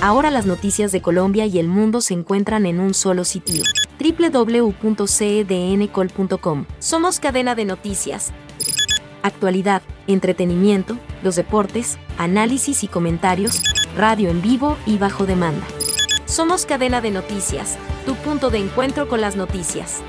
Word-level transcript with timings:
Ahora 0.00 0.30
las 0.30 0.46
noticias 0.46 0.92
de 0.92 1.00
Colombia 1.00 1.46
y 1.46 1.58
el 1.58 1.66
mundo 1.68 2.00
se 2.00 2.14
encuentran 2.14 2.66
en 2.66 2.78
un 2.80 2.94
solo 2.94 3.24
sitio. 3.24 3.62
www.cedncol.com. 3.98 6.66
Somos 6.78 7.18
cadena 7.18 7.54
de 7.54 7.64
noticias. 7.64 8.32
Actualidad, 9.22 9.80
entretenimiento, 10.06 10.98
los 11.22 11.36
deportes, 11.36 11.96
análisis 12.18 12.84
y 12.84 12.88
comentarios, 12.88 13.62
radio 13.96 14.28
en 14.30 14.42
vivo 14.42 14.76
y 14.86 14.98
bajo 14.98 15.24
demanda. 15.26 15.66
Somos 16.26 16.66
cadena 16.66 17.00
de 17.00 17.10
noticias, 17.10 17.78
tu 18.04 18.14
punto 18.16 18.50
de 18.50 18.58
encuentro 18.58 19.08
con 19.08 19.22
las 19.22 19.34
noticias. 19.34 20.02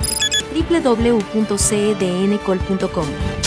www.cedncol.com. 0.53 3.46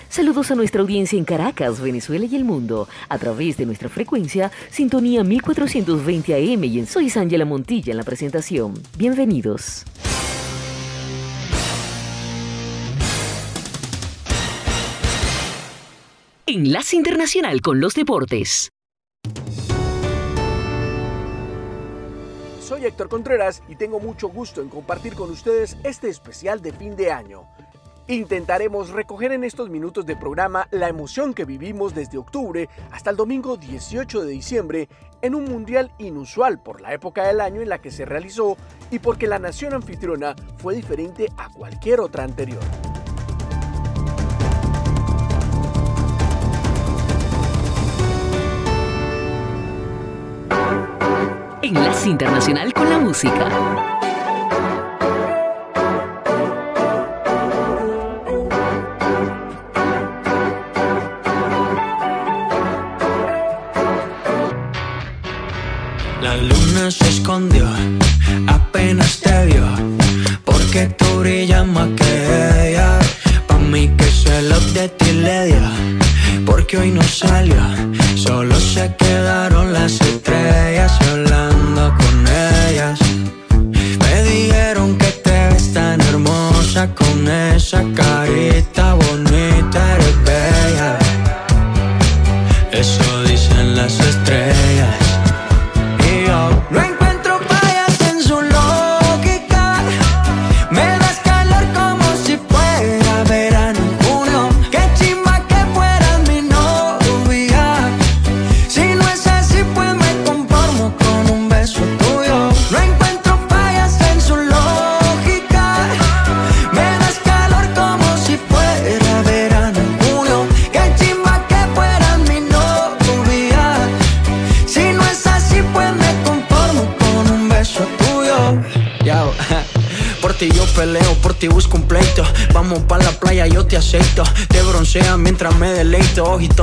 Saludos 0.11 0.51
a 0.51 0.55
nuestra 0.55 0.81
audiencia 0.81 1.17
en 1.17 1.23
Caracas, 1.23 1.79
Venezuela 1.79 2.25
y 2.25 2.35
el 2.35 2.43
mundo, 2.43 2.89
a 3.07 3.17
través 3.17 3.55
de 3.55 3.65
nuestra 3.65 3.87
frecuencia 3.87 4.51
Sintonía 4.69 5.23
1420 5.23 6.35
AM 6.35 6.65
y 6.65 6.79
en 6.79 6.85
Soy 6.85 7.09
Ángela 7.15 7.45
Montilla 7.45 7.91
en 7.91 7.97
la 7.97 8.03
presentación. 8.03 8.73
Bienvenidos. 8.97 9.85
Enlace 16.45 16.97
Internacional 16.97 17.61
con 17.61 17.79
los 17.79 17.93
deportes. 17.93 18.69
Soy 22.59 22.83
Héctor 22.83 23.07
Contreras 23.07 23.63
y 23.69 23.77
tengo 23.77 24.01
mucho 24.01 24.27
gusto 24.27 24.61
en 24.61 24.67
compartir 24.67 25.13
con 25.13 25.31
ustedes 25.31 25.77
este 25.85 26.09
especial 26.09 26.61
de 26.61 26.73
fin 26.73 26.97
de 26.97 27.13
año. 27.13 27.47
Intentaremos 28.11 28.89
recoger 28.89 29.31
en 29.31 29.45
estos 29.45 29.69
minutos 29.69 30.05
de 30.05 30.17
programa 30.17 30.67
la 30.69 30.89
emoción 30.89 31.33
que 31.33 31.45
vivimos 31.45 31.95
desde 31.95 32.17
octubre 32.17 32.67
hasta 32.91 33.09
el 33.09 33.15
domingo 33.15 33.55
18 33.55 34.25
de 34.25 34.31
diciembre 34.33 34.89
en 35.21 35.33
un 35.33 35.45
mundial 35.45 35.93
inusual 35.97 36.59
por 36.59 36.81
la 36.81 36.93
época 36.93 37.25
del 37.25 37.39
año 37.39 37.61
en 37.61 37.69
la 37.69 37.79
que 37.79 37.89
se 37.89 38.03
realizó 38.03 38.57
y 38.89 38.99
porque 38.99 39.27
la 39.27 39.39
nación 39.39 39.73
anfitriona 39.73 40.35
fue 40.57 40.75
diferente 40.75 41.27
a 41.37 41.47
cualquier 41.53 42.01
otra 42.01 42.25
anterior. 42.25 42.59
Enlace 51.61 52.09
Internacional 52.09 52.73
con 52.73 52.89
la 52.89 52.99
música. 52.99 54.00
Luna 66.81 66.91
se 66.91 67.09
escondió, 67.09 67.67
apenas 68.47 69.19
te 69.19 69.45
vio, 69.45 69.65
porque 70.43 70.87
tú 70.87 71.19
brillas 71.19 71.67
más 71.67 71.89
que 71.89 72.69
ella. 72.69 72.99
Pa' 73.47 73.59
mí 73.59 73.89
que 73.97 74.05
se 74.05 74.41
lo 74.43 74.59
de 74.59 74.89
ti 74.89 75.11
le 75.11 75.45
dio, 75.45 75.61
porque 76.45 76.77
hoy 76.77 76.91
no 76.91 77.03
salió, 77.03 77.61
solo 78.15 78.59
se 78.59 78.95
quedaron 78.95 79.73
las 79.73 80.01
estrellas 80.01 80.91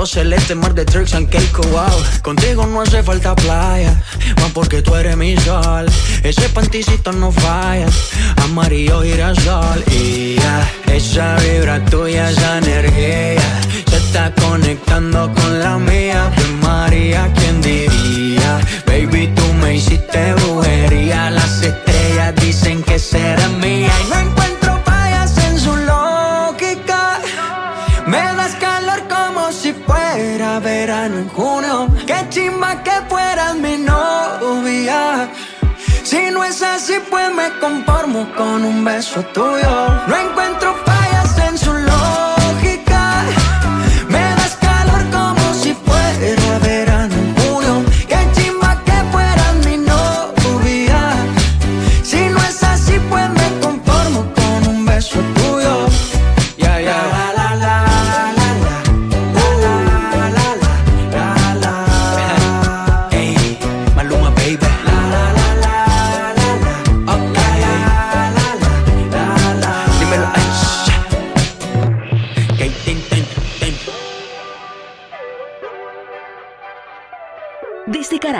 celeste, 0.07 0.55
mar 0.55 0.75
de 0.75 0.85
tricks 0.85 1.15
and 1.15 1.29
cake, 1.29 1.59
wow. 1.71 1.87
Contigo 2.23 2.67
no 2.67 2.83
hace 2.83 3.03
falta 3.03 3.35
playa, 3.35 4.03
más 4.41 4.51
porque 4.53 4.83
tú 4.83 4.95
eres 4.95 5.17
mi 5.17 5.37
sol. 5.37 5.87
Ese 6.23 6.49
panticito 6.51 7.13
no 7.13 7.33
falla, 7.33 7.87
amarillo 8.45 9.03
girasol. 9.03 9.83
Y 9.91 10.37
ya, 10.37 10.71
esa 10.93 11.37
vibra 11.37 11.85
tuya, 11.87 12.31
esa 12.31 12.59
energía, 12.59 13.61
se 13.89 13.97
está 13.97 14.33
conectando 14.35 15.33
con 15.35 15.59
la 15.59 15.79
mía. 15.79 16.31
Pues 16.35 16.51
María, 16.63 17.31
¿quién 17.35 17.61
diría? 17.61 18.61
Baby, 18.87 19.33
tú 19.35 19.53
me 19.55 19.77
hiciste 19.77 20.08
con 38.39 38.65
un 38.65 38.85
beso 38.85 39.21
tuyo. 39.35 40.28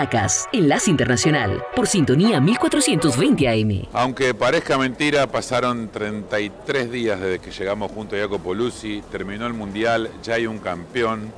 Caracas, 0.09 0.49
Enlace 0.51 0.89
Internacional, 0.89 1.63
por 1.75 1.87
sintonía 1.87 2.39
1420 2.39 3.47
AM. 3.47 3.87
Aunque 3.93 4.33
parezca 4.33 4.77
mentira, 4.77 5.27
pasaron 5.27 5.89
33 5.89 6.91
días 6.91 7.19
desde 7.19 7.39
que 7.39 7.51
llegamos 7.51 7.91
junto 7.91 8.15
a 8.15 8.19
Jacopo 8.19 8.55
Luzzi, 8.55 9.03
terminó 9.11 9.45
el 9.45 9.53
Mundial, 9.53 10.09
ya 10.23 10.35
hay 10.35 10.47
un 10.47 10.57
campeón, 10.57 11.31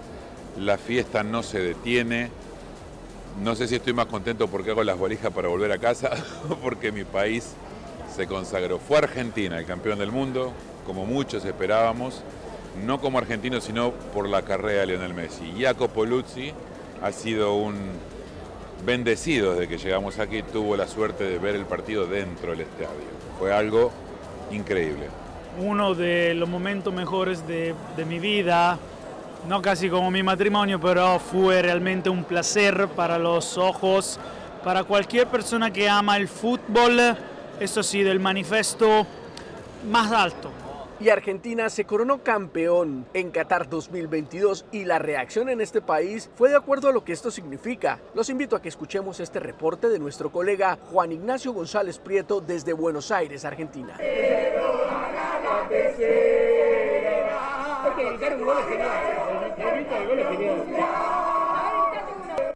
la 0.57 0.77
fiesta 0.77 1.21
no 1.21 1.43
se 1.43 1.59
detiene. 1.59 2.29
No 3.43 3.55
sé 3.55 3.67
si 3.67 3.75
estoy 3.75 3.93
más 3.93 4.05
contento 4.05 4.47
porque 4.47 4.71
hago 4.71 4.83
las 4.83 4.99
valijas 4.99 5.33
para 5.33 5.49
volver 5.49 5.71
a 5.71 5.77
casa 5.77 6.11
o 6.49 6.55
porque 6.63 6.93
mi 6.93 7.03
país 7.03 7.53
se 8.15 8.25
consagró. 8.25 8.79
Fue 8.79 8.99
Argentina 8.99 9.57
el 9.57 9.65
campeón 9.65 9.99
del 9.99 10.11
mundo, 10.11 10.53
como 10.85 11.05
muchos 11.05 11.43
esperábamos, 11.43 12.21
no 12.85 13.01
como 13.01 13.17
argentino, 13.17 13.59
sino 13.59 13.91
por 13.91 14.29
la 14.29 14.43
carrera 14.43 14.81
de 14.81 14.87
Lionel 14.87 15.13
Messi. 15.13 15.55
Jacopo 15.59 16.05
Luzzi 16.05 16.53
ha 17.01 17.11
sido 17.11 17.55
un 17.55 17.75
bendecido 18.85 19.53
desde 19.53 19.67
que 19.67 19.77
llegamos 19.77 20.19
aquí, 20.19 20.43
tuvo 20.43 20.75
la 20.75 20.87
suerte 20.87 21.23
de 21.23 21.37
ver 21.37 21.55
el 21.55 21.65
partido 21.65 22.07
dentro 22.07 22.51
del 22.51 22.61
estadio. 22.61 22.89
Fue 23.39 23.53
algo 23.53 23.91
increíble. 24.51 25.07
Uno 25.59 25.93
de 25.93 26.33
los 26.33 26.47
momentos 26.47 26.93
mejores 26.93 27.45
de, 27.47 27.75
de 27.95 28.05
mi 28.05 28.19
vida, 28.19 28.77
no 29.47 29.61
casi 29.61 29.89
como 29.89 30.11
mi 30.11 30.23
matrimonio, 30.23 30.79
pero 30.79 31.19
fue 31.19 31.61
realmente 31.61 32.09
un 32.09 32.23
placer 32.23 32.87
para 32.89 33.17
los 33.17 33.57
ojos, 33.57 34.19
para 34.63 34.83
cualquier 34.83 35.27
persona 35.27 35.71
que 35.71 35.89
ama 35.89 36.17
el 36.17 36.27
fútbol, 36.27 37.17
eso 37.59 37.83
sí, 37.83 38.03
del 38.03 38.19
manifiesto 38.19 39.05
más 39.89 40.11
alto. 40.11 40.51
Y 41.01 41.09
Argentina 41.09 41.67
se 41.71 41.85
coronó 41.85 42.21
campeón 42.21 43.07
en 43.15 43.31
Qatar 43.31 43.67
2022 43.67 44.67
y 44.71 44.85
la 44.85 44.99
reacción 44.99 45.49
en 45.49 45.59
este 45.59 45.81
país 45.81 46.29
fue 46.35 46.49
de 46.49 46.55
acuerdo 46.55 46.89
a 46.89 46.91
lo 46.91 47.03
que 47.03 47.11
esto 47.11 47.31
significa. 47.31 47.99
Los 48.13 48.29
invito 48.29 48.55
a 48.55 48.61
que 48.61 48.69
escuchemos 48.69 49.19
este 49.19 49.39
reporte 49.39 49.89
de 49.89 49.97
nuestro 49.97 50.31
colega 50.31 50.77
Juan 50.91 51.11
Ignacio 51.11 51.53
González 51.53 51.97
Prieto 51.97 52.39
desde 52.39 52.73
Buenos 52.73 53.09
Aires, 53.11 53.45
Argentina. 53.45 53.97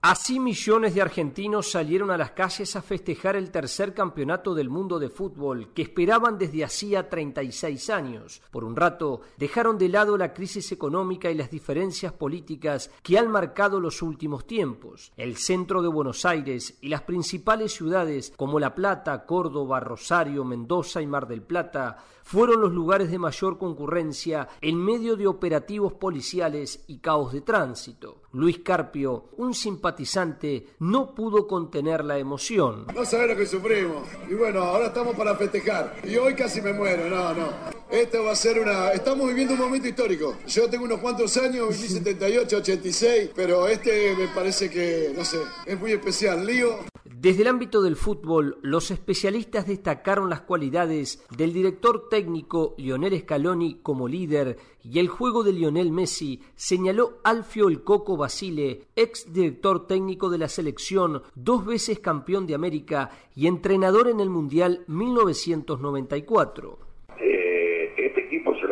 Así 0.07 0.39
millones 0.39 0.93
de 0.93 1.01
argentinos 1.01 1.71
salieron 1.71 2.11
a 2.11 2.17
las 2.17 2.29
calles 2.29 2.75
a 2.75 2.83
festejar 2.83 3.35
el 3.35 3.49
tercer 3.49 3.95
campeonato 3.95 4.53
del 4.53 4.69
mundo 4.69 4.99
de 4.99 5.09
fútbol 5.09 5.73
que 5.73 5.81
esperaban 5.81 6.37
desde 6.37 6.63
hacía 6.63 7.09
36 7.09 7.89
años. 7.89 8.43
Por 8.51 8.65
un 8.65 8.75
rato 8.75 9.21
dejaron 9.37 9.79
de 9.79 9.89
lado 9.89 10.15
la 10.15 10.31
crisis 10.31 10.71
económica 10.71 11.31
y 11.31 11.33
las 11.33 11.49
diferencias 11.49 12.13
políticas 12.13 12.91
que 13.01 13.17
han 13.17 13.31
marcado 13.31 13.79
los 13.79 14.03
últimos 14.03 14.45
tiempos. 14.45 15.11
El 15.17 15.37
centro 15.37 15.81
de 15.81 15.87
Buenos 15.87 16.23
Aires 16.23 16.77
y 16.81 16.89
las 16.89 17.01
principales 17.01 17.73
ciudades 17.73 18.31
como 18.37 18.59
La 18.59 18.75
Plata, 18.75 19.25
Córdoba, 19.25 19.79
Rosario, 19.79 20.45
Mendoza 20.45 21.01
y 21.01 21.07
Mar 21.07 21.27
del 21.27 21.41
Plata 21.41 21.97
fueron 22.25 22.59
los 22.59 22.73
lugares 22.73 23.11
de 23.11 23.19
mayor 23.19 23.57
concurrencia 23.57 24.49
en 24.59 24.83
medio 24.83 25.15
de 25.15 25.27
operativos 25.27 25.93
policiales 25.93 26.83
y 26.87 26.97
caos 26.97 27.31
de 27.31 27.41
tránsito. 27.41 28.23
Luis 28.33 28.59
Carpio, 28.59 29.29
un 29.37 29.53
simpatizante, 29.53 30.65
no 30.79 31.13
pudo 31.13 31.47
contener 31.47 32.03
la 32.03 32.17
emoción. 32.17 32.87
No 32.93 33.05
sabés 33.05 33.29
lo 33.29 33.37
que 33.37 33.45
sufrimos. 33.45 34.07
Y 34.29 34.33
bueno, 34.33 34.63
ahora 34.63 34.87
estamos 34.87 35.15
para 35.15 35.35
festejar. 35.35 35.95
Y 36.03 36.15
hoy 36.17 36.33
casi 36.33 36.61
me 36.61 36.73
muero, 36.73 37.07
no, 37.09 37.33
no. 37.33 37.49
Esto 37.89 38.23
va 38.23 38.31
a 38.31 38.35
ser 38.35 38.59
una... 38.59 38.89
Estamos 38.89 39.27
viviendo 39.27 39.53
un 39.53 39.59
momento 39.59 39.87
histórico. 39.87 40.35
Yo 40.47 40.67
tengo 40.67 40.85
unos 40.85 40.99
cuantos 40.99 41.37
años, 41.37 41.69
viví 41.69 41.87
78, 41.87 42.57
86, 42.57 43.29
pero 43.35 43.67
este 43.67 44.15
me 44.17 44.27
parece 44.29 44.69
que, 44.69 45.13
no 45.15 45.23
sé, 45.23 45.37
es 45.65 45.79
muy 45.79 45.91
especial. 45.91 46.45
Lío. 46.45 46.79
Desde 47.25 47.41
el 47.41 47.47
ámbito 47.47 47.81
del 47.81 47.95
fútbol, 47.95 48.59
los 48.61 48.91
especialistas 48.91 49.65
destacaron 49.65 50.29
las 50.29 50.41
cualidades 50.41 51.25
del 51.35 51.53
director 51.53 52.07
técnico 52.07 52.75
Lionel 52.77 53.19
Scaloni 53.19 53.79
como 53.81 54.07
líder 54.07 54.59
y 54.83 54.99
el 54.99 55.07
juego 55.07 55.43
de 55.43 55.51
Lionel 55.51 55.91
Messi, 55.91 56.43
señaló 56.55 57.17
Alfio 57.23 57.67
El 57.67 57.83
Coco 57.83 58.15
Basile, 58.15 58.89
ex 58.95 59.33
director 59.33 59.87
técnico 59.87 60.29
de 60.29 60.37
la 60.37 60.49
selección, 60.49 61.23
dos 61.33 61.65
veces 61.65 61.97
campeón 61.97 62.45
de 62.45 62.53
América 62.53 63.09
y 63.33 63.47
entrenador 63.47 64.07
en 64.07 64.19
el 64.19 64.29
Mundial 64.29 64.83
1994 64.85 66.35
este 66.35 66.45
equipo 66.45 66.75
se 66.75 66.84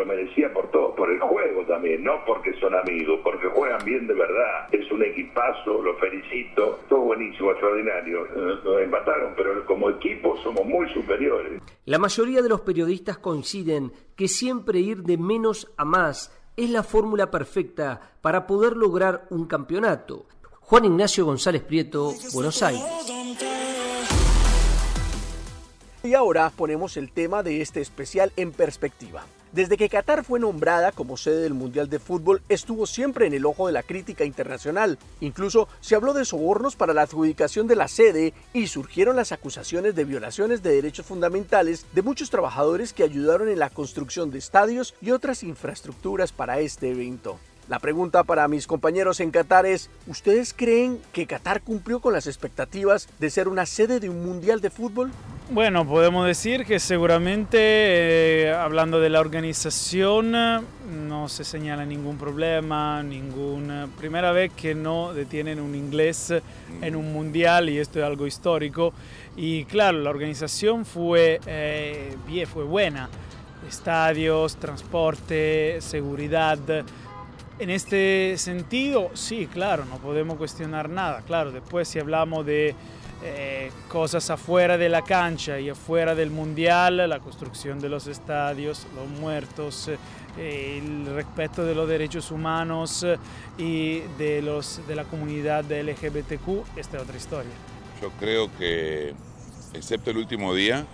lo 0.04 0.06
merecía 0.06 0.52
por 0.54 0.70
todo, 0.72 0.94
por 0.96 1.10
el 1.10 1.20
juego 1.20 1.66
también, 1.66 2.04
no 2.04 2.24
porque 2.26 2.54
son 2.60 2.76
amigos, 2.76 3.20
porque 3.24 3.48
juegan 3.48 3.84
bien 3.86 4.06
de 4.08 4.14
verdad. 4.14 4.68
Es 4.72 4.92
un 4.92 5.04
equipazo, 5.04 5.82
lo 5.82 5.96
felicito, 5.98 6.80
todo 6.90 7.00
buenísimo, 7.02 7.52
extraordinario. 7.52 8.28
Nos 8.64 8.82
empataron, 8.82 9.34
pero 9.36 9.66
como 9.66 9.90
equipo 9.90 10.38
somos 10.44 10.66
muy 10.66 10.92
superiores. 10.94 11.62
La 11.86 12.00
mayoría 12.00 12.42
de 12.42 12.50
los 12.50 12.62
periodistas 12.62 13.18
coinciden 13.18 13.92
que 14.16 14.28
siempre 14.28 14.80
ir 14.80 15.04
de 15.04 15.18
menos 15.18 15.72
a 15.78 15.86
más 15.86 16.38
es 16.58 16.70
la 16.70 16.84
fórmula 16.84 17.32
perfecta 17.32 18.14
para 18.22 18.46
poder 18.46 18.76
lograr 18.76 19.26
un 19.30 19.48
campeonato. 19.48 20.26
Juan 20.60 20.86
Ignacio 20.86 21.26
González 21.26 21.64
Prieto, 21.64 22.12
Buenos 22.34 22.62
Aires. 22.62 22.84
Y 26.04 26.14
ahora 26.14 26.52
ponemos 26.56 26.98
el 26.98 27.12
tema 27.12 27.44
de 27.44 27.62
este 27.62 27.80
especial 27.80 28.34
en 28.36 28.52
perspectiva. 28.52 29.24
Desde 29.54 29.78
que 29.78 29.88
Qatar 29.88 30.26
fue 30.26 30.40
nombrada 30.40 30.92
como 30.92 31.16
sede 31.16 31.44
del 31.44 31.54
Mundial 31.54 31.88
de 31.88 32.00
Fútbol, 32.00 32.42
estuvo 32.50 32.88
siempre 32.88 33.28
en 33.28 33.36
el 33.36 33.46
ojo 33.46 33.68
de 33.68 33.74
la 33.74 33.84
crítica 33.84 34.26
internacional. 34.26 34.98
Incluso 35.22 35.68
se 35.80 35.94
habló 35.94 36.14
de 36.14 36.26
sobornos 36.26 36.76
para 36.76 36.96
la 36.96 37.04
adjudicación 37.04 37.68
de 37.68 37.76
la 37.76 37.88
sede 37.88 38.34
y 38.52 38.66
surgieron 38.66 39.16
las 39.16 39.32
acusaciones 39.32 39.94
de 39.94 40.06
violaciones 40.06 40.64
de 40.64 40.74
derechos 40.74 41.06
fundamentales 41.06 41.86
de 41.94 42.02
muchos 42.02 42.32
trabajadores 42.32 42.94
que 42.94 43.04
ayudaron 43.04 43.48
en 43.48 43.60
la 43.60 43.70
construcción 43.70 44.32
de 44.32 44.40
estadios 44.40 44.96
y 45.02 45.12
otras 45.12 45.44
infraestructuras 45.44 46.32
para 46.32 46.60
este 46.60 46.90
evento. 46.90 47.38
La 47.70 47.80
pregunta 47.80 48.26
para 48.26 48.50
mis 48.50 48.68
compañeros 48.68 49.22
en 49.22 49.32
Qatar 49.32 49.66
es, 49.66 49.90
¿ustedes 50.08 50.54
creen 50.54 51.00
que 51.14 51.26
Qatar 51.26 51.62
cumplió 51.62 52.02
con 52.02 52.12
las 52.12 52.28
expectativas 52.28 53.08
de 53.20 53.30
ser 53.30 53.48
una 53.48 53.66
sede 53.66 54.02
de 54.02 54.10
un 54.10 54.26
Mundial 54.26 54.60
de 54.60 54.70
Fútbol? 54.70 55.12
Bueno, 55.50 55.88
podemos 55.88 56.26
decir 56.28 56.66
que 56.66 56.80
seguramente, 56.80 57.58
eh, 57.60 58.54
hablando 58.54 59.00
de 59.00 59.10
la 59.10 59.22
organización, 59.22 60.32
no 60.32 61.30
se 61.30 61.46
señala 61.46 61.86
ningún 61.86 62.18
problema, 62.18 63.02
ninguna 63.02 63.88
primera 63.98 64.34
vez 64.34 64.52
que 64.52 64.76
no 64.76 65.14
detienen 65.14 65.62
un 65.62 65.74
inglés 65.74 66.34
en 66.82 66.96
un 66.98 67.14
mundial 67.14 67.70
y 67.70 67.78
esto 67.78 68.00
es 68.00 68.06
algo 68.06 68.28
histórico. 68.28 68.94
Y 69.38 69.64
claro, 69.66 70.00
la 70.00 70.10
organización 70.10 70.86
fue, 70.86 71.40
eh, 71.46 72.18
bien, 72.28 72.46
fue 72.46 72.66
buena. 72.66 73.10
Estadios, 73.70 74.58
transporte, 74.58 75.80
seguridad. 75.80 76.60
En 77.60 77.70
este 77.70 78.36
sentido, 78.38 79.12
sí, 79.14 79.48
claro, 79.48 79.86
no 79.86 79.98
podemos 79.98 80.38
cuestionar 80.38 80.90
nada. 80.90 81.22
Claro, 81.22 81.52
después 81.52 81.88
si 81.88 82.00
hablamos 82.00 82.46
de 82.46 82.76
eh, 83.26 83.72
cosas 83.88 84.30
afuera 84.32 84.78
de 84.78 84.90
la 84.90 85.02
cancha 85.02 85.60
y 85.60 85.70
afuera 85.70 86.14
del 86.16 86.30
mundial, 86.30 87.08
la 87.08 87.20
construcción 87.20 87.80
de 87.80 87.88
los 87.88 88.08
estadios, 88.08 88.86
los 88.96 89.08
muertos, 89.08 89.90
eh, 90.38 90.82
el 90.82 91.06
respeto 91.14 91.64
de 91.64 91.76
los 91.76 91.88
derechos 91.88 92.32
humanos 92.32 93.04
eh, 93.04 93.18
y 93.58 94.00
de, 94.18 94.42
los, 94.42 94.82
de 94.88 94.96
la 94.96 95.06
comunidad 95.06 95.64
de 95.64 95.84
LGBTQ, 95.84 96.78
esta 96.78 96.98
es 96.98 97.04
otra 97.04 97.16
historia. 97.16 97.52
Yo 98.02 98.10
creo 98.20 98.50
que, 98.58 99.14
excepto 99.74 100.10
el 100.10 100.18
último 100.18 100.54
día, 100.54 100.86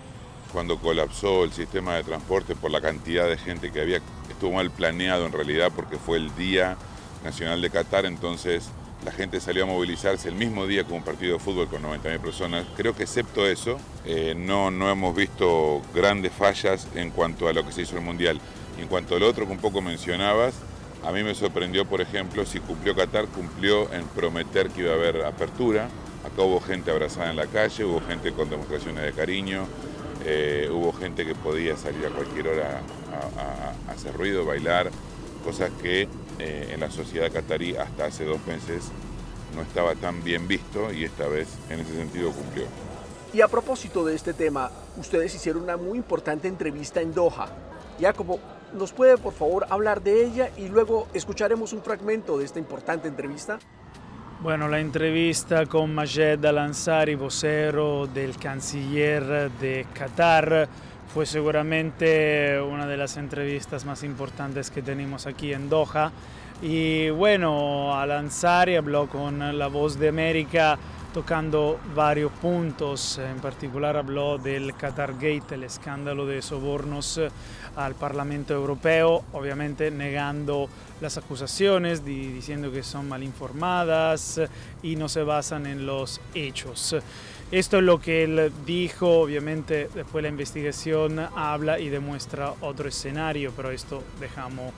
cuando 0.52 0.78
colapsó 0.78 1.42
el 1.42 1.52
sistema 1.52 1.96
de 1.96 2.04
transporte 2.04 2.54
por 2.54 2.70
la 2.70 2.80
cantidad 2.80 3.26
de 3.26 3.38
gente 3.38 3.72
que 3.72 3.80
había, 3.80 4.00
estuvo 4.40 4.52
mal 4.56 4.70
planeado 4.70 5.26
en 5.26 5.32
realidad 5.32 5.70
porque 5.76 5.98
fue 5.98 6.16
el 6.16 6.34
Día 6.34 6.78
Nacional 7.22 7.60
de 7.60 7.68
Qatar, 7.68 8.06
entonces 8.06 8.70
la 9.04 9.12
gente 9.12 9.38
salió 9.38 9.64
a 9.64 9.66
movilizarse 9.66 10.30
el 10.30 10.34
mismo 10.34 10.66
día 10.66 10.84
con 10.84 10.94
un 10.94 11.02
partido 11.02 11.34
de 11.34 11.38
fútbol 11.40 11.68
con 11.68 11.82
90.000 11.82 12.18
personas. 12.20 12.64
Creo 12.74 12.96
que 12.96 13.02
excepto 13.02 13.46
eso, 13.46 13.76
eh, 14.06 14.34
no, 14.34 14.70
no 14.70 14.90
hemos 14.90 15.14
visto 15.14 15.82
grandes 15.94 16.32
fallas 16.32 16.88
en 16.94 17.10
cuanto 17.10 17.48
a 17.48 17.52
lo 17.52 17.66
que 17.66 17.72
se 17.72 17.82
hizo 17.82 17.92
en 17.92 17.98
el 17.98 18.04
Mundial. 18.04 18.40
En 18.78 18.88
cuanto 18.88 19.14
al 19.14 19.24
otro 19.24 19.44
que 19.44 19.52
un 19.52 19.58
poco 19.58 19.82
mencionabas, 19.82 20.54
a 21.04 21.12
mí 21.12 21.22
me 21.22 21.34
sorprendió, 21.34 21.84
por 21.84 22.00
ejemplo, 22.00 22.46
si 22.46 22.60
cumplió 22.60 22.96
Qatar, 22.96 23.26
cumplió 23.26 23.92
en 23.92 24.06
prometer 24.06 24.70
que 24.70 24.80
iba 24.80 24.92
a 24.92 24.94
haber 24.94 25.22
apertura. 25.26 25.90
Acá 26.24 26.40
hubo 26.40 26.62
gente 26.62 26.90
abrazada 26.90 27.28
en 27.28 27.36
la 27.36 27.46
calle, 27.46 27.84
hubo 27.84 28.00
gente 28.00 28.32
con 28.32 28.48
demostraciones 28.48 29.04
de 29.04 29.12
cariño, 29.12 29.66
eh, 30.24 30.68
hubo 30.72 30.92
gente 30.92 31.24
que 31.24 31.34
podía 31.34 31.76
salir 31.76 32.06
a 32.06 32.10
cualquier 32.10 32.48
hora 32.48 32.82
a, 33.88 33.92
hacer 33.92 34.16
ruido, 34.16 34.44
bailar, 34.44 34.90
cosas 35.44 35.70
que 35.82 36.08
eh, 36.38 36.70
en 36.72 36.80
la 36.80 36.90
sociedad 36.90 37.30
catarí 37.32 37.76
hasta 37.76 38.06
hace 38.06 38.24
dos 38.24 38.44
meses 38.46 38.90
no 39.54 39.62
estaba 39.62 39.94
tan 39.94 40.22
bien 40.22 40.46
visto 40.46 40.92
y 40.92 41.04
esta 41.04 41.26
vez 41.26 41.48
en 41.70 41.80
ese 41.80 41.94
sentido 41.94 42.30
cumplió. 42.32 42.64
Y 43.32 43.40
a 43.40 43.48
propósito 43.48 44.04
de 44.04 44.14
este 44.14 44.32
tema, 44.32 44.70
ustedes 44.96 45.34
hicieron 45.34 45.62
una 45.62 45.76
muy 45.76 45.98
importante 45.98 46.48
entrevista 46.48 47.00
en 47.00 47.14
Doha. 47.14 47.48
Jacobo, 48.00 48.40
¿nos 48.72 48.92
puede 48.92 49.16
por 49.18 49.32
favor 49.32 49.66
hablar 49.70 50.02
de 50.02 50.24
ella 50.24 50.50
y 50.56 50.68
luego 50.68 51.06
escucharemos 51.14 51.72
un 51.72 51.82
fragmento 51.82 52.38
de 52.38 52.44
esta 52.44 52.58
importante 52.58 53.08
entrevista? 53.08 53.58
Bueno, 54.42 54.68
la 54.68 54.80
entrevista 54.80 55.66
con 55.66 55.94
Majed 55.94 56.42
Al-Ansari, 56.42 57.14
vocero 57.14 58.06
del 58.06 58.38
canciller 58.38 59.50
de 59.50 59.84
Qatar, 59.92 60.66
fue 61.12 61.26
seguramente 61.26 62.58
una 62.58 62.86
de 62.86 62.96
las 62.96 63.18
entrevistas 63.18 63.84
más 63.84 64.02
importantes 64.02 64.70
que 64.70 64.80
tenemos 64.80 65.26
aquí 65.26 65.52
en 65.52 65.68
Doha. 65.68 66.10
Y 66.62 67.10
bueno, 67.10 67.94
Al-Ansari 67.94 68.76
habló 68.76 69.08
con 69.08 69.58
La 69.58 69.66
Voz 69.66 69.98
de 69.98 70.08
América 70.08 70.78
tocando 71.12 71.78
varios 71.94 72.30
puntos, 72.32 73.18
en 73.18 73.38
particular 73.38 73.96
habló 73.96 74.38
del 74.38 74.74
Qatar 74.74 75.14
Gate, 75.14 75.54
el 75.54 75.64
escándalo 75.64 76.26
de 76.26 76.40
sobornos 76.40 77.20
al 77.76 77.94
Parlamento 77.94 78.54
Europeo, 78.54 79.24
obviamente 79.32 79.90
negando 79.90 80.68
las 81.00 81.16
acusaciones, 81.16 82.04
diciendo 82.04 82.70
que 82.70 82.82
son 82.82 83.08
mal 83.08 83.22
informadas 83.22 84.40
y 84.82 84.96
no 84.96 85.08
se 85.08 85.22
basan 85.22 85.66
en 85.66 85.86
los 85.86 86.20
hechos. 86.34 86.96
Esto 87.50 87.78
es 87.78 87.82
lo 87.82 88.00
que 88.00 88.22
él 88.22 88.52
dijo, 88.64 89.22
obviamente 89.22 89.90
después 89.92 90.22
la 90.22 90.28
investigación 90.28 91.18
habla 91.18 91.80
y 91.80 91.88
demuestra 91.88 92.54
otro 92.60 92.88
escenario, 92.88 93.52
pero 93.56 93.72
esto 93.72 94.04
dejamos 94.20 94.72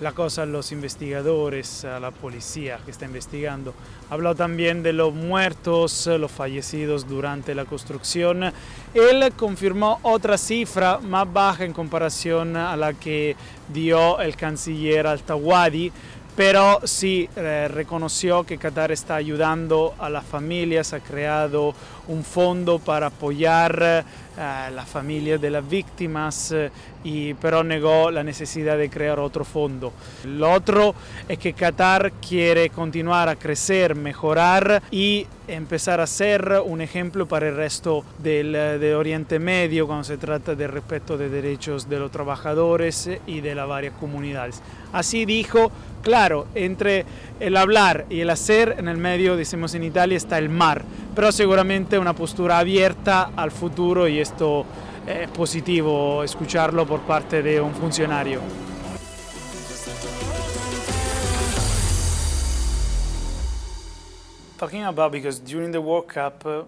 la 0.00 0.12
cosa 0.12 0.42
a 0.42 0.46
los 0.46 0.72
investigadores, 0.72 1.84
a 1.84 2.00
la 2.00 2.10
policía 2.10 2.78
que 2.84 2.90
está 2.90 3.04
investigando. 3.04 3.74
Habló 4.10 4.34
también 4.34 4.82
de 4.82 4.92
los 4.92 5.14
muertos, 5.14 6.06
los 6.06 6.30
fallecidos 6.30 7.08
durante 7.08 7.54
la 7.54 7.64
construcción. 7.64 8.52
Él 8.92 9.32
confirmó 9.36 10.00
otra 10.02 10.36
cifra 10.38 10.98
más 10.98 11.32
baja 11.32 11.64
en 11.64 11.72
comparación 11.72 12.56
a 12.56 12.76
la 12.76 12.92
que 12.94 13.36
dio 13.72 14.20
el 14.20 14.36
canciller 14.36 15.06
Altawadi, 15.06 15.92
pero 16.36 16.80
sí 16.84 17.28
eh, 17.36 17.68
reconoció 17.68 18.44
que 18.44 18.58
Qatar 18.58 18.90
está 18.90 19.14
ayudando 19.14 19.94
a 19.98 20.10
las 20.10 20.24
familias, 20.24 20.92
ha 20.92 20.98
creado 20.98 21.74
un 22.08 22.24
fondo 22.24 22.78
para 22.78 23.06
apoyar 23.06 23.78
eh, 23.82 24.02
a 24.38 24.70
las 24.70 24.88
familias 24.88 25.40
de 25.40 25.50
las 25.50 25.68
víctimas, 25.68 26.52
eh, 26.52 26.70
y, 27.04 27.34
pero 27.34 27.62
negó 27.62 28.10
la 28.10 28.24
necesidad 28.24 28.76
de 28.78 28.90
crear 28.90 29.20
otro 29.20 29.44
fondo. 29.44 29.92
Lo 30.24 30.52
otro 30.52 30.94
es 31.28 31.38
que 31.38 31.52
Qatar 31.52 32.12
quiere 32.12 32.70
continuar 32.70 33.28
a 33.28 33.36
crecer, 33.36 33.94
mejorar 33.94 34.82
y 34.90 35.26
empezar 35.46 36.00
a 36.00 36.06
ser 36.06 36.62
un 36.64 36.80
ejemplo 36.80 37.26
para 37.26 37.48
el 37.48 37.56
resto 37.56 38.04
del, 38.18 38.52
de 38.52 38.94
Oriente 38.94 39.38
Medio 39.38 39.86
cuando 39.86 40.04
se 40.04 40.16
trata 40.16 40.54
del 40.54 40.70
respeto 40.70 41.18
de 41.18 41.28
derechos 41.28 41.88
de 41.88 41.98
los 41.98 42.10
trabajadores 42.10 43.10
y 43.26 43.40
de 43.40 43.54
las 43.54 43.68
varias 43.68 43.94
comunidades. 43.94 44.62
Así 44.92 45.26
dijo 45.26 45.70
Claro, 46.04 46.46
entre 46.54 47.06
el 47.40 47.56
hablar 47.56 48.04
y 48.10 48.20
el 48.20 48.28
hacer, 48.28 48.76
en 48.78 48.88
el 48.88 48.98
medio, 48.98 49.36
decimos 49.36 49.74
en 49.74 49.84
Italia, 49.84 50.18
está 50.18 50.36
el 50.36 50.50
mar, 50.50 50.84
pero 51.14 51.32
seguramente 51.32 51.93
una 51.98 52.14
postura 52.14 52.58
abierta 52.58 53.30
al 53.36 53.50
futuro 53.50 54.08
y 54.08 54.18
esto 54.18 54.64
es 55.06 55.28
positivo 55.30 56.22
escucharlo 56.22 56.86
por 56.86 57.00
parte 57.00 57.42
de 57.42 57.60
un 57.60 57.74
funcionario. 57.74 58.40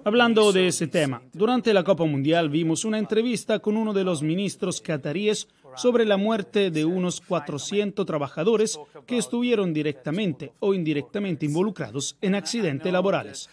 Hablando 0.04 0.52
de 0.52 0.66
ese 0.66 0.86
tema, 0.86 1.22
durante 1.32 1.72
la 1.72 1.82
Copa 1.82 2.04
Mundial 2.04 2.50
vimos 2.50 2.84
una 2.84 2.98
entrevista 2.98 3.60
con 3.60 3.76
uno 3.76 3.94
de 3.94 4.04
los 4.04 4.22
ministros 4.22 4.80
cataríes 4.80 5.48
sobre 5.76 6.04
la 6.04 6.16
muerte 6.16 6.70
de 6.70 6.84
unos 6.84 7.20
400 7.20 8.04
trabajadores 8.04 8.78
que 9.06 9.16
estuvieron 9.16 9.72
directamente 9.72 10.52
o 10.60 10.74
indirectamente 10.74 11.46
involucrados 11.46 12.16
en 12.20 12.34
accidentes 12.34 12.92
laborales. 12.92 13.48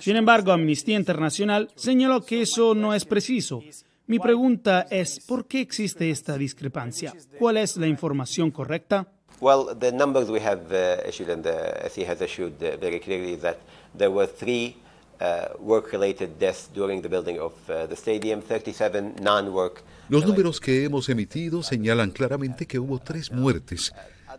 Sin 0.00 0.16
embargo, 0.16 0.52
Amnistía 0.52 0.96
Internacional 0.96 1.70
señaló 1.74 2.24
que 2.24 2.42
eso 2.42 2.74
no 2.74 2.94
es 2.94 3.04
preciso. 3.04 3.62
Mi 4.06 4.18
pregunta 4.18 4.86
es, 4.90 5.20
¿por 5.20 5.46
qué 5.46 5.60
existe 5.60 6.10
esta 6.10 6.38
discrepancia? 6.38 7.12
¿Cuál 7.38 7.58
es 7.58 7.76
la 7.76 7.86
información 7.86 8.50
correcta? 8.50 9.06
Well, 9.40 9.76
the 9.78 9.92
numbers 9.92 10.30
we 10.30 10.40
have 10.40 10.72
uh, 10.72 11.06
issued 11.06 11.30
and 11.30 11.44
the 11.44 11.86
SE 11.90 12.04
has 12.04 12.20
issued 12.20 12.54
uh, 12.60 12.76
very 12.80 12.98
clearly 12.98 13.34
is 13.34 13.42
that 13.42 13.58
there 13.96 14.10
were 14.10 14.26
three 14.26 14.76
uh, 15.20 15.54
work-related 15.60 16.38
deaths 16.40 16.68
during 16.74 17.02
the 17.02 17.08
building 17.08 17.38
of 17.38 17.52
uh, 17.68 17.86
the 17.86 17.94
stadium, 17.94 18.40
37 18.40 19.16
non-work. 19.20 19.84
Los 20.08 20.24
números 20.24 20.58
que 20.58 20.84
hemos 20.84 21.08
emitido 21.10 21.62
señalan 21.62 22.12
claramente 22.12 22.66
que 22.66 22.78
hubo 22.78 22.98
tres 22.98 23.30
muertes 23.30 23.92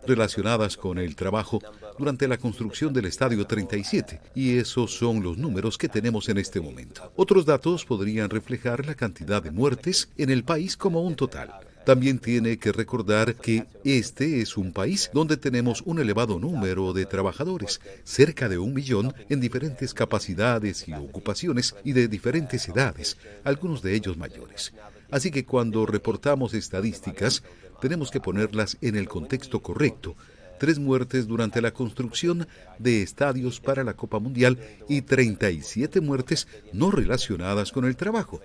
relacionadas 0.08 0.78
con 0.78 0.98
el 0.98 1.16
trabajo 1.16 1.62
durante 1.98 2.28
la 2.28 2.38
construcción 2.38 2.92
del 2.92 3.06
Estadio 3.06 3.46
37, 3.46 4.20
y 4.34 4.58
esos 4.58 4.96
son 4.96 5.22
los 5.22 5.38
números 5.38 5.78
que 5.78 5.88
tenemos 5.88 6.28
en 6.30 6.40
este 6.40 6.60
momento. 6.60 7.12
Otros 7.16 7.46
datos 7.46 7.86
podrían 7.86 8.32
reflejar 8.32 8.86
la 8.86 8.96
cantidad 8.96 9.44
de 9.44 9.52
muertes 9.52 10.10
en 10.18 10.32
el 10.32 10.44
país 10.44 10.76
como 10.76 11.04
un 11.04 11.16
total. 11.16 11.54
También 11.86 12.20
tiene 12.20 12.58
que 12.58 12.72
recordar 12.72 13.36
que 13.36 13.66
este 13.84 14.42
es 14.42 14.58
un 14.58 14.74
país 14.74 15.10
donde 15.14 15.38
tenemos 15.38 15.82
un 15.86 16.00
elevado 16.00 16.40
número 16.40 16.94
de 16.94 17.06
trabajadores, 17.06 17.80
cerca 18.04 18.50
de 18.50 18.58
un 18.58 18.74
millón 18.74 19.14
en 19.30 19.40
diferentes 19.40 19.94
capacidades 19.94 20.88
y 20.88 20.94
ocupaciones 20.94 21.76
y 21.84 21.94
de 21.94 22.08
diferentes 22.08 22.68
edades, 22.68 23.18
algunos 23.44 23.82
de 23.82 23.96
ellos 23.96 24.18
mayores. 24.18 24.74
Así 25.12 25.32
que 25.32 25.46
cuando 25.46 25.86
reportamos 25.86 26.54
estadísticas, 26.54 27.44
tenemos 27.82 28.12
que 28.12 28.20
ponerlas 28.20 28.78
en 28.82 28.96
el 28.96 29.08
contexto 29.08 29.62
correcto. 29.62 30.16
Tres 30.60 30.78
muertes 30.78 31.28
durante 31.28 31.62
la 31.62 31.72
construcción 31.72 32.48
de 32.78 33.02
estadios 33.02 33.60
para 33.60 33.84
la 33.84 33.94
Copa 33.94 34.20
Mundial 34.20 34.60
y 34.88 35.02
37 35.02 36.02
muertes 36.02 36.48
no 36.74 36.92
relacionadas 36.92 37.72
con 37.72 37.86
el 37.86 37.96
trabajo. 37.96 38.42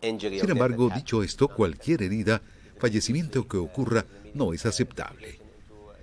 Sin 0.00 0.50
embargo, 0.50 0.90
dicho 0.94 1.22
esto, 1.22 1.48
cualquier 1.48 2.02
herida, 2.02 2.42
fallecimiento 2.78 3.48
que 3.48 3.56
ocurra 3.56 4.04
no 4.34 4.52
es 4.52 4.64
aceptable. 4.66 5.40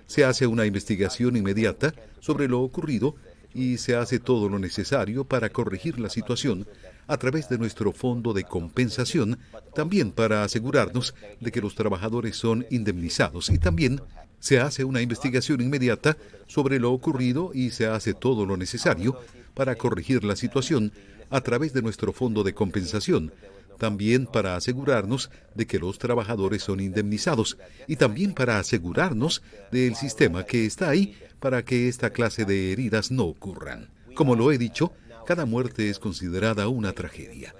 Se 0.06 0.24
hace 0.24 0.46
una 0.46 0.66
investigación 0.66 1.36
inmediata 1.36 1.94
sobre 2.20 2.48
lo 2.48 2.60
ocurrido 2.60 3.14
y 3.54 3.78
se 3.78 3.96
hace 3.96 4.18
todo 4.18 4.48
lo 4.48 4.58
necesario 4.58 5.24
para 5.24 5.50
corregir 5.50 5.98
la 5.98 6.10
situación 6.10 6.66
a 7.12 7.18
través 7.18 7.50
de 7.50 7.58
nuestro 7.58 7.92
fondo 7.92 8.32
de 8.32 8.44
compensación, 8.44 9.38
también 9.74 10.12
para 10.12 10.44
asegurarnos 10.44 11.14
de 11.40 11.52
que 11.52 11.60
los 11.60 11.74
trabajadores 11.74 12.36
son 12.36 12.64
indemnizados 12.70 13.50
y 13.50 13.58
también 13.58 14.00
se 14.38 14.60
hace 14.60 14.84
una 14.84 15.02
investigación 15.02 15.60
inmediata 15.60 16.16
sobre 16.46 16.80
lo 16.80 16.90
ocurrido 16.90 17.50
y 17.52 17.68
se 17.68 17.86
hace 17.86 18.14
todo 18.14 18.46
lo 18.46 18.56
necesario 18.56 19.20
para 19.52 19.74
corregir 19.74 20.24
la 20.24 20.36
situación 20.36 20.90
a 21.28 21.42
través 21.42 21.74
de 21.74 21.82
nuestro 21.82 22.14
fondo 22.14 22.44
de 22.44 22.54
compensación, 22.54 23.30
también 23.78 24.24
para 24.24 24.56
asegurarnos 24.56 25.30
de 25.54 25.66
que 25.66 25.78
los 25.78 25.98
trabajadores 25.98 26.62
son 26.62 26.80
indemnizados 26.80 27.58
y 27.88 27.96
también 27.96 28.32
para 28.32 28.58
asegurarnos 28.58 29.42
del 29.70 29.96
sistema 29.96 30.46
que 30.46 30.64
está 30.64 30.88
ahí 30.88 31.14
para 31.40 31.62
que 31.62 31.88
esta 31.88 32.08
clase 32.08 32.46
de 32.46 32.72
heridas 32.72 33.10
no 33.10 33.24
ocurran. 33.24 33.90
Como 34.14 34.34
lo 34.34 34.50
he 34.50 34.58
dicho, 34.58 34.92
cada 35.24 35.46
muerte 35.46 35.88
es 35.88 35.98
considerada 35.98 36.68
una 36.68 36.92
tragedia. 36.92 37.54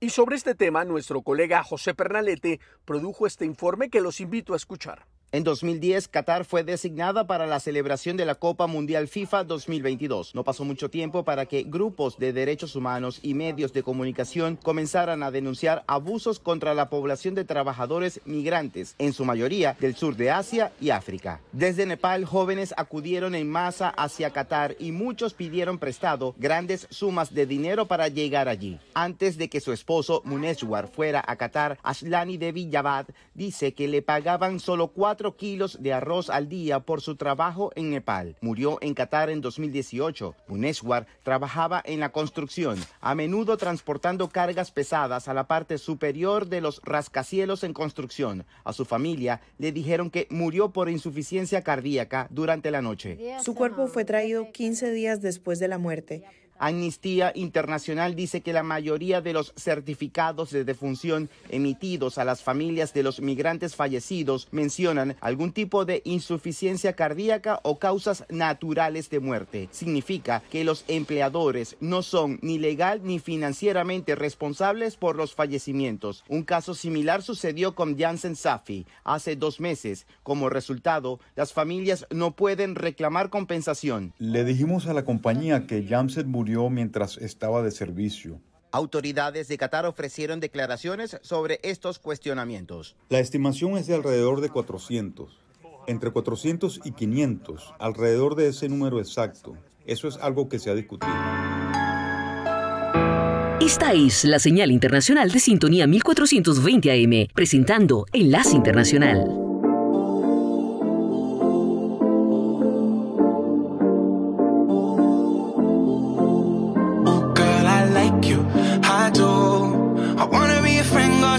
Y 0.00 0.10
sobre 0.10 0.36
este 0.36 0.54
tema, 0.54 0.84
nuestro 0.84 1.22
colega 1.22 1.62
José 1.62 1.94
Pernalete 1.94 2.60
produjo 2.84 3.26
este 3.26 3.46
informe 3.46 3.88
que 3.88 4.00
los 4.00 4.20
invito 4.20 4.52
a 4.52 4.56
escuchar. 4.56 5.06
En 5.34 5.42
2010, 5.42 6.06
Qatar 6.06 6.44
fue 6.44 6.62
designada 6.62 7.26
para 7.26 7.48
la 7.48 7.58
celebración 7.58 8.16
de 8.16 8.24
la 8.24 8.36
Copa 8.36 8.68
Mundial 8.68 9.08
FIFA 9.08 9.42
2022. 9.42 10.32
No 10.32 10.44
pasó 10.44 10.64
mucho 10.64 10.90
tiempo 10.90 11.24
para 11.24 11.46
que 11.46 11.64
grupos 11.64 12.18
de 12.18 12.32
derechos 12.32 12.76
humanos 12.76 13.18
y 13.20 13.34
medios 13.34 13.72
de 13.72 13.82
comunicación 13.82 14.54
comenzaran 14.54 15.24
a 15.24 15.32
denunciar 15.32 15.82
abusos 15.88 16.38
contra 16.38 16.72
la 16.72 16.88
población 16.88 17.34
de 17.34 17.44
trabajadores 17.44 18.20
migrantes, 18.24 18.94
en 18.98 19.12
su 19.12 19.24
mayoría 19.24 19.76
del 19.80 19.96
sur 19.96 20.14
de 20.14 20.30
Asia 20.30 20.70
y 20.80 20.90
África. 20.90 21.40
Desde 21.50 21.84
Nepal, 21.84 22.26
jóvenes 22.26 22.72
acudieron 22.76 23.34
en 23.34 23.50
masa 23.50 23.88
hacia 23.88 24.30
Qatar 24.30 24.76
y 24.78 24.92
muchos 24.92 25.34
pidieron 25.34 25.78
prestado 25.78 26.36
grandes 26.38 26.86
sumas 26.90 27.34
de 27.34 27.44
dinero 27.44 27.86
para 27.86 28.06
llegar 28.06 28.48
allí. 28.48 28.78
Antes 28.94 29.36
de 29.36 29.48
que 29.48 29.60
su 29.60 29.72
esposo 29.72 30.22
Muneshwar 30.24 30.86
fuera 30.86 31.24
a 31.26 31.34
Qatar, 31.34 31.76
Ashlani 31.82 32.36
Devi 32.36 32.70
Yavad 32.70 33.06
dice 33.34 33.74
que 33.74 33.88
le 33.88 34.00
pagaban 34.00 34.60
solo 34.60 34.86
cuatro 34.86 35.23
kilos 35.32 35.78
de 35.80 35.92
arroz 35.92 36.30
al 36.30 36.48
día 36.48 36.80
por 36.80 37.00
su 37.00 37.16
trabajo 37.16 37.72
en 37.74 37.90
Nepal. 37.90 38.36
Murió 38.40 38.78
en 38.80 38.94
Qatar 38.94 39.30
en 39.30 39.40
2018. 39.40 40.34
Muneswar 40.48 41.06
trabajaba 41.22 41.82
en 41.84 42.00
la 42.00 42.12
construcción, 42.12 42.78
a 43.00 43.14
menudo 43.14 43.56
transportando 43.56 44.28
cargas 44.28 44.70
pesadas 44.70 45.26
a 45.26 45.34
la 45.34 45.46
parte 45.46 45.78
superior 45.78 46.46
de 46.46 46.60
los 46.60 46.80
rascacielos 46.84 47.64
en 47.64 47.72
construcción. 47.72 48.44
A 48.64 48.72
su 48.72 48.84
familia 48.84 49.40
le 49.58 49.72
dijeron 49.72 50.10
que 50.10 50.26
murió 50.30 50.70
por 50.70 50.88
insuficiencia 50.90 51.62
cardíaca 51.62 52.28
durante 52.30 52.70
la 52.70 52.82
noche. 52.82 53.18
Su 53.42 53.54
cuerpo 53.54 53.86
fue 53.86 54.04
traído 54.04 54.52
15 54.52 54.90
días 54.92 55.20
después 55.20 55.58
de 55.58 55.68
la 55.68 55.78
muerte. 55.78 56.24
Amnistía 56.58 57.32
Internacional 57.34 58.14
dice 58.14 58.40
que 58.40 58.52
la 58.52 58.62
mayoría 58.62 59.20
de 59.20 59.32
los 59.32 59.52
certificados 59.56 60.50
de 60.50 60.64
defunción 60.64 61.28
emitidos 61.48 62.18
a 62.18 62.24
las 62.24 62.42
familias 62.42 62.94
de 62.94 63.02
los 63.02 63.20
migrantes 63.20 63.74
fallecidos 63.74 64.48
mencionan 64.52 65.16
algún 65.20 65.52
tipo 65.52 65.84
de 65.84 66.02
insuficiencia 66.04 66.94
cardíaca 66.94 67.60
o 67.62 67.78
causas 67.78 68.24
naturales 68.28 69.10
de 69.10 69.20
muerte. 69.20 69.68
Significa 69.72 70.42
que 70.50 70.64
los 70.64 70.84
empleadores 70.88 71.76
no 71.80 72.02
son 72.02 72.38
ni 72.42 72.58
legal 72.58 73.00
ni 73.02 73.18
financieramente 73.18 74.14
responsables 74.14 74.96
por 74.96 75.16
los 75.16 75.34
fallecimientos. 75.34 76.24
Un 76.28 76.44
caso 76.44 76.74
similar 76.74 77.22
sucedió 77.22 77.74
con 77.74 77.98
Janssen 77.98 78.36
Safi 78.36 78.86
hace 79.02 79.36
dos 79.36 79.60
meses. 79.60 80.06
Como 80.22 80.48
resultado, 80.48 81.20
las 81.34 81.52
familias 81.52 82.06
no 82.10 82.32
pueden 82.36 82.74
reclamar 82.74 83.30
compensación. 83.30 84.12
Le 84.18 84.44
dijimos 84.44 84.86
a 84.86 84.94
la 84.94 85.04
compañía 85.04 85.66
que 85.66 85.84
Janssen 85.86 86.28
murió 86.28 86.43
mientras 86.70 87.16
estaba 87.18 87.62
de 87.62 87.70
servicio. 87.70 88.40
Autoridades 88.70 89.48
de 89.48 89.56
Qatar 89.56 89.86
ofrecieron 89.86 90.40
declaraciones 90.40 91.18
sobre 91.22 91.60
estos 91.62 91.98
cuestionamientos. 91.98 92.96
La 93.08 93.20
estimación 93.20 93.76
es 93.76 93.86
de 93.86 93.94
alrededor 93.94 94.40
de 94.40 94.48
400. 94.48 95.38
Entre 95.86 96.10
400 96.10 96.80
y 96.84 96.92
500, 96.92 97.74
alrededor 97.78 98.34
de 98.34 98.48
ese 98.48 98.68
número 98.68 98.98
exacto. 98.98 99.56
Eso 99.86 100.08
es 100.08 100.16
algo 100.16 100.48
que 100.48 100.58
se 100.58 100.70
ha 100.70 100.74
discutido. 100.74 101.12
Esta 103.60 103.92
es 103.92 104.24
la 104.24 104.38
señal 104.38 104.70
internacional 104.70 105.30
de 105.30 105.40
sintonía 105.40 105.86
1420 105.86 106.90
AM, 106.90 107.28
presentando 107.32 108.06
Enlace 108.12 108.56
Internacional. 108.56 109.43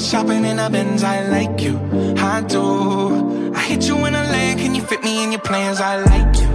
Shopping 0.05 0.45
in 0.45 0.59
a 0.59 0.69
Benz. 0.69 1.03
I 1.03 1.27
like 1.27 1.61
you, 1.61 1.79
I 2.17 2.41
do. 2.41 3.53
I 3.55 3.61
hit 3.61 3.87
you 3.87 4.05
in 4.05 4.13
a 4.13 4.23
land, 4.33 4.59
can 4.59 4.75
you 4.75 4.81
fit 4.81 5.03
me 5.03 5.23
in 5.23 5.31
your 5.31 5.41
plans? 5.41 5.81
I 5.81 5.95
like 6.11 6.37
you, 6.41 6.49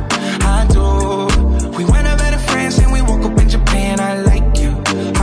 I 0.57 0.67
do. 0.71 1.71
We 1.77 1.85
went 1.85 2.07
over 2.07 2.31
to 2.31 2.39
France 2.51 2.79
and 2.79 2.93
we 2.93 3.03
woke 3.03 3.25
up 3.25 3.39
in 3.41 3.49
Japan. 3.49 3.99
I 3.99 4.23
like 4.23 4.59
you, 4.63 4.71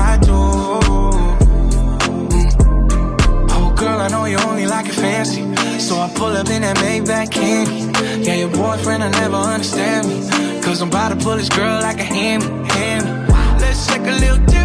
I 0.09 0.17
do. 0.21 0.39
Mm. 2.25 3.49
Oh, 3.51 3.73
girl, 3.77 3.99
I 4.01 4.07
know 4.09 4.25
you 4.25 4.37
only 4.49 4.65
like 4.65 4.87
it 4.87 4.95
fancy. 4.95 5.43
So 5.79 5.95
I 5.95 6.11
pull 6.13 6.35
up 6.35 6.49
in 6.49 6.63
that 6.63 6.77
Maybach 6.77 7.31
candy. 7.31 7.79
Yeah, 8.25 8.35
your 8.35 8.49
boyfriend, 8.49 9.03
I 9.03 9.09
never 9.11 9.37
understand 9.37 10.07
me. 10.07 10.61
Cause 10.61 10.81
I'm 10.81 10.89
about 10.89 11.09
to 11.09 11.15
pull 11.15 11.37
this 11.37 11.49
girl 11.49 11.79
like 11.81 11.99
a 11.99 12.03
hammy, 12.03 12.45
hammy. 12.71 13.09
Let's 13.61 13.87
take 13.87 14.01
a 14.01 14.11
little 14.11 14.56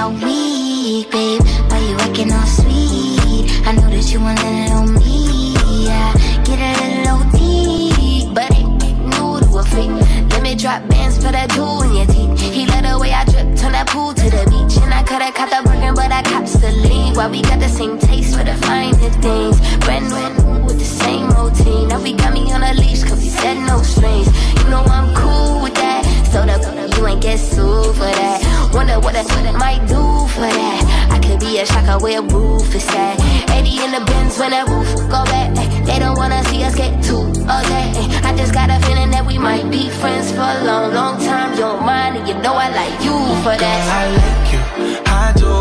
all 0.00 0.12
week, 0.12 1.10
babe. 1.10 1.42
Why 1.68 1.78
you 1.78 1.96
acting 1.96 2.32
all 2.32 2.46
sweet? 2.46 3.44
I 3.66 3.72
know 3.72 3.88
that 3.90 4.10
you 4.10 4.20
want 4.20 4.40
a 4.40 4.48
little 4.48 4.86
me. 4.96 5.52
Yeah, 5.84 6.12
get 6.44 6.58
a 6.58 6.72
little 6.80 7.20
OT. 7.20 8.32
But 8.32 8.50
ain't 8.56 8.80
new 8.80 9.40
to 9.44 9.58
a 9.58 9.64
freak. 9.64 9.90
Let 10.30 10.42
me 10.42 10.54
drop 10.54 10.88
bands, 10.88 11.18
put 11.22 11.34
a 11.34 11.46
jewel 11.48 11.82
in 11.82 11.92
your 11.96 12.06
teeth. 12.06 12.40
He 12.40 12.66
let 12.66 12.84
the 12.84 12.98
way 12.98 13.12
I 13.12 13.24
drip, 13.24 13.56
turn 13.60 13.72
that 13.72 13.88
pool 13.88 14.14
to 14.14 14.26
the 14.36 14.44
beach. 14.48 14.80
And 14.82 14.94
I 14.94 15.02
coulda 15.02 15.32
caught 15.32 15.50
the 15.50 15.60
Birkin, 15.68 15.94
but 15.94 16.10
I 16.10 16.22
cops 16.22 16.54
the 16.54 16.72
lead. 16.72 17.16
Why 17.16 17.28
we 17.28 17.42
got 17.42 17.60
the 17.60 17.68
same 17.68 17.98
taste 17.98 18.36
for 18.36 18.44
the 18.44 18.56
finer 18.64 18.96
things. 19.20 19.60
Brand 19.84 20.08
new 20.08 20.64
with 20.64 20.78
the 20.78 20.90
same 21.04 21.28
routine. 21.36 21.88
Now 21.88 22.02
we 22.02 22.14
got 22.14 22.32
me 22.32 22.50
on 22.52 22.62
a 22.62 22.72
leash, 22.72 23.02
cause 23.04 23.20
we 23.20 23.28
said 23.28 23.58
no 23.66 23.82
strings. 23.82 24.28
You 24.58 24.70
know 24.70 24.82
I'm 24.96 25.14
cool 25.14 25.62
with 25.62 25.74
that. 25.74 26.02
So 26.32 26.46
the 26.46 26.79
you 27.00 27.06
ain't 27.06 27.22
get 27.22 27.38
sued 27.38 27.96
for 27.96 28.12
that. 28.20 28.70
Wonder 28.74 29.00
what 29.00 29.16
I 29.16 29.22
might 29.52 29.80
do 29.88 30.28
for 30.34 30.44
that. 30.44 31.08
I 31.10 31.18
could 31.18 31.40
be 31.40 31.58
a 31.58 31.64
shocker 31.64 31.98
where 32.04 32.20
roof 32.20 32.74
is 32.74 32.86
at. 32.88 33.16
80 33.48 33.84
in 33.84 33.90
the 33.92 34.04
bins 34.04 34.38
when 34.38 34.50
the 34.50 34.62
roof 34.68 34.90
go 35.08 35.24
back. 35.32 35.54
They 35.86 35.98
don't 35.98 36.16
wanna 36.18 36.44
see 36.44 36.62
us 36.62 36.74
get 36.76 37.02
too 37.02 37.32
okay. 37.48 37.88
I 38.20 38.34
just 38.36 38.52
got 38.52 38.68
a 38.68 38.78
feeling 38.84 39.10
that 39.12 39.24
we 39.24 39.38
might 39.38 39.70
be 39.70 39.88
friends 39.88 40.30
for 40.30 40.44
a 40.44 40.64
long, 40.64 40.92
long 40.92 41.16
time. 41.24 41.52
You 41.52 41.60
don't 41.72 41.84
mind, 41.86 42.18
and 42.18 42.28
you 42.28 42.34
know 42.34 42.54
I 42.54 42.68
like 42.68 42.96
you 43.02 43.16
for 43.44 43.56
that. 43.56 43.80
Girl, 43.80 43.96
I 44.00 44.04
like 44.20 44.46
you, 44.52 44.62
I 45.08 45.26
do. 45.40 45.52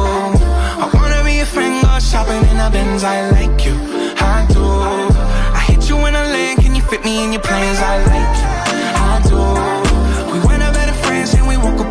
I 0.84 0.86
wanna 0.93 1.23
be 1.23 1.39
a 1.39 1.45
friend, 1.45 1.82
go 1.82 1.99
shopping 1.99 2.43
in 2.52 2.58
the 2.58 2.69
Benz. 2.69 3.04
I 3.06 3.32
like 3.32 3.63
you, 3.63 3.75
I 4.19 4.45
do. 4.52 4.65
I 5.56 5.62
hit 5.71 5.88
you 5.88 5.97
in 6.06 6.15
a 6.15 6.23
land, 6.36 6.60
can 6.60 6.75
you 6.75 6.82
fit 6.82 7.06
me 7.06 7.23
in 7.23 7.32
your 7.32 7.41
plans? 7.41 7.80
I 7.80 7.95
like 8.12 8.36
you, 8.43 8.49
I 9.08 9.15
do 9.30 9.79
walk 11.63 11.88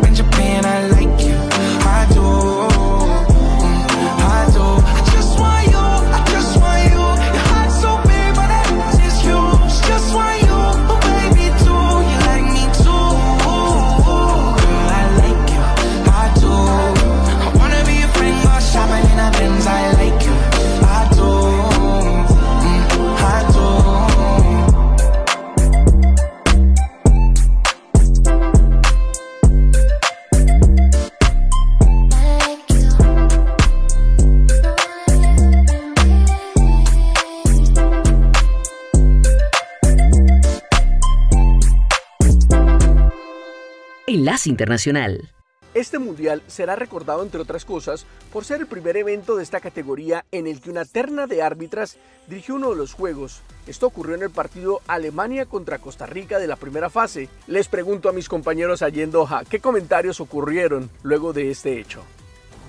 Internacional. 44.47 45.31
Este 45.75 45.99
mundial 45.99 46.41
será 46.47 46.75
recordado, 46.75 47.21
entre 47.21 47.39
otras 47.39 47.63
cosas, 47.63 48.05
por 48.33 48.43
ser 48.43 48.61
el 48.61 48.67
primer 48.67 48.97
evento 48.97 49.35
de 49.35 49.43
esta 49.43 49.59
categoría 49.59 50.25
en 50.31 50.47
el 50.47 50.61
que 50.61 50.71
una 50.71 50.83
terna 50.83 51.27
de 51.27 51.43
árbitras 51.43 51.97
dirigió 52.27 52.55
uno 52.55 52.71
de 52.71 52.75
los 52.75 52.93
juegos. 52.93 53.41
Esto 53.67 53.85
ocurrió 53.85 54.15
en 54.15 54.23
el 54.23 54.31
partido 54.31 54.81
Alemania 54.87 55.45
contra 55.45 55.77
Costa 55.77 56.07
Rica 56.07 56.39
de 56.39 56.47
la 56.47 56.55
primera 56.55 56.89
fase. 56.89 57.29
Les 57.45 57.67
pregunto 57.67 58.09
a 58.09 58.13
mis 58.13 58.27
compañeros 58.27 58.81
allí 58.81 59.01
en 59.01 59.11
Doha, 59.11 59.43
¿qué 59.47 59.59
comentarios 59.59 60.19
ocurrieron 60.19 60.89
luego 61.03 61.33
de 61.33 61.51
este 61.51 61.79
hecho? 61.79 62.01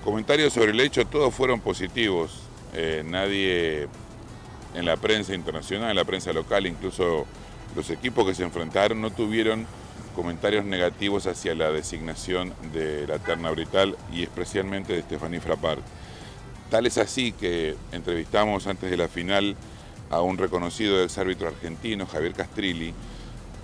Comentarios 0.03 0.53
sobre 0.53 0.71
el 0.71 0.79
hecho, 0.79 1.05
todos 1.05 1.33
fueron 1.33 1.59
positivos. 1.59 2.43
Eh, 2.73 3.03
nadie 3.03 3.87
en 4.75 4.85
la 4.85 4.95
prensa 4.97 5.33
internacional, 5.33 5.89
en 5.89 5.95
la 5.95 6.05
prensa 6.05 6.31
local, 6.33 6.67
incluso 6.67 7.25
los 7.75 7.89
equipos 7.89 8.27
que 8.27 8.35
se 8.35 8.43
enfrentaron, 8.43 9.01
no 9.01 9.11
tuvieron 9.11 9.65
comentarios 10.11 10.65
negativos 10.65 11.27
hacia 11.27 11.55
la 11.55 11.71
designación 11.71 12.53
de 12.73 13.07
la 13.07 13.19
terna 13.19 13.51
brital 13.51 13.97
y 14.11 14.23
especialmente 14.23 14.93
de 14.93 15.01
Stephanie 15.01 15.39
Frappart. 15.39 15.81
Tal 16.69 16.85
es 16.85 16.97
así 16.97 17.31
que 17.33 17.75
entrevistamos 17.91 18.67
antes 18.67 18.89
de 18.89 18.97
la 18.97 19.07
final 19.07 19.55
a 20.09 20.21
un 20.21 20.37
reconocido 20.37 21.03
exárbitro 21.03 21.47
argentino, 21.47 22.05
Javier 22.05 22.33
Castrilli, 22.33 22.93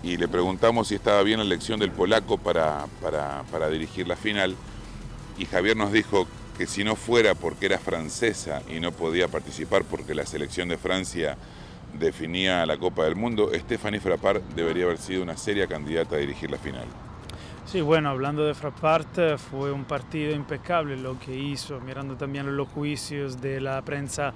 y 0.04 0.18
le 0.18 0.28
preguntamos 0.28 0.90
si 0.90 0.96
estaba 0.96 1.24
bien 1.24 1.40
la 1.40 1.46
elección 1.46 1.80
del 1.80 1.92
polaco 1.92 2.38
para, 2.38 2.86
para, 3.02 3.44
para 3.52 3.70
dirigir 3.70 4.08
la 4.08 4.16
final. 4.16 4.56
Y 5.38 5.46
Javier 5.46 5.76
nos 5.76 5.92
dijo 5.92 6.28
que 6.58 6.68
si 6.68 6.84
no 6.84 6.96
fuera 6.96 7.36
porque 7.36 7.68
era 7.68 7.78
francesa 7.78 8.62
y 8.70 8.80
no 8.80 8.92
podía 8.92 9.28
participar 9.28 9.84
porque 9.84 10.16
la 10.16 10.26
selección 10.26 10.70
de 10.70 10.78
Francia 10.78 11.38
definía 11.94 12.66
la 12.66 12.78
Copa 12.78 13.06
del 13.06 13.16
Mundo, 13.16 13.50
Stephanie 13.54 14.00
Frappart 14.00 14.44
debería 14.56 14.86
haber 14.86 14.98
sido 14.98 15.24
una 15.24 15.38
seria 15.38 15.68
candidata 15.68 16.16
a 16.16 16.20
dirigir 16.20 16.52
la 16.52 16.58
final. 16.58 16.86
Sí, 17.66 17.82
bueno, 17.82 18.10
hablando 18.10 18.46
de 18.46 18.54
Frappart, 18.54 19.38
fue 19.38 19.74
un 19.74 19.84
partido 19.84 20.34
impecable 20.34 20.96
lo 20.96 21.20
que 21.20 21.36
hizo, 21.36 21.82
mirando 21.82 22.16
también 22.16 22.56
los 22.56 22.70
juicios 22.70 23.42
de 23.42 23.60
la 23.60 23.82
prensa 23.82 24.34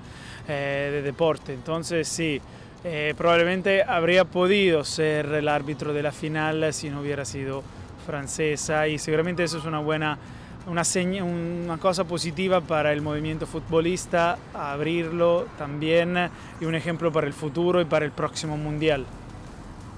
eh, 0.48 0.90
de 0.92 1.02
deporte. 1.02 1.54
Entonces, 1.54 2.10
sí, 2.10 2.42
eh, 2.84 3.14
probablemente 3.16 3.84
habría 3.84 4.26
podido 4.26 4.84
ser 4.84 5.28
el 5.28 5.48
árbitro 5.48 5.94
de 5.94 6.04
la 6.04 6.12
final 6.12 6.74
si 6.74 6.90
no 6.90 7.00
hubiera 7.00 7.24
sido 7.24 7.64
francesa 8.06 8.88
y 8.88 8.98
seguramente 8.98 9.44
eso 9.44 9.60
es 9.60 9.66
una 9.66 9.80
buena 9.80 10.18
una, 10.68 11.78
cosa 11.78 12.04
positiva 12.04 12.62
para 12.62 12.94
el 12.94 13.02
movimiento 13.02 13.48
futbolista, 13.48 14.38
abrirlo 14.54 15.46
también 15.58 16.30
y 16.60 16.66
un 16.66 16.76
ejemplo 16.76 17.12
para 17.12 17.28
el 17.28 17.34
futuro 17.34 17.82
y 17.82 17.86
para 17.86 18.06
el 18.06 18.12
próximo 18.12 18.58
mundial. 18.58 19.06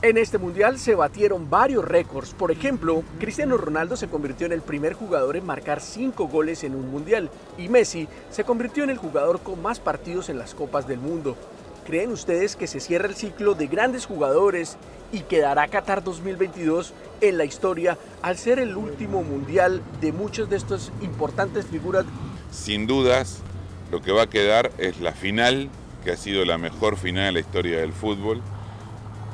En 0.02 0.18
este 0.18 0.38
mundial 0.38 0.80
se 0.80 0.96
batieron 0.96 1.50
varios 1.50 1.86
récords. 1.86 2.34
Por 2.34 2.52
ejemplo, 2.52 3.04
Cristiano 3.20 3.56
Ronaldo 3.56 3.96
se 3.96 4.10
convirtió 4.10 4.46
en 4.46 4.52
el 4.52 4.62
primer 4.62 4.94
jugador 4.94 5.38
en 5.38 5.46
marcar 5.46 5.80
cinco 5.80 6.28
goles 6.28 6.66
en 6.66 6.76
un 6.76 6.92
mundial 6.92 7.30
y 7.58 7.70
Messi 7.70 8.10
se 8.30 8.44
convirtió 8.44 8.84
en 8.84 8.90
el 8.90 8.98
jugador 8.98 9.40
con 9.40 9.62
más 9.62 9.80
partidos 9.80 10.28
en 10.28 10.38
las 10.38 10.56
Copas 10.56 10.88
del 10.88 11.00
Mundo. 11.00 11.38
¿Creen 11.86 12.12
ustedes 12.12 12.56
que 12.56 12.68
se 12.68 12.80
cierra 12.80 13.08
el 13.08 13.16
ciclo 13.16 13.54
de 13.56 13.68
grandes 13.68 14.06
jugadores 14.06 14.78
y 15.12 15.22
quedará 15.22 15.68
Qatar 15.68 16.04
2022 16.04 16.94
en 17.22 17.38
la 17.38 17.46
historia 17.46 17.98
al 18.22 18.38
ser 18.38 18.60
el 18.60 18.76
último 18.76 19.24
mundial 19.24 19.82
de 20.02 20.12
muchas 20.12 20.50
de 20.50 20.56
estas 20.58 20.92
importantes 21.02 21.66
figuras? 21.66 22.06
Sin 22.52 22.88
dudas, 22.88 23.40
lo 23.92 24.02
que 24.02 24.12
va 24.12 24.24
a 24.24 24.30
quedar 24.30 24.72
es 24.78 25.02
la 25.02 25.12
final, 25.12 25.70
que 26.04 26.12
ha 26.12 26.18
sido 26.18 26.46
la 26.46 26.58
mejor 26.58 26.98
final 26.98 27.26
de 27.26 27.32
la 27.34 27.40
historia 27.40 27.80
del 27.80 27.94
fútbol 27.94 28.42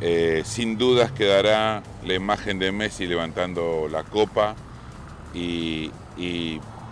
eh, 0.01 0.43
sin 0.45 0.77
dudas 0.77 1.11
quedará 1.11 1.83
la 2.05 2.13
imagen 2.13 2.57
de 2.57 2.71
Messi 2.71 3.05
levantando 3.05 3.89
la 3.91 4.03
copa 4.03 4.55
y, 5.33 5.91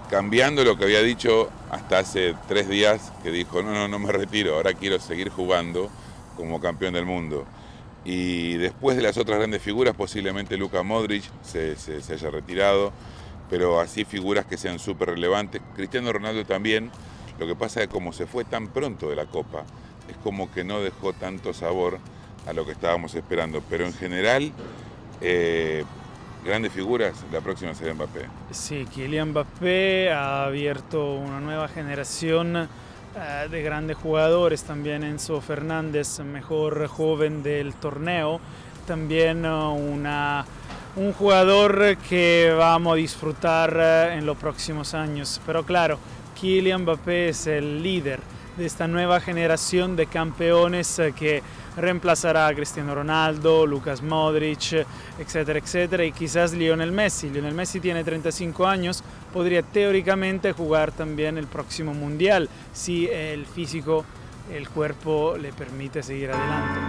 cambiando 0.10 0.64
lo 0.64 0.78
que 0.78 0.86
había 0.86 1.02
dicho 1.02 1.50
hasta 1.70 2.00
hace 2.00 2.36
tres 2.48 2.70
días, 2.70 3.12
que 3.24 3.32
dijo, 3.32 3.62
no, 3.62 3.74
no, 3.74 3.88
no 3.88 4.00
me 4.00 4.12
retiro, 4.12 4.56
ahora 4.56 4.74
quiero 4.74 5.00
seguir 5.00 5.30
jugando 5.30 5.90
como 6.36 6.60
campeón 6.60 6.94
del 6.94 7.06
mundo. 7.06 7.46
Y 8.06 8.54
después 8.54 8.96
de 8.96 9.04
las 9.04 9.18
otras 9.18 9.38
grandes 9.38 9.62
figuras, 9.62 9.94
posiblemente 9.94 10.56
Luka 10.56 10.82
Modric 10.82 11.24
se, 11.42 11.76
haya 12.14 12.30
retirado, 12.30 12.94
pero 13.50 13.82
así 13.82 14.06
figuras 14.06 14.46
que 14.46 14.58
sean 14.58 14.80
súper 14.80 15.10
relevantes. 15.10 15.62
Cristiano 15.76 16.14
Ronaldo 16.14 16.46
también, 16.46 16.90
lo 17.38 17.48
que 17.48 17.56
pasa 17.56 17.82
es 17.82 17.88
que 17.88 17.94
como 17.94 18.14
se 18.14 18.26
fue 18.26 18.46
tan 18.46 18.70
pronto 18.70 19.10
de 19.10 19.18
la 19.18 19.26
Copa, 19.26 19.64
es 20.10 20.16
como 20.24 20.50
que 20.54 20.64
no 20.64 20.80
dejó 20.80 21.12
tanto 21.12 21.54
sabor 21.54 22.00
a 22.46 22.54
lo 22.54 22.66
que 22.66 22.72
estábamos 22.72 23.14
esperando. 23.14 23.62
Pero 23.70 23.86
en 23.86 23.94
general, 23.94 24.54
eh, 25.20 25.84
grandes 26.48 26.72
figuras, 26.72 27.14
la 27.32 27.42
próxima 27.42 27.74
será 27.74 27.94
Mbappé. 27.94 28.26
Sí, 28.52 28.88
Kylian 28.94 29.30
Mbappé 29.30 30.12
ha 30.12 30.46
abierto 30.46 31.16
una 31.16 31.42
nueva 31.42 31.68
generación 31.68 32.56
eh, 32.56 33.48
de 33.52 33.62
grandes 33.62 33.98
jugadores, 33.98 34.64
también 34.64 35.04
Enzo 35.04 35.42
Fernández, 35.42 36.20
mejor 36.22 36.88
joven 36.88 37.44
del 37.44 37.74
torneo, 37.74 38.40
también 38.86 39.44
eh, 39.44 39.50
una, 39.50 40.46
un 40.96 41.12
jugador 41.12 41.98
que 42.10 42.56
vamos 42.58 42.94
a 42.94 42.96
disfrutar 42.96 44.14
en 44.14 44.26
los 44.26 44.38
próximos 44.38 44.94
años. 44.94 45.42
Pero 45.46 45.64
claro, 45.66 46.00
Kylian 46.40 46.84
Mbappé 46.84 47.30
es 47.30 47.48
el 47.48 47.84
líder 47.84 48.22
de 48.58 48.66
esta 48.66 48.88
nueva 48.88 49.20
generación 49.20 49.96
de 49.96 50.08
campeones 50.08 51.02
que 51.16 51.44
reemplazará 51.78 52.48
a 52.48 52.54
Cristiano 52.56 52.96
Ronaldo, 52.96 53.68
Lucas 53.68 54.02
Modric, 54.02 54.86
etcétera, 55.20 55.60
etcétera, 55.60 56.04
y 56.04 56.12
quizás 56.12 56.54
Lionel 56.54 56.92
Messi. 56.92 57.30
Lionel 57.30 57.54
Messi 57.54 57.80
tiene 57.80 58.04
35 58.04 58.66
años, 58.66 59.04
podría 59.32 59.62
teóricamente 59.62 60.52
jugar 60.54 60.92
también 60.92 61.38
el 61.38 61.46
próximo 61.48 61.94
Mundial 61.94 62.50
si 62.74 63.08
el 63.08 63.46
físico, 63.46 64.06
el 64.52 64.68
cuerpo 64.70 65.38
le 65.38 65.54
permite 65.54 66.02
seguir 66.02 66.32
adelante. 66.32 66.80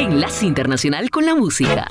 Enlace 0.00 0.46
Internacional 0.46 1.10
con 1.10 1.24
la 1.24 1.34
Música. 1.34 1.86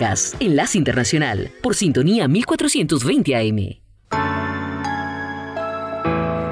Caracas, 0.00 0.34
Enlace 0.40 0.78
Internacional, 0.78 1.50
por 1.62 1.74
sintonía 1.74 2.26
1420 2.26 3.36
AM. 3.36 3.56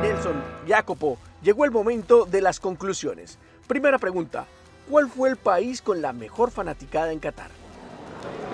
Nelson, 0.03 0.43
Jacopo, 0.69 1.19
llegó 1.43 1.65
el 1.65 1.71
momento 1.71 2.27
de 2.27 2.43
las 2.43 2.61
conclusiones. 2.61 3.39
Primera 3.67 3.99
pregunta, 3.99 4.45
¿cuál 4.91 5.09
fue 5.09 5.31
el 5.31 5.37
país 5.37 5.81
con 5.81 6.03
la 6.03 6.13
mejor 6.13 6.51
fanaticada 6.51 7.11
en 7.11 7.21
Qatar? 7.21 7.51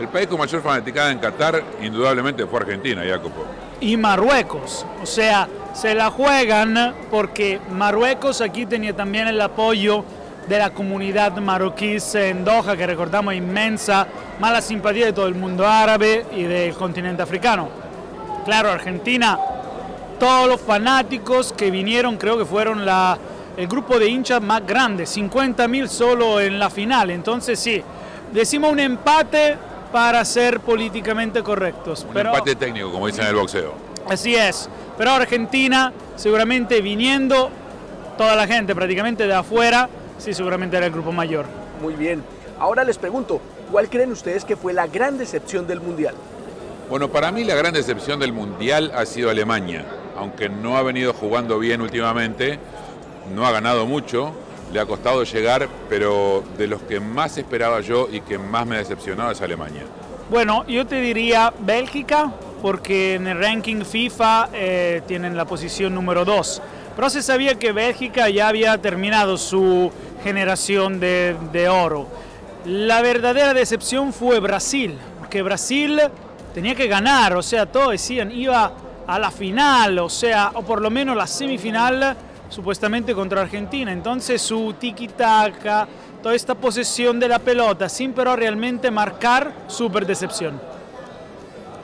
El 0.00 0.06
país 0.08 0.28
con 0.28 0.38
mayor 0.38 0.62
fanaticada 0.62 1.10
en 1.10 1.18
Qatar 1.18 1.64
indudablemente 1.82 2.46
fue 2.46 2.60
Argentina, 2.60 3.02
Jacopo. 3.04 3.44
Y 3.80 3.96
Marruecos, 3.96 4.86
o 5.02 5.06
sea, 5.06 5.48
se 5.72 5.94
la 5.96 6.10
juegan 6.10 6.94
porque 7.10 7.58
Marruecos 7.72 8.40
aquí 8.40 8.64
tenía 8.64 8.94
también 8.94 9.26
el 9.26 9.40
apoyo 9.40 10.04
de 10.48 10.58
la 10.58 10.70
comunidad 10.70 11.36
marroquí 11.38 11.96
en 12.14 12.44
Doha, 12.44 12.76
que 12.76 12.86
recordamos 12.86 13.34
inmensa, 13.34 14.06
mala 14.40 14.60
simpatía 14.60 15.06
de 15.06 15.12
todo 15.12 15.26
el 15.26 15.34
mundo 15.34 15.66
árabe 15.66 16.26
y 16.32 16.42
del 16.42 16.74
continente 16.74 17.22
africano. 17.22 17.68
Claro, 18.44 18.70
Argentina, 18.70 19.38
todos 20.18 20.48
los 20.48 20.60
fanáticos 20.60 21.52
que 21.52 21.70
vinieron, 21.70 22.16
creo 22.16 22.36
que 22.36 22.44
fueron 22.44 22.84
la, 22.84 23.18
el 23.56 23.66
grupo 23.66 23.98
de 23.98 24.08
hinchas 24.08 24.42
más 24.42 24.66
grande, 24.66 25.04
50.000 25.04 25.86
solo 25.86 26.40
en 26.40 26.58
la 26.58 26.68
final. 26.70 27.10
Entonces 27.10 27.58
sí, 27.58 27.82
decimos 28.32 28.72
un 28.72 28.80
empate 28.80 29.56
para 29.92 30.24
ser 30.24 30.60
políticamente 30.60 31.42
correctos. 31.42 32.04
Un 32.06 32.14
pero, 32.14 32.30
empate 32.30 32.56
técnico, 32.56 32.90
como 32.90 33.06
dicen 33.06 33.24
en 33.24 33.30
el 33.30 33.36
boxeo. 33.36 33.74
Así 34.08 34.34
es, 34.34 34.68
pero 34.98 35.12
Argentina 35.12 35.92
seguramente 36.16 36.82
viniendo 36.82 37.50
toda 38.18 38.36
la 38.36 38.46
gente 38.46 38.74
prácticamente 38.74 39.26
de 39.26 39.34
afuera, 39.34 39.88
sí, 40.18 40.34
seguramente 40.34 40.76
era 40.76 40.86
el 40.86 40.92
grupo 40.92 41.12
mayor. 41.12 41.46
Muy 41.80 41.94
bien. 41.94 42.22
Ahora 42.58 42.84
les 42.84 42.98
pregunto, 42.98 43.40
¿cuál 43.70 43.88
creen 43.88 44.12
ustedes 44.12 44.44
que 44.44 44.56
fue 44.56 44.72
la 44.72 44.86
gran 44.86 45.18
decepción 45.18 45.66
del 45.66 45.80
Mundial? 45.80 46.14
Bueno, 46.88 47.10
para 47.10 47.32
mí 47.32 47.44
la 47.44 47.54
gran 47.54 47.72
decepción 47.72 48.20
del 48.20 48.32
Mundial 48.32 48.92
ha 48.94 49.06
sido 49.06 49.30
Alemania. 49.30 49.84
Aunque 50.16 50.48
no 50.48 50.76
ha 50.76 50.82
venido 50.82 51.12
jugando 51.12 51.58
bien 51.58 51.80
últimamente, 51.80 52.58
no 53.34 53.46
ha 53.46 53.50
ganado 53.50 53.86
mucho, 53.86 54.32
le 54.72 54.80
ha 54.80 54.86
costado 54.86 55.24
llegar, 55.24 55.68
pero 55.88 56.44
de 56.56 56.66
los 56.66 56.82
que 56.82 57.00
más 57.00 57.36
esperaba 57.38 57.80
yo 57.80 58.08
y 58.10 58.20
que 58.20 58.38
más 58.38 58.66
me 58.66 58.76
ha 58.76 58.78
decepcionado 58.78 59.30
es 59.30 59.40
Alemania. 59.40 59.82
Bueno, 60.30 60.64
yo 60.66 60.86
te 60.86 61.00
diría 61.00 61.52
Bélgica, 61.58 62.32
porque 62.62 63.14
en 63.14 63.26
el 63.26 63.38
ranking 63.38 63.84
FIFA 63.84 64.48
eh, 64.52 65.02
tienen 65.06 65.36
la 65.36 65.44
posición 65.44 65.94
número 65.94 66.24
2. 66.24 66.62
Pero 66.94 67.10
se 67.10 67.22
sabía 67.22 67.56
que 67.56 67.72
Bélgica 67.72 68.28
ya 68.28 68.48
había 68.48 68.78
terminado 68.78 69.36
su 69.36 69.90
generación 70.22 71.00
de, 71.00 71.36
de 71.52 71.68
oro. 71.68 72.06
La 72.64 73.02
verdadera 73.02 73.52
decepción 73.52 74.12
fue 74.12 74.40
Brasil, 74.40 74.98
porque 75.18 75.42
Brasil 75.42 76.00
tenía 76.54 76.74
que 76.74 76.86
ganar, 76.86 77.36
o 77.36 77.42
sea, 77.42 77.66
todos 77.66 77.90
decían, 77.90 78.30
iba 78.30 78.72
a 79.06 79.18
la 79.18 79.30
final, 79.30 79.98
o 79.98 80.08
sea, 80.08 80.52
o 80.54 80.62
por 80.62 80.80
lo 80.80 80.90
menos 80.90 81.16
la 81.16 81.26
semifinal, 81.26 82.16
supuestamente 82.48 83.14
contra 83.14 83.42
Argentina. 83.42 83.92
Entonces 83.92 84.40
su 84.40 84.74
tiki-taka, 84.80 85.86
toda 86.22 86.34
esta 86.34 86.54
posesión 86.54 87.18
de 87.20 87.28
la 87.28 87.38
pelota, 87.38 87.88
sin 87.88 88.12
pero 88.12 88.36
realmente 88.36 88.90
marcar, 88.90 89.52
súper 89.66 90.06
decepción. 90.06 90.60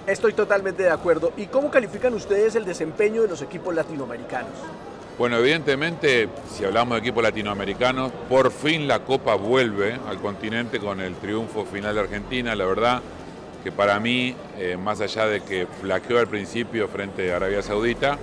Estoy 0.07 0.33
totalmente 0.33 0.83
de 0.83 0.90
acuerdo. 0.90 1.33
¿Y 1.37 1.46
cómo 1.46 1.70
califican 1.70 2.14
ustedes 2.14 2.55
el 2.55 2.64
desempeño 2.64 3.23
de 3.23 3.29
los 3.29 3.42
equipos 3.42 3.75
latinoamericanos? 3.75 4.53
Bueno, 5.18 5.37
evidentemente, 5.37 6.29
si 6.51 6.64
hablamos 6.64 6.94
de 6.94 7.01
equipos 7.01 7.23
latinoamericanos, 7.23 8.11
por 8.29 8.51
fin 8.51 8.88
la 8.88 9.01
Copa 9.01 9.35
vuelve 9.35 9.99
al 10.09 10.18
continente 10.18 10.81
con 10.81 11.01
el 11.01 11.14
triunfo 11.16 11.66
final 11.66 11.94
de 11.94 12.01
Argentina. 12.01 12.55
La 12.55 12.64
verdad 12.64 13.03
que 13.62 13.70
para 13.70 14.01
mí, 14.01 14.35
eh, 14.59 14.79
más 14.79 15.01
allá 15.01 15.27
de 15.27 15.42
que 15.42 15.66
flaqueó 15.81 16.18
al 16.18 16.27
principio 16.27 16.88
frente 16.88 17.33
a 17.33 17.37
Arabia 17.37 17.62
Saudita, 17.62 18.18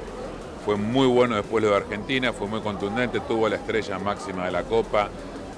fue 0.65 0.76
muy 0.76 1.08
bueno 1.08 1.36
después 1.36 1.63
lo 1.63 1.69
de 1.69 1.78
Argentina, 1.78 2.34
fue 2.34 2.47
muy 2.47 2.62
contundente, 2.62 3.19
tuvo 3.21 3.47
la 3.47 3.58
estrella 3.58 4.00
máxima 4.00 4.45
de 4.45 4.52
la 4.52 4.63
Copa. 4.63 5.10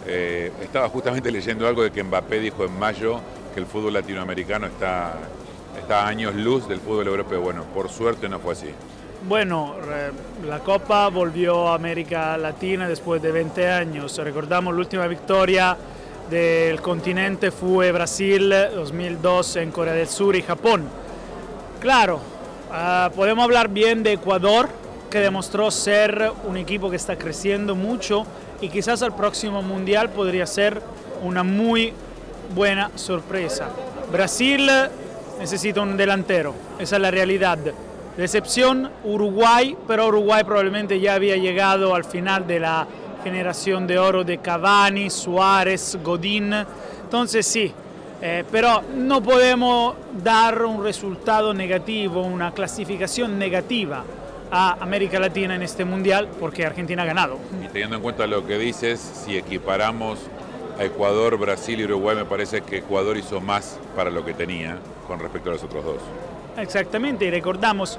Eh, 0.05 0.51
estaba 0.61 0.89
justamente 0.89 1.31
leyendo 1.31 1.67
algo 1.67 1.83
de 1.83 1.91
que 1.91 2.03
Mbappé 2.03 2.39
dijo 2.39 2.65
en 2.65 2.77
mayo 2.77 3.21
que 3.53 3.59
el 3.59 3.65
fútbol 3.65 3.93
latinoamericano 3.93 4.67
está, 4.67 5.17
está 5.79 6.03
a 6.03 6.07
años 6.09 6.35
luz 6.35 6.67
del 6.67 6.79
fútbol 6.79 7.07
europeo. 7.07 7.41
Bueno, 7.41 7.63
por 7.73 7.89
suerte 7.89 8.27
no 8.27 8.39
fue 8.39 8.53
así. 8.53 8.69
Bueno, 9.27 9.75
la 10.47 10.59
Copa 10.59 11.09
volvió 11.09 11.67
a 11.67 11.75
América 11.75 12.37
Latina 12.37 12.87
después 12.87 13.21
de 13.21 13.33
20 13.33 13.67
años. 13.69 14.17
Recordamos 14.17 14.73
la 14.73 14.79
última 14.79 15.07
victoria 15.07 15.75
del 16.29 16.79
continente 16.81 17.51
fue 17.51 17.91
Brasil 17.91 18.53
2002 18.73 19.57
en 19.57 19.71
Corea 19.71 19.93
del 19.93 20.07
Sur 20.07 20.37
y 20.37 20.41
Japón. 20.41 20.85
Claro, 21.81 22.21
uh, 22.69 23.13
podemos 23.13 23.43
hablar 23.43 23.67
bien 23.67 24.03
de 24.03 24.13
Ecuador, 24.13 24.69
que 25.09 25.19
demostró 25.19 25.69
ser 25.69 26.31
un 26.47 26.55
equipo 26.55 26.89
que 26.89 26.95
está 26.95 27.17
creciendo 27.17 27.75
mucho 27.75 28.25
y 28.61 28.69
quizás 28.69 29.01
al 29.01 29.15
próximo 29.15 29.61
Mundial 29.61 30.11
podría 30.11 30.45
ser 30.45 30.81
una 31.23 31.43
muy 31.43 31.93
buena 32.55 32.89
sorpresa. 32.95 33.67
Brasil 34.13 34.69
necesita 35.39 35.81
un 35.81 35.97
delantero, 35.97 36.53
esa 36.79 36.95
es 36.95 37.01
la 37.01 37.11
realidad. 37.11 37.59
Decepción 38.17 38.91
Uruguay, 39.03 39.77
pero 39.87 40.07
Uruguay 40.07 40.43
probablemente 40.43 40.99
ya 40.99 41.15
había 41.15 41.37
llegado 41.37 41.95
al 41.95 42.03
final 42.03 42.45
de 42.47 42.59
la 42.59 42.87
generación 43.23 43.87
de 43.87 43.97
oro 43.97 44.23
de 44.23 44.39
Cavani, 44.39 45.09
Suárez, 45.09 45.97
Godín. 46.03 46.53
Entonces 47.03 47.45
sí, 47.45 47.71
eh, 48.21 48.43
pero 48.51 48.81
no 48.95 49.23
podemos 49.23 49.95
dar 50.21 50.63
un 50.63 50.83
resultado 50.83 51.53
negativo, 51.53 52.21
una 52.21 52.51
clasificación 52.51 53.39
negativa 53.39 54.03
a 54.51 54.77
América 54.81 55.19
Latina 55.19 55.55
en 55.55 55.61
este 55.61 55.85
mundial 55.85 56.27
porque 56.39 56.65
Argentina 56.65 57.03
ha 57.03 57.05
ganado. 57.05 57.37
Y 57.63 57.67
teniendo 57.67 57.95
en 57.95 58.01
cuenta 58.01 58.27
lo 58.27 58.45
que 58.45 58.57
dices, 58.57 58.99
si 58.99 59.37
equiparamos 59.37 60.19
a 60.77 60.83
Ecuador, 60.83 61.37
Brasil 61.37 61.79
y 61.79 61.83
Uruguay, 61.83 62.15
me 62.15 62.25
parece 62.25 62.61
que 62.61 62.77
Ecuador 62.77 63.17
hizo 63.17 63.39
más 63.41 63.79
para 63.95 64.09
lo 64.09 64.25
que 64.25 64.33
tenía 64.33 64.77
con 65.07 65.19
respecto 65.19 65.49
a 65.49 65.53
los 65.53 65.63
otros 65.63 65.85
dos. 65.85 66.01
Exactamente, 66.61 67.25
y 67.25 67.31
recordamos, 67.31 67.97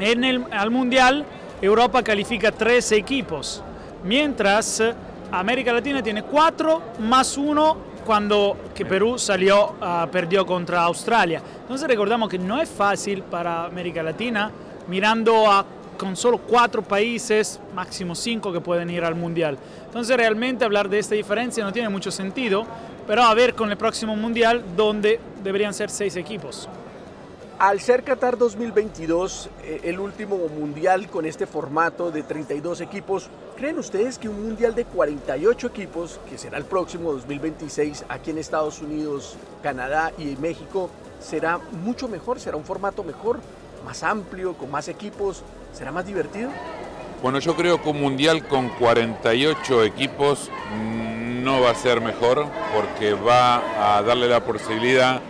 en 0.00 0.24
el 0.24 0.44
al 0.50 0.70
Mundial 0.70 1.24
Europa 1.62 2.02
califica 2.02 2.52
tres 2.52 2.92
equipos, 2.92 3.62
mientras 4.04 4.82
América 5.30 5.72
Latina 5.72 6.02
tiene 6.02 6.22
cuatro 6.22 6.82
más 7.00 7.36
uno 7.36 7.76
cuando 8.04 8.56
que 8.74 8.86
Perú 8.86 9.18
salió, 9.18 9.74
uh, 9.80 10.08
perdió 10.10 10.46
contra 10.46 10.82
Australia. 10.82 11.42
Entonces 11.60 11.86
recordamos 11.86 12.28
que 12.28 12.38
no 12.38 12.60
es 12.60 12.68
fácil 12.68 13.22
para 13.22 13.64
América 13.64 14.02
Latina, 14.02 14.50
mirando 14.88 15.50
a 15.50 15.64
con 15.98 16.16
solo 16.16 16.38
cuatro 16.38 16.80
países, 16.80 17.60
máximo 17.74 18.14
cinco 18.14 18.52
que 18.52 18.60
pueden 18.60 18.88
ir 18.88 19.04
al 19.04 19.14
Mundial. 19.14 19.58
Entonces 19.84 20.16
realmente 20.16 20.64
hablar 20.64 20.88
de 20.88 21.00
esta 21.00 21.16
diferencia 21.16 21.64
no 21.64 21.72
tiene 21.72 21.88
mucho 21.88 22.10
sentido, 22.10 22.64
pero 23.06 23.24
a 23.24 23.34
ver 23.34 23.54
con 23.54 23.70
el 23.70 23.76
próximo 23.76 24.16
Mundial 24.16 24.62
donde 24.76 25.20
deberían 25.42 25.74
ser 25.74 25.90
seis 25.90 26.16
equipos. 26.16 26.68
Al 27.58 27.80
ser 27.80 28.04
Qatar 28.04 28.38
2022 28.38 29.50
eh, 29.64 29.80
el 29.82 29.98
último 29.98 30.36
mundial 30.46 31.08
con 31.08 31.26
este 31.26 31.44
formato 31.44 32.12
de 32.12 32.22
32 32.22 32.80
equipos, 32.82 33.28
¿creen 33.56 33.80
ustedes 33.80 34.16
que 34.16 34.28
un 34.28 34.44
mundial 34.44 34.76
de 34.76 34.84
48 34.84 35.66
equipos, 35.66 36.20
que 36.30 36.38
será 36.38 36.56
el 36.56 36.64
próximo 36.64 37.12
2026 37.12 38.04
aquí 38.08 38.30
en 38.30 38.38
Estados 38.38 38.80
Unidos, 38.80 39.34
Canadá 39.60 40.12
y 40.18 40.36
México, 40.36 40.88
será 41.18 41.58
mucho 41.82 42.06
mejor? 42.06 42.38
¿Será 42.38 42.56
un 42.56 42.64
formato 42.64 43.02
mejor, 43.02 43.40
más 43.84 44.04
amplio, 44.04 44.54
con 44.54 44.70
más 44.70 44.86
equipos? 44.86 45.42
¿Será 45.72 45.90
más 45.90 46.06
divertido? 46.06 46.50
Bueno, 47.24 47.40
yo 47.40 47.56
creo 47.56 47.82
que 47.82 47.88
un 47.88 48.00
mundial 48.00 48.46
con 48.46 48.68
48 48.68 49.82
equipos 49.82 50.48
no 51.42 51.60
va 51.60 51.70
a 51.70 51.74
ser 51.74 52.00
mejor 52.00 52.46
porque 52.72 53.14
va 53.14 53.96
a 53.96 54.02
darle 54.02 54.28
la 54.28 54.44
posibilidad 54.44 55.20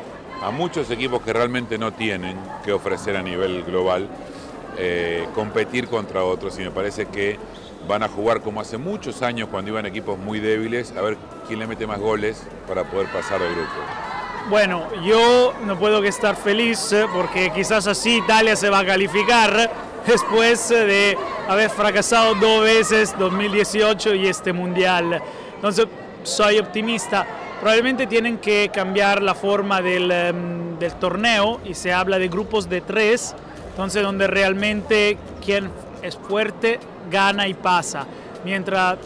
a 0.42 0.50
muchos 0.50 0.90
equipos 0.90 1.22
que 1.22 1.32
realmente 1.32 1.78
no 1.78 1.92
tienen 1.92 2.36
que 2.64 2.72
ofrecer 2.72 3.16
a 3.16 3.22
nivel 3.22 3.64
global 3.64 4.08
eh, 4.76 5.26
competir 5.34 5.88
contra 5.88 6.22
otros 6.22 6.58
y 6.58 6.62
me 6.62 6.70
parece 6.70 7.06
que 7.06 7.38
van 7.88 8.02
a 8.02 8.08
jugar 8.08 8.42
como 8.42 8.60
hace 8.60 8.78
muchos 8.78 9.22
años 9.22 9.48
cuando 9.50 9.70
iban 9.70 9.86
equipos 9.86 10.18
muy 10.18 10.40
débiles 10.40 10.92
a 10.96 11.02
ver 11.02 11.16
quién 11.46 11.58
le 11.58 11.66
mete 11.66 11.86
más 11.86 11.98
goles 11.98 12.44
para 12.66 12.84
poder 12.84 13.08
pasar 13.08 13.40
de 13.40 13.50
grupo. 13.50 13.70
Bueno, 14.48 14.86
yo 15.02 15.52
no 15.64 15.78
puedo 15.78 16.00
que 16.00 16.08
estar 16.08 16.36
feliz 16.36 16.92
eh, 16.92 17.06
porque 17.12 17.50
quizás 17.50 17.86
así 17.86 18.18
Italia 18.18 18.56
se 18.56 18.70
va 18.70 18.80
a 18.80 18.86
calificar 18.86 19.70
después 20.06 20.70
eh, 20.70 20.84
de 20.86 21.18
haber 21.48 21.70
fracasado 21.70 22.34
dos 22.36 22.62
veces 22.62 23.14
2018 23.18 24.14
y 24.14 24.28
este 24.28 24.52
mundial. 24.52 25.20
Entonces 25.56 25.86
soy 26.22 26.58
optimista 26.58 27.26
probablemente 27.60 28.06
tienen 28.06 28.38
que 28.38 28.70
cambiar 28.72 29.22
la 29.22 29.34
forma 29.34 29.82
del, 29.82 30.04
um, 30.04 30.78
del, 30.78 30.92
torneo 30.94 31.60
y 31.64 31.74
se 31.74 31.92
habla 31.92 32.18
de 32.18 32.28
grupos 32.28 32.68
de 32.68 32.80
tres, 32.80 33.34
entonces 33.70 34.02
donde 34.02 34.26
realmente 34.26 35.18
quien 35.44 35.70
es 36.02 36.16
fuerte 36.16 36.78
gana 37.10 37.48
y 37.48 37.54
pasa. 37.54 38.06
Mientras 38.44 38.98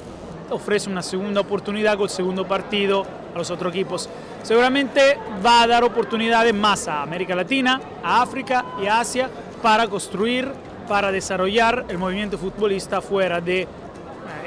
ofrece 0.51 0.91
una 0.91 1.03
segunda 1.03 1.41
oportunidad 1.41 1.95
con 1.97 2.05
el 2.05 2.11
segundo 2.11 2.47
partido 2.47 3.07
a 3.35 3.38
los 3.38 3.51
otros 3.51 3.73
equipos. 3.73 4.09
Seguramente 4.43 5.19
va 5.45 5.62
a 5.62 5.67
dar 5.67 5.85
oportunidades 5.85 6.55
más 6.55 6.88
a 6.88 7.03
América 7.03 7.35
Latina, 7.35 7.81
a 8.03 8.23
África 8.23 8.65
y 8.83 8.87
a 8.87 9.01
Asia 9.01 9.31
para 9.62 9.87
construir, 9.87 10.51
para 10.88 11.11
desarrollar 11.11 11.87
el 11.88 11.99
movimiento 11.99 12.37
futbolista 12.37 13.01
fuera 13.01 13.41
de 13.41 13.62
eh, 13.62 13.67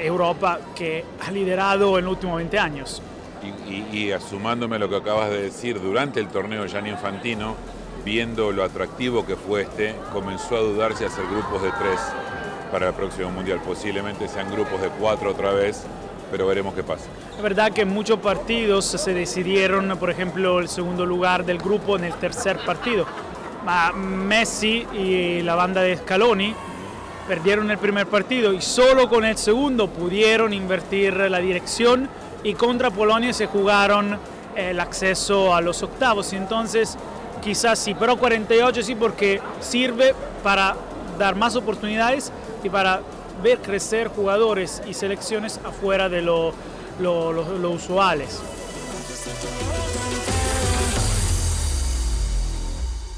Europa 0.00 0.60
que 0.74 1.04
ha 1.26 1.30
liderado 1.30 1.98
en 1.98 2.04
los 2.04 2.14
últimos 2.14 2.36
20 2.36 2.58
años. 2.58 3.02
Y, 3.68 3.96
y, 3.96 4.12
asumándome 4.12 4.78
lo 4.78 4.88
que 4.88 4.96
acabas 4.96 5.30
de 5.30 5.42
decir, 5.42 5.80
durante 5.80 6.20
el 6.20 6.28
torneo 6.28 6.66
Gianni 6.66 6.90
Infantino, 6.90 7.54
viendo 8.04 8.52
lo 8.52 8.62
atractivo 8.62 9.26
que 9.26 9.36
fue 9.36 9.62
este, 9.62 9.94
comenzó 10.12 10.56
a 10.56 10.60
dudarse 10.60 11.04
a 11.04 11.08
hacer 11.08 11.24
grupos 11.26 11.62
de 11.62 11.70
tres 11.72 12.00
para 12.70 12.88
el 12.88 12.94
próximo 12.94 13.30
Mundial. 13.30 13.60
Posiblemente 13.64 14.28
sean 14.28 14.50
grupos 14.50 14.80
de 14.80 14.88
cuatro 14.90 15.30
otra 15.30 15.52
vez, 15.52 15.82
pero 16.30 16.46
veremos 16.46 16.74
qué 16.74 16.82
pasa. 16.82 17.06
Es 17.36 17.42
verdad 17.42 17.72
que 17.72 17.84
muchos 17.84 18.18
partidos 18.20 18.84
se 18.84 19.12
decidieron, 19.12 19.96
por 19.98 20.10
ejemplo, 20.10 20.60
el 20.60 20.68
segundo 20.68 21.04
lugar 21.04 21.44
del 21.44 21.58
grupo 21.58 21.96
en 21.96 22.04
el 22.04 22.14
tercer 22.14 22.58
partido. 22.64 23.06
Messi 23.96 24.86
y 24.94 25.42
la 25.42 25.56
banda 25.56 25.82
de 25.82 25.96
Scaloni 25.96 26.54
perdieron 27.26 27.70
el 27.72 27.78
primer 27.78 28.06
partido 28.06 28.52
y 28.52 28.60
solo 28.60 29.08
con 29.08 29.24
el 29.24 29.36
segundo 29.36 29.88
pudieron 29.88 30.52
invertir 30.52 31.14
la 31.14 31.38
dirección 31.38 32.08
y 32.44 32.54
contra 32.54 32.90
Polonia 32.90 33.32
se 33.32 33.46
jugaron 33.46 34.18
el 34.54 34.80
acceso 34.80 35.54
a 35.54 35.60
los 35.60 35.82
octavos. 35.82 36.32
Entonces, 36.32 36.96
quizás 37.42 37.78
sí, 37.78 37.94
pero 37.98 38.16
48 38.16 38.82
sí 38.82 38.94
porque 38.94 39.40
sirve 39.60 40.14
para 40.42 40.76
dar 41.18 41.36
más 41.36 41.56
oportunidades 41.56 42.32
y 42.62 42.70
para 42.70 43.00
ver 43.42 43.58
crecer 43.60 44.08
jugadores 44.08 44.82
y 44.88 44.94
selecciones 44.94 45.60
afuera 45.64 46.08
de 46.08 46.22
lo, 46.22 46.52
lo, 47.00 47.32
lo, 47.32 47.58
lo 47.58 47.70
usuales. 47.70 48.40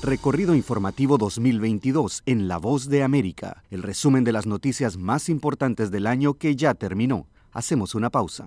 Recorrido 0.02 0.54
informativo 0.54 1.18
2022 1.18 2.22
en 2.24 2.48
La 2.48 2.57
Voz 2.57 2.88
de 2.88 3.02
América, 3.02 3.62
el 3.70 3.83
resumen 3.83 4.24
de 4.24 4.33
las 4.33 4.46
noticias 4.46 4.96
más 4.96 5.28
importantes 5.28 5.90
del 5.90 6.07
año 6.07 6.35
que 6.35 6.57
ya 6.57 6.74
terminó. 6.74 7.26
Hacemos 7.52 7.94
una 7.94 8.09
pausa. 8.09 8.46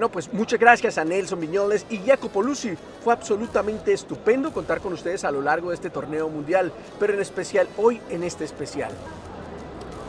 Bueno, 0.00 0.12
pues 0.12 0.32
muchas 0.32 0.58
gracias 0.58 0.96
a 0.96 1.04
Nelson 1.04 1.38
Viñoles 1.38 1.84
y 1.90 1.98
Jacopo 1.98 2.42
Lucy. 2.42 2.70
Fue 3.04 3.12
absolutamente 3.12 3.92
estupendo 3.92 4.50
contar 4.50 4.80
con 4.80 4.94
ustedes 4.94 5.24
a 5.24 5.30
lo 5.30 5.42
largo 5.42 5.68
de 5.68 5.74
este 5.74 5.90
torneo 5.90 6.26
mundial, 6.30 6.72
pero 6.98 7.12
en 7.12 7.20
especial 7.20 7.68
hoy 7.76 8.00
en 8.08 8.22
este 8.22 8.44
especial. 8.44 8.92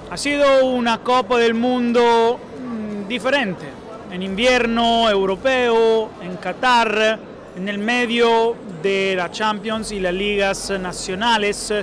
Ha 0.09 0.15
sido 0.15 0.65
una 0.65 0.99
Copa 0.99 1.37
del 1.37 1.55
Mundo 1.55 2.39
mm, 2.39 3.09
diferente, 3.09 3.65
en 4.13 4.23
invierno 4.23 5.09
europeo, 5.09 6.09
en 6.21 6.37
Qatar, 6.37 7.19
en 7.57 7.67
el 7.67 7.77
medio 7.77 8.55
de 8.81 9.15
la 9.17 9.29
Champions 9.29 9.91
y 9.91 9.99
las 9.99 10.13
ligas 10.13 10.69
nacionales, 10.69 11.73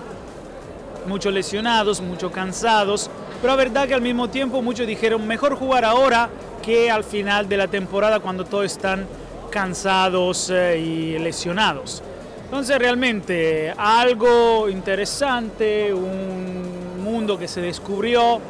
muchos 1.07 1.35
lesionados, 1.35 2.01
muchos 2.01 2.33
cansados, 2.33 3.11
pero 3.41 3.53
la 3.53 3.57
verdad 3.57 3.87
que 3.87 3.95
al 3.95 4.03
mismo 4.03 4.29
tiempo 4.29 4.63
muchos 4.63 4.87
dijeron 4.87 5.27
mejor 5.27 5.55
jugar 5.55 5.85
ahora 5.85 6.29
que 6.63 6.91
al 6.91 7.05
final 7.05 7.49
de 7.49 7.57
la 7.57 7.69
temporada 7.69 8.21
cuando 8.21 8.45
todos 8.45 8.67
están 8.67 9.07
cansados 9.51 10.51
eh, 10.51 10.79
y 10.79 11.19
lesionados. 11.19 12.03
Entonces 12.45 12.79
realmente 12.79 13.73
algo 13.77 14.69
interesante, 14.69 15.93
un 15.93 17.03
mundo 17.03 17.39
que 17.39 17.47
se 17.47 17.61
descubrió, 17.61 18.41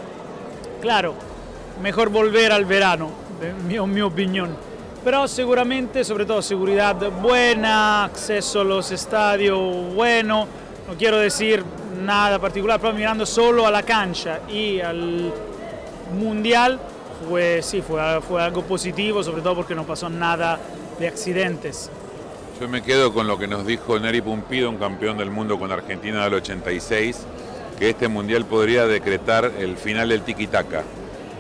claro, 0.80 1.14
mejor 1.82 2.08
volver 2.08 2.52
al 2.52 2.64
verano, 2.64 3.10
en 3.42 3.66
mi, 3.66 3.78
mi 3.80 4.00
opinión. 4.00 4.56
Pero 5.04 5.28
seguramente, 5.28 6.04
sobre 6.04 6.26
todo, 6.26 6.42
seguridad 6.42 6.96
buena, 7.20 8.04
acceso 8.04 8.62
a 8.62 8.64
los 8.64 8.90
estadios 8.90 9.94
bueno, 9.94 10.46
no 10.88 10.94
quiero 10.96 11.18
decir 11.18 11.62
nada 11.98 12.38
particular, 12.38 12.80
pero 12.80 12.92
mirando 12.92 13.26
solo 13.26 13.66
a 13.66 13.70
la 13.70 13.82
cancha 13.82 14.40
y 14.48 14.80
al 14.80 15.32
mundial, 16.18 16.80
fue, 17.28 17.60
sí, 17.62 17.82
fue, 17.82 18.20
fue 18.20 18.42
algo 18.42 18.62
positivo, 18.62 19.22
sobre 19.22 19.42
todo 19.42 19.56
porque 19.56 19.74
no 19.74 19.84
pasó 19.84 20.08
nada 20.08 20.58
de 20.98 21.08
accidentes. 21.08 21.90
Yo 22.60 22.68
me 22.68 22.82
quedo 22.82 23.12
con 23.12 23.26
lo 23.26 23.38
que 23.38 23.46
nos 23.46 23.66
dijo 23.66 23.98
Neri 23.98 24.20
Pumpido, 24.20 24.68
un 24.68 24.78
campeón 24.78 25.16
del 25.16 25.30
mundo 25.30 25.58
con 25.58 25.70
Argentina 25.70 26.24
del 26.24 26.34
86, 26.34 27.18
que 27.78 27.90
este 27.90 28.08
mundial 28.08 28.44
podría 28.46 28.86
decretar 28.86 29.52
el 29.58 29.76
final 29.76 30.08
del 30.08 30.22
tiki-taka, 30.22 30.82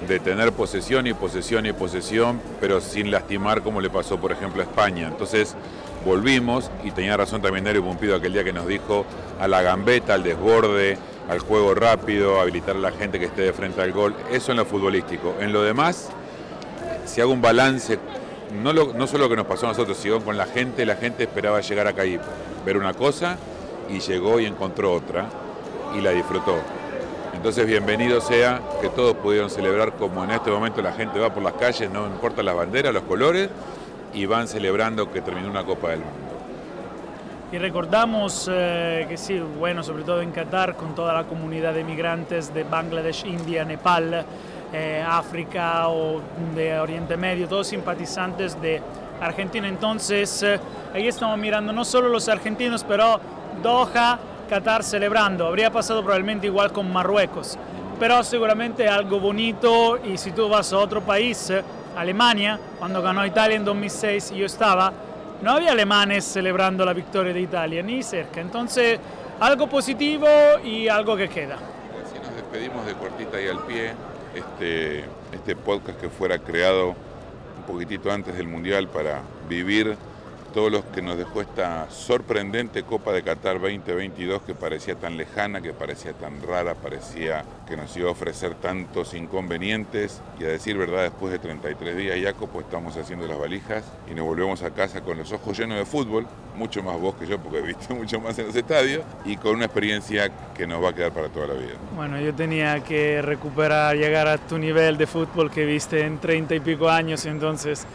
de 0.06 0.20
tener 0.20 0.52
posesión 0.52 1.08
y 1.08 1.14
posesión 1.14 1.66
y 1.66 1.72
posesión, 1.72 2.40
pero 2.60 2.80
sin 2.80 3.10
lastimar 3.10 3.62
como 3.62 3.80
le 3.80 3.90
pasó, 3.90 4.18
por 4.18 4.30
ejemplo, 4.30 4.62
a 4.62 4.64
España. 4.64 5.08
Entonces 5.08 5.56
volvimos, 6.04 6.70
y 6.84 6.90
tenía 6.90 7.16
razón 7.16 7.42
también 7.42 7.64
Neri 7.64 7.80
Pumpido 7.80 8.16
aquel 8.16 8.32
día 8.32 8.44
que 8.44 8.52
nos 8.52 8.66
dijo, 8.66 9.04
a 9.40 9.48
la 9.48 9.62
gambeta, 9.62 10.14
al 10.14 10.22
desborde, 10.22 10.98
al 11.28 11.40
juego 11.40 11.74
rápido, 11.74 12.40
habilitar 12.40 12.76
a 12.76 12.78
la 12.78 12.90
gente 12.90 13.18
que 13.18 13.26
esté 13.26 13.42
de 13.42 13.52
frente 13.52 13.82
al 13.82 13.92
gol. 13.92 14.14
Eso 14.30 14.52
en 14.52 14.58
lo 14.58 14.64
futbolístico. 14.64 15.34
En 15.40 15.52
lo 15.52 15.62
demás, 15.62 16.08
si 17.04 17.20
hago 17.20 17.32
un 17.32 17.42
balance, 17.42 17.98
no 18.62 19.06
solo 19.06 19.24
lo 19.24 19.30
que 19.30 19.36
nos 19.36 19.46
pasó 19.46 19.66
a 19.66 19.70
nosotros, 19.70 19.96
sino 19.96 20.20
con 20.20 20.36
la 20.36 20.46
gente, 20.46 20.86
la 20.86 20.96
gente 20.96 21.24
esperaba 21.24 21.60
llegar 21.60 21.86
acá 21.86 22.04
y 22.06 22.18
ver 22.64 22.76
una 22.76 22.94
cosa 22.94 23.36
y 23.90 24.00
llegó 24.00 24.40
y 24.40 24.46
encontró 24.46 24.92
otra 24.94 25.28
y 25.96 26.00
la 26.00 26.10
disfrutó. 26.10 26.56
Entonces 27.34 27.66
bienvenido 27.66 28.20
sea 28.20 28.60
que 28.80 28.88
todos 28.88 29.14
pudieron 29.16 29.48
celebrar 29.48 29.92
como 29.92 30.24
en 30.24 30.30
este 30.30 30.50
momento 30.50 30.82
la 30.82 30.92
gente 30.92 31.20
va 31.20 31.32
por 31.32 31.42
las 31.42 31.52
calles, 31.52 31.90
no 31.90 32.06
importa 32.06 32.42
las 32.42 32.56
banderas, 32.56 32.92
los 32.92 33.04
colores, 33.04 33.48
y 34.14 34.26
van 34.26 34.48
celebrando 34.48 35.10
que 35.10 35.20
terminó 35.20 35.50
una 35.50 35.64
Copa 35.64 35.90
del 35.90 36.00
Mundo. 36.00 36.28
Y 37.50 37.56
recordamos 37.56 38.46
eh, 38.52 39.06
que 39.08 39.16
sí, 39.16 39.40
bueno, 39.40 39.82
sobre 39.82 40.04
todo 40.04 40.20
en 40.20 40.32
Qatar, 40.32 40.76
con 40.76 40.94
toda 40.94 41.14
la 41.14 41.24
comunidad 41.24 41.72
de 41.72 41.82
migrantes 41.82 42.52
de 42.52 42.62
Bangladesh, 42.62 43.24
India, 43.24 43.64
Nepal, 43.64 44.22
eh, 44.70 45.02
África 45.06 45.88
o 45.88 46.20
de 46.54 46.78
Oriente 46.78 47.16
Medio, 47.16 47.48
todos 47.48 47.68
simpatizantes 47.68 48.60
de 48.60 48.82
Argentina. 49.18 49.66
Entonces, 49.66 50.42
eh, 50.42 50.60
ahí 50.92 51.08
estamos 51.08 51.38
mirando 51.38 51.72
no 51.72 51.86
solo 51.86 52.10
los 52.10 52.28
argentinos, 52.28 52.84
pero 52.84 53.18
Doha, 53.62 54.18
Qatar 54.46 54.82
celebrando. 54.84 55.46
Habría 55.46 55.70
pasado 55.70 56.02
probablemente 56.02 56.46
igual 56.48 56.70
con 56.70 56.92
Marruecos, 56.92 57.58
pero 57.98 58.22
seguramente 58.24 58.86
algo 58.88 59.20
bonito 59.20 59.98
y 60.04 60.18
si 60.18 60.32
tú 60.32 60.50
vas 60.50 60.70
a 60.74 60.78
otro 60.78 61.00
país, 61.00 61.50
Alemania, 61.96 62.58
cuando 62.78 63.02
ganó 63.02 63.24
Italia 63.24 63.56
en 63.56 63.64
2006, 63.64 64.32
yo 64.32 64.46
estaba, 64.46 64.92
no 65.42 65.52
había 65.52 65.72
alemanes 65.72 66.24
celebrando 66.24 66.84
la 66.84 66.92
victoria 66.92 67.32
de 67.32 67.40
Italia, 67.40 67.82
ni 67.82 68.02
cerca. 68.02 68.40
Entonces, 68.40 68.98
algo 69.40 69.68
positivo 69.68 70.26
y 70.64 70.88
algo 70.88 71.16
que 71.16 71.28
queda. 71.28 71.56
Así 71.56 72.18
nos 72.22 72.34
despedimos 72.34 72.86
de 72.86 72.94
cortita 72.94 73.40
y 73.40 73.48
al 73.48 73.58
pie, 73.64 73.92
este, 74.34 75.04
este 75.32 75.56
podcast 75.56 76.00
que 76.00 76.08
fuera 76.08 76.38
creado 76.38 76.88
un 76.88 77.64
poquitito 77.66 78.10
antes 78.10 78.36
del 78.36 78.48
Mundial 78.48 78.88
para 78.88 79.22
vivir 79.48 79.96
todos 80.52 80.72
los 80.72 80.84
que 80.86 81.02
nos 81.02 81.16
dejó 81.16 81.40
esta 81.40 81.90
sorprendente 81.90 82.82
Copa 82.82 83.12
de 83.12 83.22
Qatar 83.22 83.60
2022 83.60 84.42
que 84.42 84.54
parecía 84.54 84.94
tan 84.94 85.16
lejana, 85.16 85.60
que 85.60 85.72
parecía 85.72 86.12
tan 86.12 86.42
rara, 86.42 86.74
parecía 86.74 87.44
que 87.66 87.76
nos 87.76 87.94
iba 87.96 88.08
a 88.08 88.12
ofrecer 88.12 88.54
tantos 88.54 89.14
inconvenientes 89.14 90.20
y 90.40 90.44
a 90.44 90.48
decir 90.48 90.76
verdad, 90.78 91.02
después 91.02 91.32
de 91.32 91.38
33 91.38 91.96
días, 91.96 92.18
Jacopo, 92.22 92.60
estamos 92.60 92.96
haciendo 92.96 93.26
las 93.26 93.38
valijas 93.38 93.84
y 94.10 94.14
nos 94.14 94.24
volvemos 94.24 94.62
a 94.62 94.70
casa 94.70 95.02
con 95.02 95.18
los 95.18 95.32
ojos 95.32 95.58
llenos 95.58 95.78
de 95.78 95.84
fútbol, 95.84 96.26
mucho 96.56 96.82
más 96.82 96.98
vos 96.98 97.14
que 97.14 97.26
yo 97.26 97.38
porque 97.38 97.58
he 97.58 97.62
visto 97.62 97.94
mucho 97.94 98.20
más 98.20 98.38
en 98.38 98.46
los 98.46 98.56
estadios 98.56 99.04
y 99.24 99.36
con 99.36 99.54
una 99.54 99.66
experiencia 99.66 100.30
que 100.54 100.66
nos 100.66 100.82
va 100.82 100.90
a 100.90 100.94
quedar 100.94 101.12
para 101.12 101.28
toda 101.28 101.48
la 101.48 101.54
vida. 101.54 101.74
Bueno, 101.94 102.18
yo 102.20 102.34
tenía 102.34 102.82
que 102.82 103.22
recuperar, 103.22 103.96
llegar 103.96 104.26
a 104.28 104.38
tu 104.38 104.58
nivel 104.58 104.96
de 104.96 105.06
fútbol 105.06 105.50
que 105.50 105.64
viste 105.64 106.04
en 106.04 106.18
30 106.18 106.54
y 106.56 106.60
pico 106.60 106.88
años, 106.88 107.26
entonces 107.26 107.86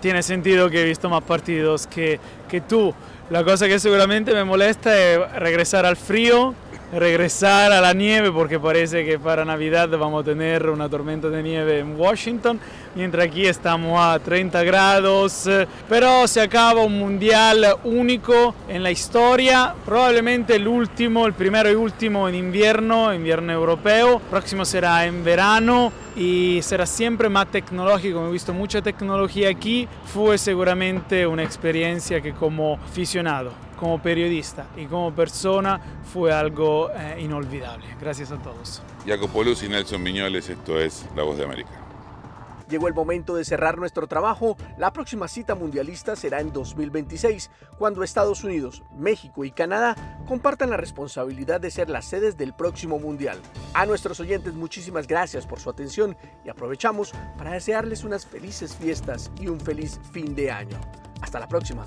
tiene 0.00 0.22
sentido 0.22 0.70
que 0.70 0.82
he 0.82 0.84
visto 0.84 1.08
más 1.08 1.22
partidos 1.22 1.86
que, 1.86 2.18
que 2.48 2.60
tú. 2.60 2.94
La 3.30 3.44
cosa 3.44 3.68
que 3.68 3.78
seguramente 3.78 4.32
me 4.34 4.44
molesta 4.44 4.98
es 4.98 5.32
regresar 5.34 5.86
al 5.86 5.96
frío, 5.96 6.54
regresar 6.92 7.72
a 7.72 7.80
la 7.80 7.92
nieve, 7.92 8.32
porque 8.32 8.58
parece 8.58 9.04
que 9.04 9.18
para 9.18 9.44
Navidad 9.44 9.88
vamos 9.90 10.22
a 10.22 10.24
tener 10.24 10.68
una 10.68 10.88
tormenta 10.88 11.28
de 11.28 11.42
nieve 11.42 11.78
en 11.78 11.98
Washington, 11.98 12.58
mientras 12.94 13.26
aquí 13.26 13.46
estamos 13.46 13.98
a 14.00 14.18
30 14.18 14.62
grados, 14.64 15.48
pero 15.88 16.26
se 16.26 16.40
acaba 16.40 16.82
un 16.82 16.98
mundial 16.98 17.64
único 17.84 18.54
en 18.68 18.82
la 18.82 18.90
historia, 18.90 19.74
probablemente 19.84 20.56
el 20.56 20.66
último, 20.66 21.26
el 21.26 21.32
primero 21.34 21.70
y 21.70 21.74
último 21.74 22.28
en 22.28 22.34
invierno, 22.34 23.14
invierno 23.14 23.52
europeo, 23.52 24.18
próximo 24.30 24.64
será 24.64 25.06
en 25.06 25.22
verano 25.22 25.92
y 26.16 26.60
será 26.62 26.86
siempre 26.86 27.28
más 27.28 27.46
tecnológico, 27.48 28.26
he 28.26 28.32
visto 28.32 28.52
mucha 28.52 28.82
tecnología 28.82 29.48
aquí, 29.48 29.86
fue 30.06 30.38
seguramente 30.38 31.26
una 31.26 31.44
experiencia 31.44 32.20
que 32.20 32.32
como 32.32 32.74
aficionado, 32.74 33.52
como 33.80 34.00
periodista 34.00 34.66
y 34.76 34.84
como 34.84 35.12
persona 35.12 35.80
fue 36.12 36.32
algo 36.32 36.90
eh, 36.90 37.16
inolvidable. 37.20 37.86
Gracias 37.98 38.30
a 38.30 38.36
todos. 38.36 38.82
Jacopo 39.06 39.42
Luz 39.42 39.62
y 39.62 39.68
Nelson 39.68 40.02
Miñoles, 40.02 40.50
esto 40.50 40.78
es 40.78 41.06
La 41.16 41.22
Voz 41.22 41.38
de 41.38 41.44
América. 41.44 41.70
Llegó 42.68 42.86
el 42.86 42.94
momento 42.94 43.34
de 43.34 43.44
cerrar 43.44 43.78
nuestro 43.78 44.06
trabajo. 44.06 44.56
La 44.78 44.92
próxima 44.92 45.26
cita 45.26 45.56
mundialista 45.56 46.14
será 46.14 46.40
en 46.40 46.52
2026, 46.52 47.50
cuando 47.78 48.04
Estados 48.04 48.44
Unidos, 48.44 48.84
México 48.96 49.44
y 49.44 49.50
Canadá 49.50 50.20
compartan 50.28 50.70
la 50.70 50.76
responsabilidad 50.76 51.60
de 51.60 51.72
ser 51.72 51.90
las 51.90 52.04
sedes 52.04 52.36
del 52.36 52.52
próximo 52.52 53.00
mundial. 53.00 53.40
A 53.74 53.86
nuestros 53.86 54.20
oyentes 54.20 54.54
muchísimas 54.54 55.08
gracias 55.08 55.46
por 55.46 55.58
su 55.58 55.68
atención 55.68 56.16
y 56.44 56.48
aprovechamos 56.48 57.12
para 57.36 57.52
desearles 57.52 58.04
unas 58.04 58.24
felices 58.24 58.76
fiestas 58.76 59.32
y 59.40 59.48
un 59.48 59.58
feliz 59.58 59.98
fin 60.12 60.36
de 60.36 60.52
año. 60.52 60.78
Hasta 61.22 61.40
la 61.40 61.48
próxima. 61.48 61.86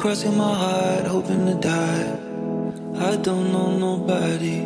Crossing 0.00 0.34
my 0.34 0.54
heart, 0.54 1.04
hoping 1.04 1.44
to 1.44 1.54
die. 1.56 2.08
I 3.06 3.16
don't 3.16 3.52
know 3.52 3.76
nobody 3.76 4.62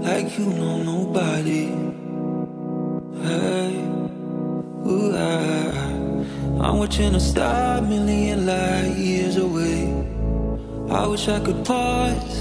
like 0.00 0.38
you 0.38 0.46
know 0.46 0.82
nobody. 0.82 1.66
Hey, 3.22 3.84
ooh, 4.88 5.14
I, 5.14 6.64
I'm 6.64 6.78
watching 6.78 7.14
a 7.14 7.20
star, 7.20 7.82
million 7.82 8.46
light 8.46 8.94
years 8.96 9.36
away. 9.36 9.92
I 10.88 11.06
wish 11.06 11.28
I 11.28 11.38
could 11.40 11.66
pause 11.66 12.40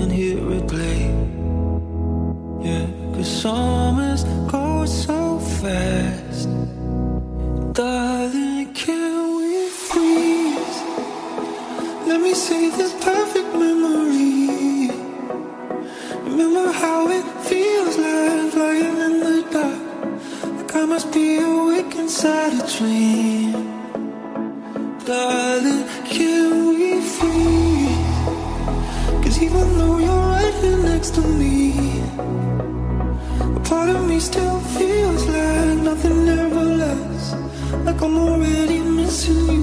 and 0.00 0.10
hear 0.10 0.38
it 0.54 0.66
play. 0.66 1.02
Yeah, 2.60 2.86
cause 3.14 3.30
summers 3.42 4.24
go 4.50 4.84
so 4.84 5.38
fast. 5.38 6.48
Darling, 7.72 8.74
can 8.74 9.17
Let 12.18 12.24
me 12.24 12.34
save 12.34 12.76
this 12.76 12.92
perfect 12.94 13.54
memory. 13.54 14.90
Remember 16.28 16.72
how 16.72 17.08
it 17.08 17.24
feels 17.48 17.96
like 17.96 18.50
flying 18.54 18.98
in 19.06 19.14
the 19.20 19.36
dark. 19.52 20.56
Like 20.56 20.74
I 20.74 20.84
must 20.86 21.12
be 21.12 21.38
awake 21.38 21.94
inside 21.94 22.54
a 22.54 22.66
dream. 22.76 23.52
Darling, 25.06 25.84
can 26.10 26.68
we 26.70 27.00
freeze? 27.14 28.18
Cause 29.22 29.40
even 29.40 29.66
though 29.78 29.98
you're 29.98 30.26
right 30.34 30.54
here 30.62 30.82
next 30.90 31.14
to 31.14 31.20
me, 31.20 32.00
a 33.58 33.60
part 33.60 33.90
of 33.90 34.08
me 34.08 34.18
still 34.18 34.58
feels 34.76 35.24
like 35.28 35.78
nothing 35.90 36.28
ever 36.28 36.64
lasts. 36.82 37.32
Like 37.86 38.02
I'm 38.02 38.18
already 38.18 38.80
missing 38.80 39.52
you 39.52 39.57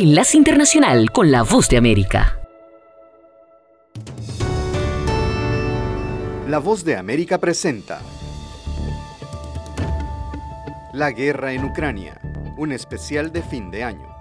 Enlace 0.00 0.36
Internacional 0.36 1.10
con 1.10 1.32
la 1.32 1.42
Voz 1.42 1.68
de 1.68 1.76
América. 1.76 2.38
La 6.48 6.60
Voz 6.60 6.84
de 6.84 6.94
América 6.94 7.38
presenta 7.38 8.00
La 10.92 11.10
guerra 11.10 11.52
en 11.52 11.64
Ucrania, 11.64 12.20
un 12.56 12.70
especial 12.70 13.32
de 13.32 13.42
fin 13.42 13.72
de 13.72 13.82
año. 13.82 14.17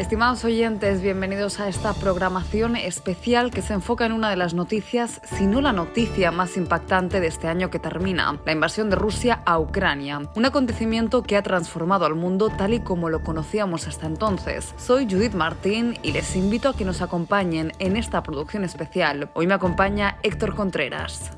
Estimados 0.00 0.46
oyentes, 0.46 1.02
bienvenidos 1.02 1.60
a 1.60 1.68
esta 1.68 1.92
programación 1.92 2.74
especial 2.74 3.50
que 3.50 3.60
se 3.60 3.74
enfoca 3.74 4.06
en 4.06 4.12
una 4.12 4.30
de 4.30 4.36
las 4.36 4.54
noticias, 4.54 5.20
si 5.24 5.46
no 5.46 5.60
la 5.60 5.74
noticia 5.74 6.32
más 6.32 6.56
impactante 6.56 7.20
de 7.20 7.26
este 7.26 7.48
año 7.48 7.68
que 7.68 7.78
termina, 7.78 8.40
la 8.46 8.52
invasión 8.52 8.88
de 8.88 8.96
Rusia 8.96 9.42
a 9.44 9.58
Ucrania, 9.58 10.22
un 10.34 10.46
acontecimiento 10.46 11.22
que 11.22 11.36
ha 11.36 11.42
transformado 11.42 12.06
al 12.06 12.14
mundo 12.14 12.48
tal 12.48 12.72
y 12.72 12.80
como 12.80 13.10
lo 13.10 13.22
conocíamos 13.22 13.86
hasta 13.88 14.06
entonces. 14.06 14.74
Soy 14.78 15.04
Judith 15.04 15.34
Martín 15.34 15.98
y 16.02 16.12
les 16.12 16.34
invito 16.34 16.70
a 16.70 16.74
que 16.74 16.86
nos 16.86 17.02
acompañen 17.02 17.72
en 17.78 17.98
esta 17.98 18.22
producción 18.22 18.64
especial. 18.64 19.28
Hoy 19.34 19.46
me 19.46 19.54
acompaña 19.54 20.16
Héctor 20.22 20.54
Contreras. 20.54 21.30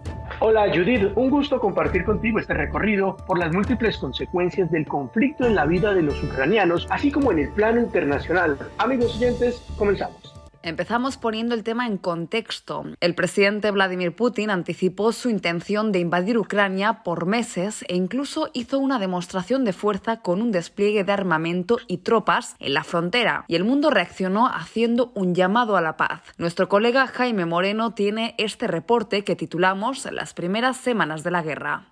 Hola 0.44 0.66
Judith, 0.74 1.12
un 1.14 1.30
gusto 1.30 1.60
compartir 1.60 2.04
contigo 2.04 2.40
este 2.40 2.52
recorrido 2.52 3.16
por 3.28 3.38
las 3.38 3.52
múltiples 3.52 3.96
consecuencias 3.96 4.72
del 4.72 4.88
conflicto 4.88 5.46
en 5.46 5.54
la 5.54 5.66
vida 5.66 5.94
de 5.94 6.02
los 6.02 6.20
ucranianos, 6.20 6.88
así 6.90 7.12
como 7.12 7.30
en 7.30 7.38
el 7.38 7.48
plano 7.50 7.80
internacional. 7.80 8.58
Amigos 8.78 9.14
oyentes, 9.14 9.64
comenzamos. 9.78 10.41
Empezamos 10.64 11.16
poniendo 11.16 11.56
el 11.56 11.64
tema 11.64 11.88
en 11.88 11.98
contexto. 11.98 12.84
El 13.00 13.16
presidente 13.16 13.72
Vladimir 13.72 14.14
Putin 14.14 14.48
anticipó 14.48 15.10
su 15.10 15.28
intención 15.28 15.90
de 15.90 15.98
invadir 15.98 16.38
Ucrania 16.38 17.02
por 17.02 17.26
meses 17.26 17.84
e 17.88 17.96
incluso 17.96 18.48
hizo 18.52 18.78
una 18.78 19.00
demostración 19.00 19.64
de 19.64 19.72
fuerza 19.72 20.20
con 20.20 20.40
un 20.40 20.52
despliegue 20.52 21.02
de 21.02 21.10
armamento 21.10 21.78
y 21.88 21.98
tropas 21.98 22.54
en 22.60 22.74
la 22.74 22.84
frontera, 22.84 23.44
y 23.48 23.56
el 23.56 23.64
mundo 23.64 23.90
reaccionó 23.90 24.46
haciendo 24.46 25.10
un 25.16 25.34
llamado 25.34 25.76
a 25.76 25.80
la 25.80 25.96
paz. 25.96 26.22
Nuestro 26.38 26.68
colega 26.68 27.08
Jaime 27.08 27.44
Moreno 27.44 27.94
tiene 27.94 28.36
este 28.38 28.68
reporte 28.68 29.24
que 29.24 29.34
titulamos 29.34 30.04
Las 30.12 30.32
primeras 30.32 30.76
semanas 30.76 31.24
de 31.24 31.30
la 31.32 31.42
guerra. 31.42 31.91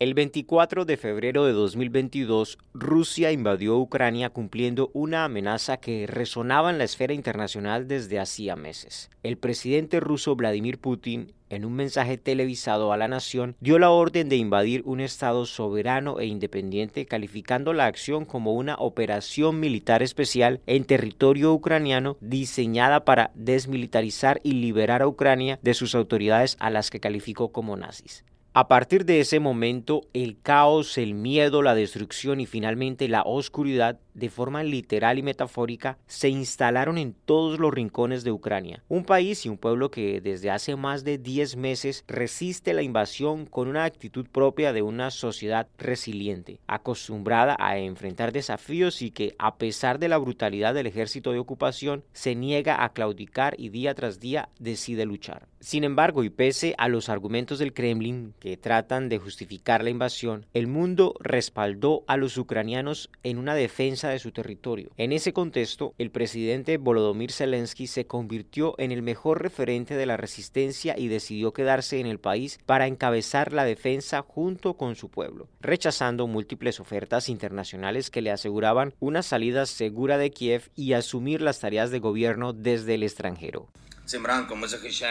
El 0.00 0.14
24 0.14 0.86
de 0.86 0.96
febrero 0.96 1.44
de 1.44 1.52
2022, 1.52 2.56
Rusia 2.72 3.32
invadió 3.32 3.76
Ucrania 3.76 4.30
cumpliendo 4.30 4.90
una 4.94 5.26
amenaza 5.26 5.76
que 5.76 6.06
resonaba 6.06 6.70
en 6.70 6.78
la 6.78 6.84
esfera 6.84 7.12
internacional 7.12 7.86
desde 7.86 8.18
hacía 8.18 8.56
meses. 8.56 9.10
El 9.22 9.36
presidente 9.36 10.00
ruso 10.00 10.36
Vladimir 10.36 10.78
Putin, 10.78 11.34
en 11.50 11.66
un 11.66 11.74
mensaje 11.74 12.16
televisado 12.16 12.94
a 12.94 12.96
la 12.96 13.08
nación, 13.08 13.56
dio 13.60 13.78
la 13.78 13.90
orden 13.90 14.30
de 14.30 14.36
invadir 14.36 14.80
un 14.86 15.00
Estado 15.00 15.44
soberano 15.44 16.18
e 16.18 16.24
independiente, 16.24 17.04
calificando 17.04 17.74
la 17.74 17.84
acción 17.84 18.24
como 18.24 18.54
una 18.54 18.76
operación 18.76 19.60
militar 19.60 20.02
especial 20.02 20.62
en 20.66 20.84
territorio 20.84 21.52
ucraniano 21.52 22.16
diseñada 22.22 23.04
para 23.04 23.32
desmilitarizar 23.34 24.40
y 24.44 24.52
liberar 24.52 25.02
a 25.02 25.08
Ucrania 25.08 25.58
de 25.60 25.74
sus 25.74 25.94
autoridades 25.94 26.56
a 26.58 26.70
las 26.70 26.88
que 26.88 27.00
calificó 27.00 27.52
como 27.52 27.76
nazis. 27.76 28.24
A 28.52 28.66
partir 28.66 29.04
de 29.04 29.20
ese 29.20 29.38
momento, 29.38 30.08
el 30.12 30.36
caos, 30.42 30.98
el 30.98 31.14
miedo, 31.14 31.62
la 31.62 31.76
destrucción 31.76 32.40
y 32.40 32.46
finalmente 32.46 33.06
la 33.06 33.22
oscuridad 33.22 34.00
de 34.14 34.28
forma 34.28 34.64
literal 34.64 35.20
y 35.20 35.22
metafórica, 35.22 35.98
se 36.08 36.30
instalaron 36.30 36.98
en 36.98 37.14
todos 37.14 37.60
los 37.60 37.72
rincones 37.72 38.24
de 38.24 38.32
Ucrania. 38.32 38.82
Un 38.88 39.04
país 39.04 39.46
y 39.46 39.48
un 39.48 39.56
pueblo 39.56 39.92
que 39.92 40.20
desde 40.20 40.50
hace 40.50 40.74
más 40.74 41.04
de 41.04 41.16
10 41.16 41.54
meses 41.58 42.04
resiste 42.08 42.72
la 42.72 42.82
invasión 42.82 43.46
con 43.46 43.68
una 43.68 43.84
actitud 43.84 44.26
propia 44.26 44.72
de 44.72 44.82
una 44.82 45.12
sociedad 45.12 45.68
resiliente, 45.78 46.58
acostumbrada 46.66 47.56
a 47.60 47.78
enfrentar 47.78 48.32
desafíos 48.32 49.00
y 49.00 49.12
que, 49.12 49.36
a 49.38 49.58
pesar 49.58 50.00
de 50.00 50.08
la 50.08 50.18
brutalidad 50.18 50.74
del 50.74 50.88
ejército 50.88 51.30
de 51.30 51.38
ocupación, 51.38 52.02
se 52.12 52.34
niega 52.34 52.82
a 52.82 52.92
claudicar 52.92 53.54
y 53.58 53.68
día 53.68 53.94
tras 53.94 54.18
día 54.18 54.48
decide 54.58 55.06
luchar. 55.06 55.49
Sin 55.62 55.84
embargo, 55.84 56.24
y 56.24 56.30
pese 56.30 56.74
a 56.78 56.88
los 56.88 57.10
argumentos 57.10 57.58
del 57.58 57.74
Kremlin 57.74 58.32
que 58.40 58.56
tratan 58.56 59.10
de 59.10 59.18
justificar 59.18 59.84
la 59.84 59.90
invasión, 59.90 60.46
el 60.54 60.66
mundo 60.66 61.12
respaldó 61.20 62.02
a 62.06 62.16
los 62.16 62.38
ucranianos 62.38 63.10
en 63.24 63.36
una 63.36 63.54
defensa 63.54 64.08
de 64.08 64.18
su 64.18 64.32
territorio. 64.32 64.90
En 64.96 65.12
ese 65.12 65.34
contexto, 65.34 65.92
el 65.98 66.10
presidente 66.10 66.78
Volodymyr 66.78 67.30
Zelensky 67.30 67.88
se 67.88 68.06
convirtió 68.06 68.74
en 68.78 68.90
el 68.90 69.02
mejor 69.02 69.42
referente 69.42 69.96
de 69.96 70.06
la 70.06 70.16
resistencia 70.16 70.98
y 70.98 71.08
decidió 71.08 71.52
quedarse 71.52 72.00
en 72.00 72.06
el 72.06 72.20
país 72.20 72.58
para 72.64 72.86
encabezar 72.86 73.52
la 73.52 73.64
defensa 73.64 74.22
junto 74.22 74.78
con 74.78 74.96
su 74.96 75.10
pueblo, 75.10 75.46
rechazando 75.60 76.26
múltiples 76.26 76.80
ofertas 76.80 77.28
internacionales 77.28 78.08
que 78.08 78.22
le 78.22 78.30
aseguraban 78.30 78.94
una 78.98 79.22
salida 79.22 79.66
segura 79.66 80.16
de 80.16 80.30
Kiev 80.30 80.70
y 80.74 80.94
asumir 80.94 81.42
las 81.42 81.60
tareas 81.60 81.90
de 81.90 81.98
gobierno 81.98 82.54
desde 82.54 82.94
el 82.94 83.02
extranjero. 83.02 83.68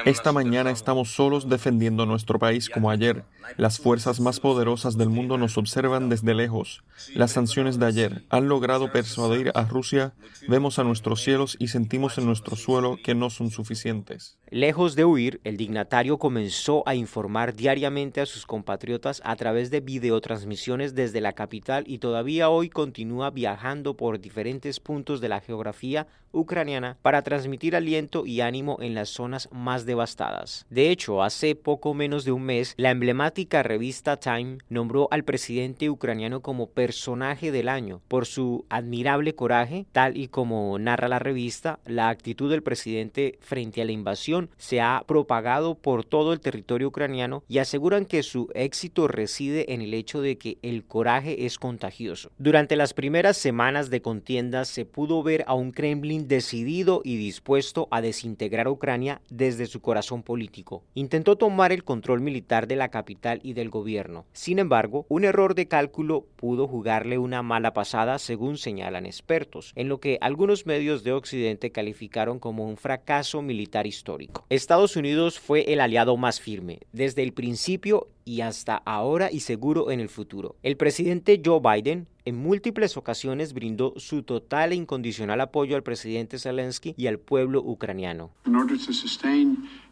Esta 0.05 0.31
mañana 0.31 0.71
estamos 0.71 1.11
solos 1.11 1.47
defendiendo 1.47 2.05
nuestro 2.05 2.39
país 2.39 2.69
como 2.69 2.89
ayer. 2.89 3.23
Las 3.57 3.77
fuerzas 3.77 4.19
más 4.19 4.39
poderosas 4.39 4.97
del 4.97 5.09
mundo 5.09 5.37
nos 5.37 5.57
observan 5.57 6.09
desde 6.09 6.33
lejos. 6.33 6.83
Las 7.13 7.31
sanciones 7.31 7.79
de 7.79 7.85
ayer 7.85 8.25
han 8.29 8.47
logrado 8.47 8.91
persuadir 8.91 9.51
a 9.53 9.65
Rusia. 9.65 10.13
Vemos 10.47 10.79
a 10.79 10.83
nuestros 10.83 11.21
cielos 11.21 11.55
y 11.59 11.67
sentimos 11.67 12.17
en 12.17 12.25
nuestro 12.25 12.55
suelo 12.55 12.97
que 13.03 13.15
no 13.15 13.29
son 13.29 13.51
suficientes. 13.51 14.38
Lejos 14.51 14.95
de 14.95 15.05
huir, 15.05 15.41
el 15.43 15.57
dignatario 15.57 16.17
comenzó 16.17 16.81
a 16.87 16.95
informar 16.95 17.53
diariamente 17.53 18.19
a 18.19 18.25
sus 18.25 18.47
compatriotas 18.47 19.21
a 19.23 19.35
través 19.35 19.69
de 19.69 19.79
videotransmisiones 19.79 20.95
desde 20.95 21.21
la 21.21 21.33
capital 21.33 21.83
y 21.85 21.99
todavía 21.99 22.49
hoy 22.49 22.69
continúa 22.69 23.29
viajando 23.29 23.95
por 23.95 24.19
diferentes 24.19 24.79
puntos 24.79 25.21
de 25.21 25.29
la 25.29 25.39
geografía 25.39 26.07
ucraniana 26.31 26.97
para 27.01 27.21
transmitir 27.21 27.75
aliento 27.75 28.25
y 28.25 28.41
ánimo 28.41 28.77
en 28.81 28.95
las 28.95 29.09
zonas 29.09 29.49
más 29.51 29.85
devastadas. 29.85 30.65
De 30.69 30.89
hecho, 30.89 31.21
hace 31.21 31.55
poco 31.55 31.93
menos 31.93 32.25
de 32.25 32.31
un 32.31 32.43
mes, 32.43 32.73
la 32.77 32.89
emblemática 32.89 33.61
revista 33.61 34.17
Time 34.17 34.57
nombró 34.69 35.07
al 35.11 35.23
presidente 35.23 35.91
ucraniano 35.91 36.41
como 36.41 36.69
personaje 36.69 37.51
del 37.51 37.69
año 37.69 38.01
por 38.07 38.25
su 38.25 38.65
admirable 38.69 39.35
coraje, 39.35 39.85
tal 39.91 40.17
y 40.17 40.27
como 40.27 40.77
narra 40.79 41.07
la 41.07 41.19
revista, 41.19 41.79
la 41.85 42.09
actitud 42.09 42.49
del 42.49 42.63
presidente 42.63 43.37
frente 43.41 43.81
a 43.81 43.85
la 43.85 43.91
invasión 43.91 44.38
se 44.57 44.79
ha 44.79 45.03
propagado 45.05 45.75
por 45.75 46.05
todo 46.05 46.31
el 46.31 46.39
territorio 46.39 46.87
ucraniano 46.87 47.43
y 47.49 47.57
aseguran 47.57 48.05
que 48.05 48.23
su 48.23 48.49
éxito 48.53 49.07
reside 49.07 49.73
en 49.73 49.81
el 49.81 49.93
hecho 49.93 50.21
de 50.21 50.37
que 50.37 50.57
el 50.61 50.85
coraje 50.85 51.45
es 51.45 51.59
contagioso. 51.59 52.31
Durante 52.37 52.75
las 52.75 52.93
primeras 52.93 53.35
semanas 53.35 53.89
de 53.89 54.01
contienda 54.01 54.63
se 54.65 54.85
pudo 54.85 55.21
ver 55.23 55.43
a 55.47 55.53
un 55.53 55.71
Kremlin 55.71 56.27
decidido 56.27 57.01
y 57.03 57.17
dispuesto 57.17 57.87
a 57.91 58.01
desintegrar 58.01 58.67
Ucrania 58.67 59.21
desde 59.29 59.65
su 59.65 59.81
corazón 59.81 60.23
político. 60.23 60.83
Intentó 60.93 61.35
tomar 61.35 61.71
el 61.71 61.83
control 61.83 62.21
militar 62.21 62.67
de 62.67 62.75
la 62.75 62.89
capital 62.89 63.39
y 63.43 63.53
del 63.53 63.69
gobierno. 63.69 64.25
Sin 64.33 64.59
embargo, 64.59 65.05
un 65.09 65.25
error 65.25 65.55
de 65.55 65.67
cálculo 65.67 66.25
pudo 66.35 66.67
jugarle 66.67 67.17
una 67.17 67.41
mala 67.41 67.73
pasada 67.73 68.19
según 68.19 68.57
señalan 68.57 69.05
expertos, 69.05 69.73
en 69.75 69.89
lo 69.89 69.99
que 69.99 70.17
algunos 70.21 70.65
medios 70.65 71.03
de 71.03 71.13
Occidente 71.13 71.71
calificaron 71.71 72.39
como 72.39 72.65
un 72.65 72.77
fracaso 72.77 73.41
militar 73.41 73.87
histórico. 73.87 74.28
Estados 74.49 74.95
Unidos 74.95 75.39
fue 75.39 75.71
el 75.73 75.81
aliado 75.81 76.17
más 76.17 76.39
firme. 76.39 76.79
Desde 76.91 77.23
el 77.23 77.33
principio 77.33 78.07
y 78.29 78.41
hasta 78.41 78.75
ahora 78.85 79.31
y 79.31 79.39
seguro 79.39 79.89
en 79.89 79.99
el 79.99 80.07
futuro. 80.07 80.55
El 80.61 80.77
presidente 80.77 81.41
Joe 81.43 81.59
Biden 81.59 82.07
en 82.25 82.37
múltiples 82.37 82.95
ocasiones 82.95 83.53
brindó 83.53 83.93
su 83.97 84.21
total 84.21 84.71
e 84.71 84.75
incondicional 84.75 85.41
apoyo 85.41 85.75
al 85.75 85.81
presidente 85.81 86.37
Zelensky 86.37 86.93
y 86.95 87.07
al 87.07 87.17
pueblo 87.17 87.59
ucraniano. 87.59 88.29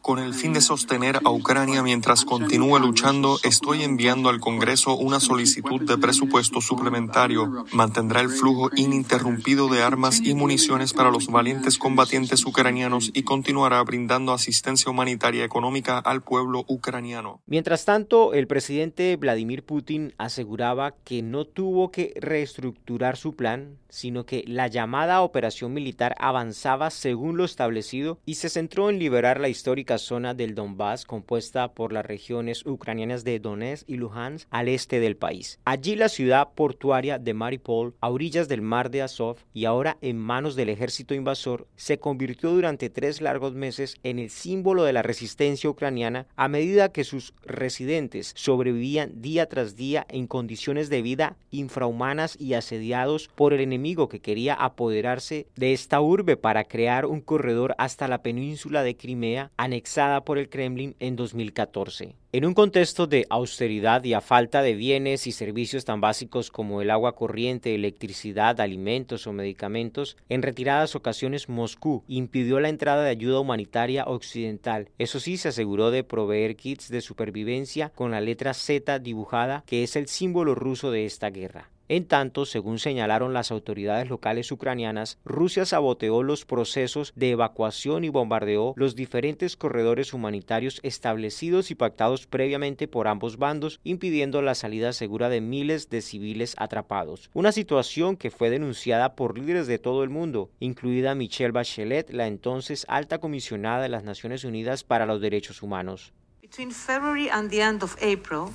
Con 0.02 0.20
el 0.20 0.34
fin 0.34 0.54
de 0.54 0.62
sostener 0.62 1.20
a 1.26 1.32
Ucrania 1.32 1.82
mientras 1.84 2.24
continúe 2.24 2.80
luchando, 2.80 3.40
estoy 3.44 3.84
enviando 3.84 4.30
al 4.30 4.40
Congreso 4.40 4.96
una 4.96 5.20
solicitud 5.20 5.82
de 5.82 5.98
presupuesto 5.98 6.62
suplementario. 6.62 7.66
Mantendrá 7.74 8.22
el 8.22 8.30
flujo 8.30 8.70
ininterrumpido 8.76 9.68
de 9.68 9.82
armas 9.82 10.22
y 10.24 10.34
municiones 10.34 10.94
para 10.94 11.12
los 11.12 11.28
valientes 11.28 11.78
combatientes 11.78 12.46
ucranianos 12.46 13.12
y 13.14 13.24
continuará 13.24 13.84
brindando 13.84 14.32
asistencia 14.32 14.92
humanitaria 14.92 15.44
económica 15.44 15.98
al 15.98 16.22
pueblo 16.22 16.64
ucraniano. 16.68 17.42
Mientras 17.48 17.84
tanto, 17.84 18.27
el 18.34 18.48
presidente 18.48 19.16
Vladimir 19.16 19.64
Putin 19.64 20.14
aseguraba 20.18 20.96
que 21.04 21.22
no 21.22 21.46
tuvo 21.46 21.92
que 21.92 22.14
reestructurar 22.16 23.18
su 23.18 23.36
plan, 23.36 23.78
sino 23.90 24.26
que 24.26 24.44
la 24.48 24.68
llamada 24.68 25.22
operación 25.22 25.74
militar 25.74 26.16
avanzaba 26.20 26.90
según 26.90 27.38
lo 27.38 27.46
establecido 27.46 28.20
y 28.26 28.36
se 28.36 28.50
centró 28.50 28.90
en 28.90 29.00
liberar 29.00 29.40
la 29.40 29.50
histórica 29.50 29.98
zona 29.98 30.34
del 30.34 30.56
Donbass 30.56 31.06
compuesta 31.06 31.74
por 31.74 31.94
las 31.94 32.06
regiones 32.06 32.66
ucranianas 32.66 33.24
de 33.24 33.40
Donetsk 33.40 33.90
y 33.90 33.96
Luhansk 33.96 34.48
al 34.50 34.68
este 34.68 35.00
del 35.00 35.18
país. 35.18 35.60
Allí 35.66 35.96
la 35.96 36.10
ciudad 36.10 36.50
portuaria 36.56 37.20
de 37.20 37.34
Mariupol, 37.34 37.96
a 38.02 38.10
orillas 38.10 38.48
del 38.48 38.62
mar 38.62 38.92
de 38.92 39.02
Azov 39.02 39.38
y 39.54 39.66
ahora 39.66 39.98
en 40.02 40.18
manos 40.18 40.56
del 40.56 40.70
ejército 40.70 41.14
invasor, 41.14 41.68
se 41.76 42.00
convirtió 42.00 42.52
durante 42.52 42.90
tres 42.90 43.22
largos 43.22 43.54
meses 43.54 43.98
en 44.04 44.20
el 44.20 44.30
símbolo 44.30 44.84
de 44.84 44.94
la 44.94 45.02
resistencia 45.02 45.70
ucraniana 45.70 46.28
a 46.36 46.48
medida 46.48 46.92
que 46.92 47.04
sus 47.04 47.34
residentes 47.44 48.07
sobrevivían 48.36 49.22
día 49.22 49.48
tras 49.48 49.76
día 49.76 50.06
en 50.10 50.28
condiciones 50.28 50.90
de 50.90 51.02
vida 51.02 51.38
infrahumanas 51.52 52.40
y 52.40 52.54
asediados 52.54 53.30
por 53.36 53.54
el 53.54 53.62
enemigo 53.62 54.10
que 54.10 54.20
quería 54.20 54.54
apoderarse 54.54 55.48
de 55.56 55.74
esta 55.74 56.02
urbe 56.02 56.38
para 56.38 56.64
crear 56.64 57.06
un 57.06 57.22
corredor 57.22 57.76
hasta 57.78 58.08
la 58.08 58.22
península 58.22 58.84
de 58.84 58.96
Crimea 58.96 59.52
anexada 59.58 60.24
por 60.24 60.38
el 60.38 60.50
Kremlin 60.50 60.96
en 61.00 61.16
2014. 61.16 62.16
En 62.34 62.44
un 62.44 62.54
contexto 62.54 63.08
de 63.08 63.26
austeridad 63.30 64.04
y 64.04 64.14
a 64.14 64.20
falta 64.20 64.62
de 64.62 64.76
bienes 64.76 65.28
y 65.28 65.32
servicios 65.32 65.86
tan 65.86 66.02
básicos 66.02 66.52
como 66.52 66.82
el 66.82 66.92
agua 66.92 67.16
corriente, 67.16 67.74
electricidad, 67.74 68.60
alimentos 68.60 69.28
o 69.28 69.34
medicamentos, 69.34 70.18
en 70.28 70.42
retiradas 70.42 70.98
ocasiones 70.98 71.48
Moscú 71.48 72.04
impidió 72.10 72.60
la 72.60 72.68
entrada 72.68 73.06
de 73.06 73.12
ayuda 73.12 73.40
humanitaria 73.40 74.04
occidental. 74.04 74.90
Eso 74.98 75.22
sí, 75.22 75.38
se 75.38 75.48
aseguró 75.48 75.90
de 75.90 76.04
proveer 76.04 76.58
kits 76.58 76.90
de 76.90 77.00
supervivencia 77.00 77.94
con 77.96 78.12
la 78.12 78.20
letra 78.20 78.54
Z 78.54 79.00
dibujada, 79.00 79.64
que 79.66 79.84
es 79.84 79.96
el 79.96 80.10
símbolo 80.10 80.54
ruso 80.54 80.92
de 80.92 81.06
esta 81.06 81.30
guerra. 81.30 81.70
En 81.90 82.06
tanto, 82.06 82.46
según 82.46 82.80
señalaron 82.80 83.34
las 83.34 83.50
autoridades 83.50 84.10
locales 84.10 84.52
ucranianas, 84.52 85.20
Rusia 85.24 85.66
saboteó 85.66 86.22
los 86.22 86.44
procesos 86.44 87.14
de 87.16 87.32
evacuación 87.32 88.04
y 88.04 88.10
bombardeó 88.10 88.74
los 88.76 88.96
diferentes 88.96 89.56
corredores 89.56 90.14
humanitarios 90.14 90.82
establecidos 90.84 91.72
y 91.72 91.76
pactados 91.76 92.28
previamente 92.28 92.90
por 92.90 93.08
ambos 93.08 93.38
bandos, 93.38 93.80
impidiendo 93.86 94.42
la 94.42 94.54
salida 94.54 94.92
segura 94.92 95.30
de 95.30 95.40
miles 95.40 95.90
de 95.90 96.02
civiles 96.02 96.56
atrapados. 96.58 97.30
Una 97.34 97.54
situación 97.54 98.18
que 98.18 98.32
fue 98.32 98.50
denunciada 98.50 99.16
por 99.16 99.38
líderes 99.38 99.68
de 99.68 99.80
todo 99.80 100.04
el 100.04 100.10
mundo, 100.10 100.50
incluida 100.60 101.16
Michelle 101.16 101.52
Bachelet, 101.52 102.12
la 102.12 102.28
entonces 102.28 102.86
alta 102.90 103.20
comisionada 103.20 103.82
de 103.82 103.90
las 103.90 104.04
Naciones 104.04 104.44
Unidas 104.44 104.84
para 104.84 105.06
los 105.06 105.22
Derechos 105.22 105.64
Humanos. 105.64 106.12
Between 106.42 106.72
February 106.72 107.30
and 107.30 107.50
the 107.50 107.62
end 107.62 107.84
of 107.84 107.96
April, 108.02 108.54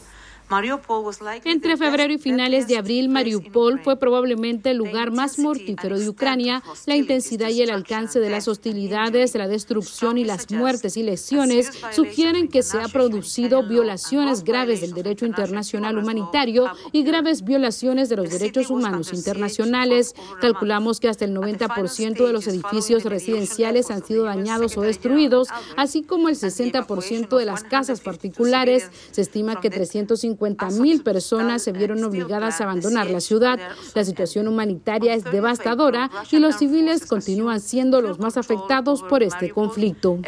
Entre 1.44 1.76
febrero 1.78 2.12
y 2.12 2.18
finales 2.18 2.66
de 2.66 2.76
abril, 2.76 3.08
Mariupol 3.08 3.80
fue 3.80 3.98
probablemente 3.98 4.70
el 4.70 4.76
lugar 4.76 5.10
más 5.10 5.38
mortífero 5.38 5.98
de 5.98 6.08
Ucrania. 6.08 6.62
La 6.84 6.94
intensidad 6.94 7.48
y 7.48 7.62
el 7.62 7.70
alcance 7.70 8.20
de 8.20 8.28
las 8.28 8.48
hostilidades, 8.48 9.34
la 9.34 9.48
destrucción 9.48 10.18
y 10.18 10.24
las 10.24 10.50
muertes 10.50 10.98
y 10.98 11.02
lesiones 11.04 11.70
sugieren 11.92 12.48
que 12.48 12.62
se 12.62 12.78
ha 12.78 12.88
producido 12.88 13.66
violaciones 13.66 14.44
graves 14.44 14.82
del 14.82 14.92
derecho 14.92 15.24
internacional 15.24 15.96
humanitario 15.96 16.66
y 16.92 17.02
graves 17.02 17.44
violaciones 17.44 18.10
de 18.10 18.16
los 18.16 18.30
derechos 18.30 18.68
humanos 18.68 19.12
internacionales. 19.14 20.14
Calculamos 20.40 21.00
que 21.00 21.08
hasta 21.08 21.24
el 21.24 21.34
90% 21.34 22.26
de 22.26 22.32
los 22.32 22.46
edificios 22.46 23.04
residenciales 23.04 23.90
han 23.90 24.04
sido 24.04 24.24
dañados 24.24 24.76
o 24.76 24.82
destruidos, 24.82 25.48
así 25.76 26.02
como 26.02 26.28
el 26.28 26.36
60% 26.36 27.38
de 27.38 27.44
las 27.46 27.64
casas 27.64 28.00
particulares. 28.00 28.90
Se 29.12 29.22
estima 29.22 29.58
que 29.60 29.70
350 29.70 30.41
mil 30.80 31.02
personas 31.02 31.62
se 31.62 31.72
vieron 31.72 32.02
obligadas 32.04 32.60
a 32.60 32.64
abandonar 32.64 33.10
la 33.10 33.20
ciudad. 33.20 33.58
La 33.94 34.04
situación 34.04 34.48
humanitaria 34.48 35.14
es 35.14 35.24
devastadora 35.24 36.10
y 36.30 36.38
los 36.38 36.56
civiles 36.56 37.06
continúan 37.06 37.60
siendo 37.60 38.00
los 38.00 38.18
más 38.18 38.36
afectados 38.36 39.02
por 39.02 39.22
este 39.22 39.50
conflicto. 39.50 40.18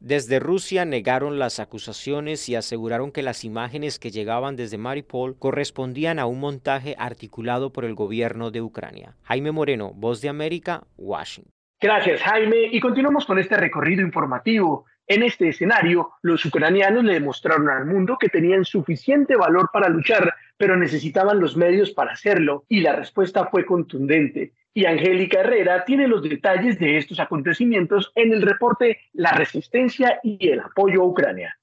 Desde 0.00 0.38
Rusia 0.38 0.84
negaron 0.84 1.40
las 1.40 1.58
acusaciones 1.58 2.48
y 2.48 2.54
aseguraron 2.54 3.10
que 3.10 3.22
las 3.22 3.44
imágenes 3.44 3.98
que 3.98 4.12
llegaban 4.12 4.54
desde 4.54 4.78
Mariupol 4.78 5.36
correspondían 5.36 6.20
a 6.20 6.26
un 6.26 6.38
montaje 6.38 6.94
articulado 6.98 7.72
por 7.72 7.84
el 7.84 7.96
gobierno 7.96 8.52
de 8.52 8.62
Ucrania. 8.62 9.16
Jaime 9.24 9.50
Moreno, 9.50 9.92
Voz 9.94 10.20
de 10.20 10.28
América, 10.28 10.84
Washington. 10.96 11.52
Gracias, 11.80 12.20
Jaime. 12.22 12.68
Y 12.70 12.80
continuamos 12.80 13.24
con 13.24 13.38
este 13.40 13.56
recorrido 13.56 14.02
informativo. 14.02 14.86
En 15.08 15.22
este 15.22 15.48
escenario, 15.48 16.10
los 16.20 16.44
ucranianos 16.44 17.02
le 17.02 17.14
demostraron 17.14 17.70
al 17.70 17.86
mundo 17.86 18.18
que 18.20 18.28
tenían 18.28 18.66
suficiente 18.66 19.36
valor 19.36 19.70
para 19.72 19.88
luchar, 19.88 20.34
pero 20.58 20.76
necesitaban 20.76 21.40
los 21.40 21.56
medios 21.56 21.92
para 21.92 22.12
hacerlo, 22.12 22.64
y 22.68 22.80
la 22.80 22.94
respuesta 22.94 23.46
fue 23.46 23.64
contundente. 23.64 24.52
Y 24.74 24.84
Angélica 24.84 25.40
Herrera 25.40 25.86
tiene 25.86 26.06
los 26.06 26.22
detalles 26.22 26.78
de 26.78 26.98
estos 26.98 27.20
acontecimientos 27.20 28.12
en 28.14 28.34
el 28.34 28.42
reporte 28.42 28.98
La 29.14 29.32
resistencia 29.32 30.20
y 30.22 30.46
el 30.46 30.60
apoyo 30.60 31.00
a 31.00 31.06
Ucrania. 31.06 31.58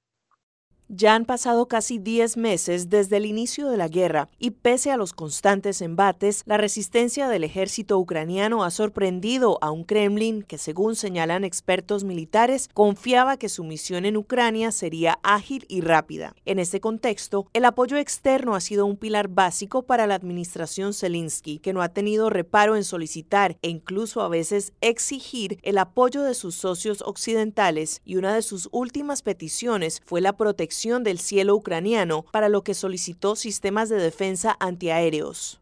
Ya 0.88 1.16
han 1.16 1.24
pasado 1.24 1.66
casi 1.66 1.98
10 1.98 2.36
meses 2.36 2.88
desde 2.90 3.16
el 3.16 3.26
inicio 3.26 3.68
de 3.68 3.76
la 3.76 3.88
guerra 3.88 4.28
y 4.38 4.52
pese 4.52 4.92
a 4.92 4.96
los 4.96 5.12
constantes 5.12 5.82
embates, 5.82 6.44
la 6.46 6.58
resistencia 6.58 7.28
del 7.28 7.42
ejército 7.42 7.98
ucraniano 7.98 8.62
ha 8.62 8.70
sorprendido 8.70 9.58
a 9.62 9.72
un 9.72 9.82
Kremlin 9.82 10.44
que, 10.44 10.58
según 10.58 10.94
señalan 10.94 11.42
expertos 11.42 12.04
militares, 12.04 12.68
confiaba 12.72 13.36
que 13.36 13.48
su 13.48 13.64
misión 13.64 14.04
en 14.04 14.16
Ucrania 14.16 14.70
sería 14.70 15.18
ágil 15.24 15.66
y 15.68 15.80
rápida. 15.80 16.36
En 16.44 16.60
este 16.60 16.78
contexto, 16.78 17.48
el 17.52 17.64
apoyo 17.64 17.96
externo 17.96 18.54
ha 18.54 18.60
sido 18.60 18.86
un 18.86 18.96
pilar 18.96 19.26
básico 19.26 19.82
para 19.82 20.06
la 20.06 20.14
administración 20.14 20.94
Zelensky, 20.94 21.58
que 21.58 21.72
no 21.72 21.82
ha 21.82 21.88
tenido 21.88 22.30
reparo 22.30 22.76
en 22.76 22.84
solicitar 22.84 23.56
e 23.60 23.70
incluso 23.70 24.20
a 24.20 24.28
veces 24.28 24.72
exigir 24.80 25.58
el 25.62 25.78
apoyo 25.78 26.22
de 26.22 26.34
sus 26.34 26.54
socios 26.54 27.02
occidentales 27.02 28.02
y 28.04 28.14
una 28.14 28.32
de 28.32 28.42
sus 28.42 28.68
últimas 28.70 29.22
peticiones 29.22 30.00
fue 30.04 30.20
la 30.20 30.36
protección 30.36 30.75
del 30.76 31.18
cielo 31.18 31.54
ucraniano, 31.56 32.24
para 32.30 32.48
lo 32.48 32.62
que 32.62 32.74
solicitó 32.74 33.34
sistemas 33.34 33.88
de 33.88 33.96
defensa 33.96 34.56
antiaéreos. 34.60 35.58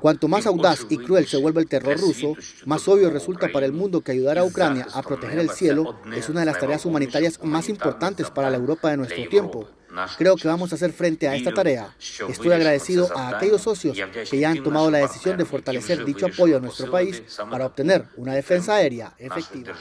Cuanto 0.00 0.28
más 0.28 0.46
audaz 0.46 0.86
y 0.88 0.98
cruel 0.98 1.26
se 1.26 1.36
vuelve 1.36 1.60
el 1.60 1.68
terror 1.68 1.98
ruso, 1.98 2.34
más 2.64 2.86
obvio 2.86 3.10
resulta 3.10 3.48
para 3.48 3.66
el 3.66 3.72
mundo 3.72 4.00
que 4.00 4.12
ayudar 4.12 4.38
a 4.38 4.44
Ucrania 4.44 4.86
a 4.94 5.02
proteger 5.02 5.40
el 5.40 5.50
cielo 5.50 5.98
es 6.14 6.28
una 6.28 6.40
de 6.40 6.46
las 6.46 6.60
tareas 6.60 6.86
humanitarias 6.86 7.42
más 7.42 7.68
importantes 7.68 8.30
para 8.30 8.50
la 8.50 8.56
Europa 8.56 8.90
de 8.90 8.98
nuestro 8.98 9.28
tiempo. 9.28 9.68
Creo 10.16 10.36
que 10.36 10.46
vamos 10.46 10.70
a 10.70 10.76
hacer 10.76 10.92
frente 10.92 11.28
a 11.28 11.34
esta 11.34 11.52
tarea. 11.52 11.94
Estoy 12.28 12.52
agradecido 12.52 13.08
a 13.16 13.36
aquellos 13.36 13.62
socios 13.62 13.98
que 14.30 14.38
ya 14.38 14.50
han 14.50 14.62
tomado 14.62 14.90
la 14.90 14.98
decisión 14.98 15.36
de 15.36 15.44
fortalecer 15.44 16.04
dicho 16.04 16.26
apoyo 16.26 16.58
a 16.58 16.60
nuestro 16.60 16.90
país 16.90 17.22
para 17.50 17.66
obtener 17.66 18.04
una 18.16 18.34
defensa 18.34 18.76
aérea 18.76 19.14
efectiva. 19.18 19.74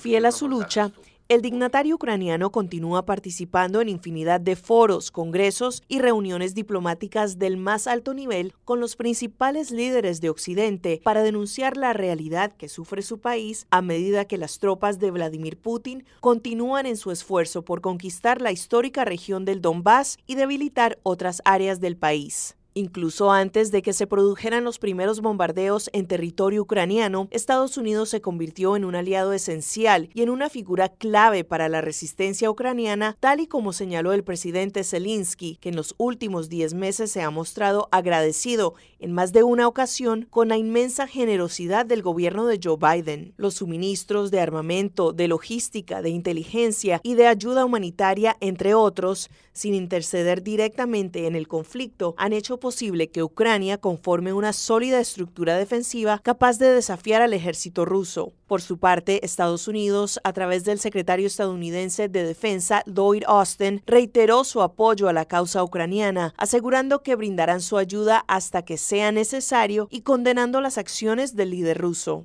Fiel 0.00 0.24
a 0.24 0.32
su 0.32 0.48
lucha, 0.48 0.92
el 1.26 1.40
dignatario 1.40 1.94
ucraniano 1.94 2.50
continúa 2.50 3.06
participando 3.06 3.80
en 3.80 3.88
infinidad 3.88 4.40
de 4.40 4.56
foros, 4.56 5.10
congresos 5.10 5.82
y 5.88 5.98
reuniones 5.98 6.54
diplomáticas 6.54 7.38
del 7.38 7.56
más 7.56 7.86
alto 7.86 8.12
nivel 8.12 8.52
con 8.66 8.78
los 8.78 8.94
principales 8.94 9.70
líderes 9.70 10.20
de 10.20 10.28
Occidente 10.28 11.00
para 11.02 11.22
denunciar 11.22 11.78
la 11.78 11.94
realidad 11.94 12.52
que 12.52 12.68
sufre 12.68 13.00
su 13.00 13.20
país 13.20 13.66
a 13.70 13.80
medida 13.80 14.26
que 14.26 14.36
las 14.36 14.58
tropas 14.58 14.98
de 14.98 15.10
Vladimir 15.10 15.56
Putin 15.56 16.04
continúan 16.20 16.84
en 16.84 16.98
su 16.98 17.10
esfuerzo 17.10 17.62
por 17.62 17.80
conquistar 17.80 18.42
la 18.42 18.52
histórica 18.52 19.06
región 19.06 19.46
del 19.46 19.62
Donbass 19.62 20.18
y 20.26 20.34
debilitar 20.34 20.98
otras 21.04 21.40
áreas 21.46 21.80
del 21.80 21.96
país. 21.96 22.54
Incluso 22.76 23.30
antes 23.30 23.70
de 23.70 23.82
que 23.82 23.92
se 23.92 24.08
produjeran 24.08 24.64
los 24.64 24.80
primeros 24.80 25.20
bombardeos 25.20 25.88
en 25.92 26.08
territorio 26.08 26.62
ucraniano, 26.62 27.28
Estados 27.30 27.76
Unidos 27.76 28.08
se 28.08 28.20
convirtió 28.20 28.74
en 28.74 28.84
un 28.84 28.96
aliado 28.96 29.32
esencial 29.32 30.10
y 30.12 30.22
en 30.22 30.30
una 30.30 30.50
figura 30.50 30.88
clave 30.88 31.44
para 31.44 31.68
la 31.68 31.82
resistencia 31.82 32.50
ucraniana, 32.50 33.16
tal 33.20 33.38
y 33.38 33.46
como 33.46 33.72
señaló 33.72 34.12
el 34.12 34.24
presidente 34.24 34.82
Zelensky, 34.82 35.54
que 35.60 35.68
en 35.68 35.76
los 35.76 35.94
últimos 35.98 36.48
10 36.48 36.74
meses 36.74 37.12
se 37.12 37.22
ha 37.22 37.30
mostrado 37.30 37.88
agradecido 37.92 38.74
en 38.98 39.12
más 39.12 39.32
de 39.32 39.44
una 39.44 39.68
ocasión 39.68 40.26
con 40.28 40.48
la 40.48 40.56
inmensa 40.56 41.06
generosidad 41.06 41.86
del 41.86 42.02
gobierno 42.02 42.44
de 42.46 42.58
Joe 42.60 42.76
Biden. 42.76 43.34
Los 43.36 43.54
suministros 43.54 44.32
de 44.32 44.40
armamento, 44.40 45.12
de 45.12 45.28
logística, 45.28 46.02
de 46.02 46.10
inteligencia 46.10 47.00
y 47.04 47.14
de 47.14 47.28
ayuda 47.28 47.64
humanitaria, 47.64 48.36
entre 48.40 48.74
otros, 48.74 49.30
sin 49.52 49.74
interceder 49.74 50.42
directamente 50.42 51.28
en 51.28 51.36
el 51.36 51.46
conflicto, 51.46 52.14
han 52.18 52.32
hecho 52.32 52.58
posible 52.64 53.10
que 53.10 53.22
Ucrania 53.22 53.76
conforme 53.76 54.32
una 54.32 54.54
sólida 54.54 54.98
estructura 54.98 55.54
defensiva 55.58 56.18
capaz 56.24 56.56
de 56.58 56.70
desafiar 56.70 57.20
al 57.20 57.34
ejército 57.34 57.84
ruso. 57.84 58.32
Por 58.46 58.62
su 58.62 58.78
parte, 58.78 59.22
Estados 59.22 59.68
Unidos, 59.68 60.18
a 60.24 60.32
través 60.32 60.64
del 60.64 60.78
secretario 60.78 61.26
estadounidense 61.26 62.08
de 62.08 62.24
Defensa, 62.24 62.82
Lloyd 62.86 63.24
Austin, 63.26 63.82
reiteró 63.84 64.44
su 64.44 64.62
apoyo 64.62 65.10
a 65.10 65.12
la 65.12 65.26
causa 65.26 65.62
ucraniana, 65.62 66.32
asegurando 66.38 67.02
que 67.02 67.16
brindarán 67.16 67.60
su 67.60 67.76
ayuda 67.76 68.24
hasta 68.28 68.62
que 68.62 68.78
sea 68.78 69.12
necesario 69.12 69.86
y 69.90 70.00
condenando 70.00 70.62
las 70.62 70.78
acciones 70.78 71.36
del 71.36 71.50
líder 71.50 71.76
ruso. 71.76 72.24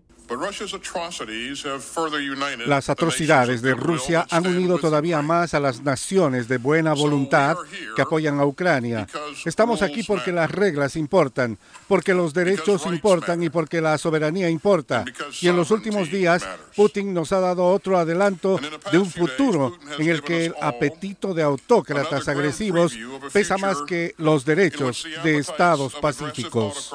Las 2.67 2.89
atrocidades 2.89 3.61
de 3.61 3.73
Rusia 3.73 4.27
han 4.29 4.45
unido 4.45 4.77
todavía 4.77 5.21
más 5.21 5.53
a 5.53 5.59
las 5.59 5.81
naciones 5.81 6.47
de 6.47 6.57
buena 6.57 6.93
voluntad 6.93 7.57
que 7.95 8.01
apoyan 8.01 8.39
a 8.39 8.45
Ucrania. 8.45 9.07
Estamos 9.45 9.81
aquí 9.81 10.03
porque 10.03 10.31
las 10.31 10.51
reglas 10.51 10.95
importan, 10.95 11.57
porque 11.87 12.13
los 12.13 12.33
derechos 12.33 12.85
importan 12.85 13.41
y 13.41 13.49
porque 13.49 13.81
la 13.81 13.97
soberanía 13.97 14.49
importa. 14.49 15.03
Y 15.41 15.47
en 15.47 15.55
los 15.55 15.71
últimos 15.71 16.11
días, 16.11 16.45
Putin 16.75 17.13
nos 17.13 17.31
ha 17.31 17.39
dado 17.39 17.65
otro 17.65 17.97
adelanto 17.97 18.59
de 18.91 18.97
un 18.97 19.09
futuro 19.09 19.77
en 19.97 20.09
el 20.09 20.21
que 20.21 20.45
el 20.45 20.55
apetito 20.61 21.33
de 21.33 21.43
autócratas 21.43 22.27
agresivos 22.27 22.93
pesa 23.33 23.57
más 23.57 23.81
que 23.87 24.13
los 24.17 24.45
derechos 24.45 25.07
de 25.23 25.37
estados 25.37 25.95
pacíficos. 25.95 26.93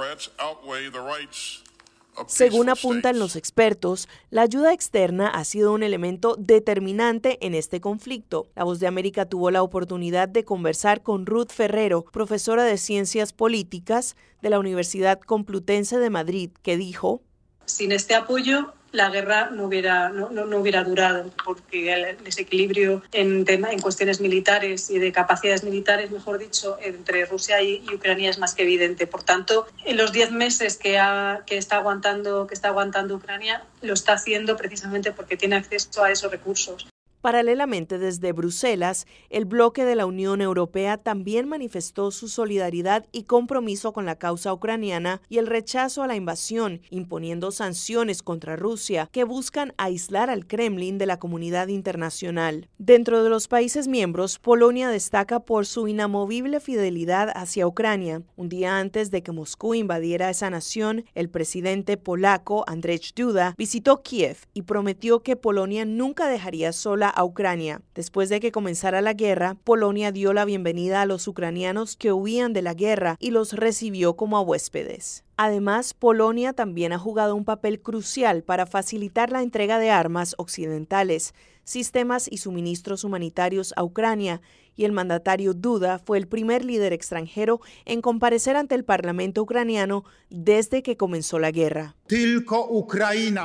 Según 2.27 2.69
apuntan 2.69 3.19
los 3.19 3.37
expertos, 3.37 4.09
la 4.31 4.43
ayuda 4.43 4.73
externa 4.73 5.29
ha 5.29 5.45
sido 5.45 5.73
un 5.73 5.83
elemento 5.83 6.37
determinante 6.39 7.45
en 7.45 7.55
este 7.55 7.81
conflicto. 7.81 8.49
La 8.55 8.65
Voz 8.65 8.81
de 8.81 8.87
América 8.87 9.27
tuvo 9.27 9.51
la 9.51 9.63
oportunidad 9.63 10.29
de 10.29 10.45
conversar 10.45 11.03
con 11.03 11.27
Ruth 11.27 11.51
Ferrero, 11.51 12.05
profesora 12.05 12.65
de 12.65 12.79
Ciencias 12.79 13.33
Políticas 13.33 14.17
de 14.43 14.51
la 14.51 14.59
Universidad 14.59 15.21
Complutense 15.21 15.99
de 15.99 16.11
Madrid, 16.11 16.51
que 16.63 16.77
dijo, 16.77 17.21
Sin 17.67 17.93
este 17.93 18.15
apoyo, 18.15 18.73
la 18.95 19.11
guerra 19.11 19.51
no 19.51 19.65
hubiera, 19.65 20.09
no, 20.09 20.31
no, 20.31 20.57
hubiera 20.57 20.85
durado, 20.85 21.31
porque 21.45 21.93
el 21.93 22.25
desequilibrio 22.25 23.03
en, 23.13 23.45
tema, 23.45 23.73
en 23.73 23.81
cuestiones 23.81 24.21
militares 24.21 24.89
y 24.89 24.99
de 24.99 25.13
capacidades 25.13 25.65
militares, 25.65 26.13
mejor 26.13 26.39
dicho, 26.39 26.79
entre 26.81 27.27
Rusia 27.27 27.61
y, 27.61 27.85
Ucrania 27.93 28.31
es 28.31 28.39
más 28.39 28.55
que 28.55 28.63
evidente. 28.63 29.07
Por 29.07 29.25
tanto, 29.25 29.67
en 29.85 29.97
los 29.97 30.13
diez 30.13 30.31
meses 30.31 30.77
que, 30.77 30.99
ha, 30.99 31.43
que, 31.45 31.59
está 31.59 31.77
aguantando, 31.77 32.47
que 32.47 32.55
está 32.55 32.69
aguantando 32.69 33.17
Ucrania, 33.17 33.65
lo 33.83 33.95
está 33.95 34.13
haciendo 34.15 34.57
precisamente 34.57 35.13
porque 35.13 35.37
tiene 35.37 35.57
acceso 35.57 36.05
a 36.05 36.11
esos 36.11 36.31
recursos. 36.31 36.87
Paralelamente, 37.25 37.97
desde 37.97 38.33
Bruselas, 38.33 39.07
el 39.31 39.47
bloque 39.47 39.87
de 39.87 39.97
la 39.97 40.05
Unión 40.05 40.43
Europea 40.43 40.99
también 40.99 41.49
manifestó 41.49 42.11
su 42.11 42.29
solidaridad 42.29 43.07
y 43.13 43.23
compromiso 43.23 43.95
con 43.95 44.05
la 44.05 44.17
causa 44.17 44.53
ucraniana 44.53 45.23
y 45.31 45.39
el 45.39 45.47
rechazo 45.47 46.03
a 46.03 46.07
la 46.07 46.17
invasión, 46.17 46.83
imponiendo 46.91 47.51
sanciones 47.51 48.23
contra 48.23 48.57
Rusia 48.57 49.09
que 49.11 49.25
buscan 49.25 49.73
aislar 49.79 50.29
al 50.29 50.47
Kremlin 50.47 50.99
de 50.99 51.07
la 51.07 51.19
comunidad 51.19 51.69
internacional. 51.69 52.69
Dentro 52.77 53.25
de 53.25 53.31
los 53.31 53.49
países 53.49 53.89
miembros, 53.89 54.39
Polonia 54.39 54.91
destaca 54.91 55.41
por 55.41 55.65
su 55.65 55.89
inamovible 55.89 56.61
fidelidad 56.61 57.33
hacia 57.35 57.67
Ucrania. 57.67 58.21
Un 58.37 58.51
día 58.51 58.77
antes 58.77 59.11
de 59.11 59.23
que 59.23 59.33
Moscú 59.33 59.75
invadiera 59.75 60.29
esa 60.29 60.51
nación, 60.51 61.07
el 61.15 61.31
presidente 61.31 61.97
polaco 61.97 62.65
Andrzej 62.67 63.15
Duda 63.17 63.55
visitó 63.57 64.03
Kiev 64.03 64.37
y 64.53 64.61
prometió 64.61 65.23
que 65.23 65.37
Polonia 65.37 65.87
nunca 65.87 66.29
dejaría 66.29 66.75
sola 66.75 67.14
a 67.15 67.25
Ucrania. 67.25 67.81
Después 67.95 68.29
de 68.29 68.41
que 68.41 68.53
comenzara 68.53 69.01
la 69.01 69.15
guerra, 69.15 69.57
Polonia 69.65 70.13
dio 70.13 70.33
la 70.33 70.45
bienvenida 70.45 71.01
a 71.01 71.07
los 71.07 71.27
ucranianos 71.29 71.97
que 71.97 72.13
huían 72.13 72.53
de 72.53 72.63
la 72.63 72.75
guerra 72.75 73.17
y 73.21 73.31
los 73.31 73.53
recibió 73.53 74.17
como 74.17 74.37
a 74.37 74.43
huéspedes. 74.43 75.25
Además, 75.37 75.95
Polonia 75.95 76.53
también 76.53 76.93
ha 76.93 76.99
jugado 76.99 77.35
un 77.35 77.45
papel 77.45 77.81
crucial 77.81 78.43
para 78.43 78.67
facilitar 78.67 79.33
la 79.33 79.43
entrega 79.43 79.79
de 79.79 79.91
armas 79.91 80.35
occidentales, 80.39 81.35
sistemas 81.65 82.29
y 82.31 82.39
suministros 82.39 83.05
humanitarios 83.05 83.75
a 83.77 83.85
Ucrania, 83.85 84.41
y 84.77 84.85
el 84.85 84.93
mandatario 84.93 85.55
Duda 85.55 85.99
fue 85.99 86.19
el 86.19 86.27
primer 86.27 86.65
líder 86.65 86.93
extranjero 86.93 87.61
en 87.85 88.01
comparecer 88.01 88.57
ante 88.57 88.75
el 88.75 88.85
Parlamento 88.85 89.43
ucraniano 89.43 90.05
desde 90.31 90.83
que 90.83 90.97
comenzó 90.97 91.39
la 91.39 91.51
guerra. 91.51 91.97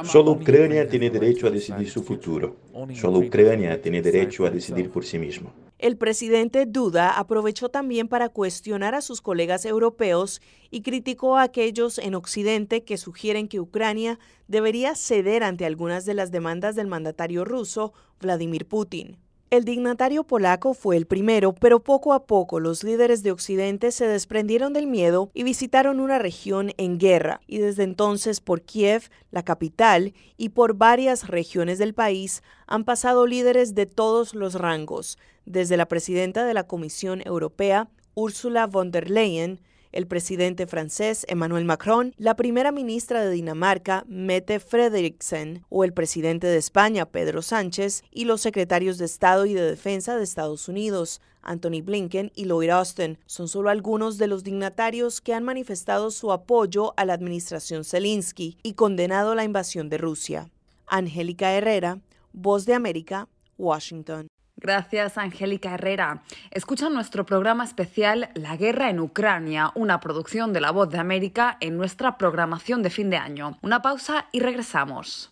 Solo 0.06 0.32
Ucrania 0.32 0.88
tiene 0.88 1.10
derecho 1.10 1.48
a 1.48 1.52
decidir 1.52 1.90
su 1.90 2.04
futuro. 2.04 2.58
Solo 2.96 3.20
Ucrania 3.20 3.82
tiene 3.82 4.02
derecho 4.02 4.46
a 4.46 4.50
decidir 4.50 4.90
por 4.90 5.06
sí 5.06 5.20
mismo. 5.20 5.54
El 5.80 5.96
presidente 5.96 6.66
Duda 6.66 7.18
aprovechó 7.18 7.70
también 7.70 8.10
para 8.10 8.28
cuestionar 8.28 8.96
a 8.96 9.02
sus 9.02 9.22
colegas 9.22 9.64
europeos 9.64 10.42
y 10.70 10.82
criticó 10.82 11.38
a 11.38 11.44
aquellos 11.44 12.00
en 12.00 12.16
Occidente 12.16 12.84
que 12.84 12.98
sugieren 12.98 13.48
que 13.48 13.62
Ucrania 13.62 14.20
debería 14.50 14.94
ceder 14.96 15.42
ante 15.42 15.66
algunas 15.66 16.04
de 16.04 16.16
las 16.16 16.32
demandas 16.32 16.76
del 16.76 16.88
mandatario 16.88 17.46
ruso, 17.46 17.94
Vladimir 18.20 18.68
Putin. 18.68 19.18
El 19.50 19.66
dignatario 19.66 20.26
polaco 20.26 20.76
fue 20.76 20.96
el 20.96 21.08
primero, 21.08 21.56
pero 21.56 21.80
poco 21.80 22.14
a 22.14 22.28
poco 22.28 22.60
los 22.60 22.84
líderes 22.84 23.24
de 23.24 23.32
Occidente 23.32 23.92
se 23.92 24.08
desprendieron 24.08 24.74
del 24.74 24.86
miedo 24.86 25.32
y 25.34 25.42
visitaron 25.42 26.00
una 26.00 26.20
región 26.20 26.72
en 26.78 27.00
guerra, 27.00 27.42
y 27.48 27.58
desde 27.58 27.82
entonces 27.82 28.42
por 28.42 28.62
Kiev, 28.62 29.10
la 29.32 29.42
capital, 29.42 30.14
y 30.38 30.50
por 30.50 30.76
varias 30.76 31.28
regiones 31.28 31.80
del 31.80 31.96
país 31.96 32.44
han 32.68 32.84
pasado 32.84 33.26
líderes 33.26 33.74
de 33.74 33.88
todos 33.88 34.36
los 34.36 34.54
rangos, 34.54 35.18
desde 35.46 35.78
la 35.78 35.88
presidenta 35.88 36.46
de 36.46 36.54
la 36.54 36.68
Comisión 36.68 37.24
Europea, 37.26 37.90
Ursula 38.14 38.68
von 38.68 38.92
der 38.92 39.10
Leyen, 39.10 39.62
el 39.92 40.08
presidente 40.08 40.68
francés 40.68 41.26
Emmanuel 41.30 41.66
Macron, 41.66 42.14
la 42.18 42.36
primera 42.36 42.72
ministra 42.72 43.24
de 43.24 43.32
Dinamarca 43.32 44.06
Mette 44.08 44.60
Frederiksen 44.60 45.66
o 45.70 45.84
el 45.84 45.94
presidente 45.94 46.48
de 46.48 46.58
España 46.58 47.06
Pedro 47.06 47.42
Sánchez 47.42 48.04
y 48.12 48.26
los 48.26 48.42
secretarios 48.42 48.98
de 48.98 49.06
Estado 49.06 49.46
y 49.46 49.54
de 49.54 49.62
Defensa 49.62 50.18
de 50.18 50.24
Estados 50.24 50.68
Unidos 50.68 51.22
Anthony 51.42 51.82
Blinken 51.82 52.32
y 52.36 52.46
Lloyd 52.46 52.70
Austin 52.70 53.18
son 53.26 53.48
solo 53.48 53.70
algunos 53.70 54.18
de 54.18 54.28
los 54.28 54.44
dignatarios 54.44 55.22
que 55.22 55.34
han 55.34 55.44
manifestado 55.44 56.12
su 56.12 56.32
apoyo 56.32 56.94
a 56.98 57.06
la 57.06 57.14
administración 57.14 57.84
Zelensky 57.84 58.58
y 58.62 58.74
condenado 58.74 59.36
la 59.36 59.44
invasión 59.44 59.90
de 59.90 59.98
Rusia. 59.98 60.50
Angélica 60.88 61.54
Herrera, 61.54 62.00
Voz 62.34 62.66
de 62.66 62.74
América, 62.74 63.28
Washington. 63.58 64.28
Gracias, 64.62 65.18
Angélica 65.18 65.74
Herrera. 65.74 66.22
Escucha 66.52 66.90
nuestro 66.90 67.26
programa 67.26 67.64
especial 67.64 68.30
La 68.34 68.58
guerra 68.58 68.90
en 68.90 69.00
Ucrania, 69.00 69.72
una 69.74 70.02
producción 70.02 70.52
de 70.52 70.60
La 70.60 70.72
Voz 70.72 70.90
de 70.90 71.00
América 71.00 71.56
en 71.62 71.78
nuestra 71.78 72.18
programación 72.18 72.84
de 72.84 72.90
fin 72.90 73.10
de 73.10 73.18
año. 73.18 73.58
Una 73.62 73.82
pausa 73.82 74.26
y 74.34 74.42
regresamos. 74.42 75.32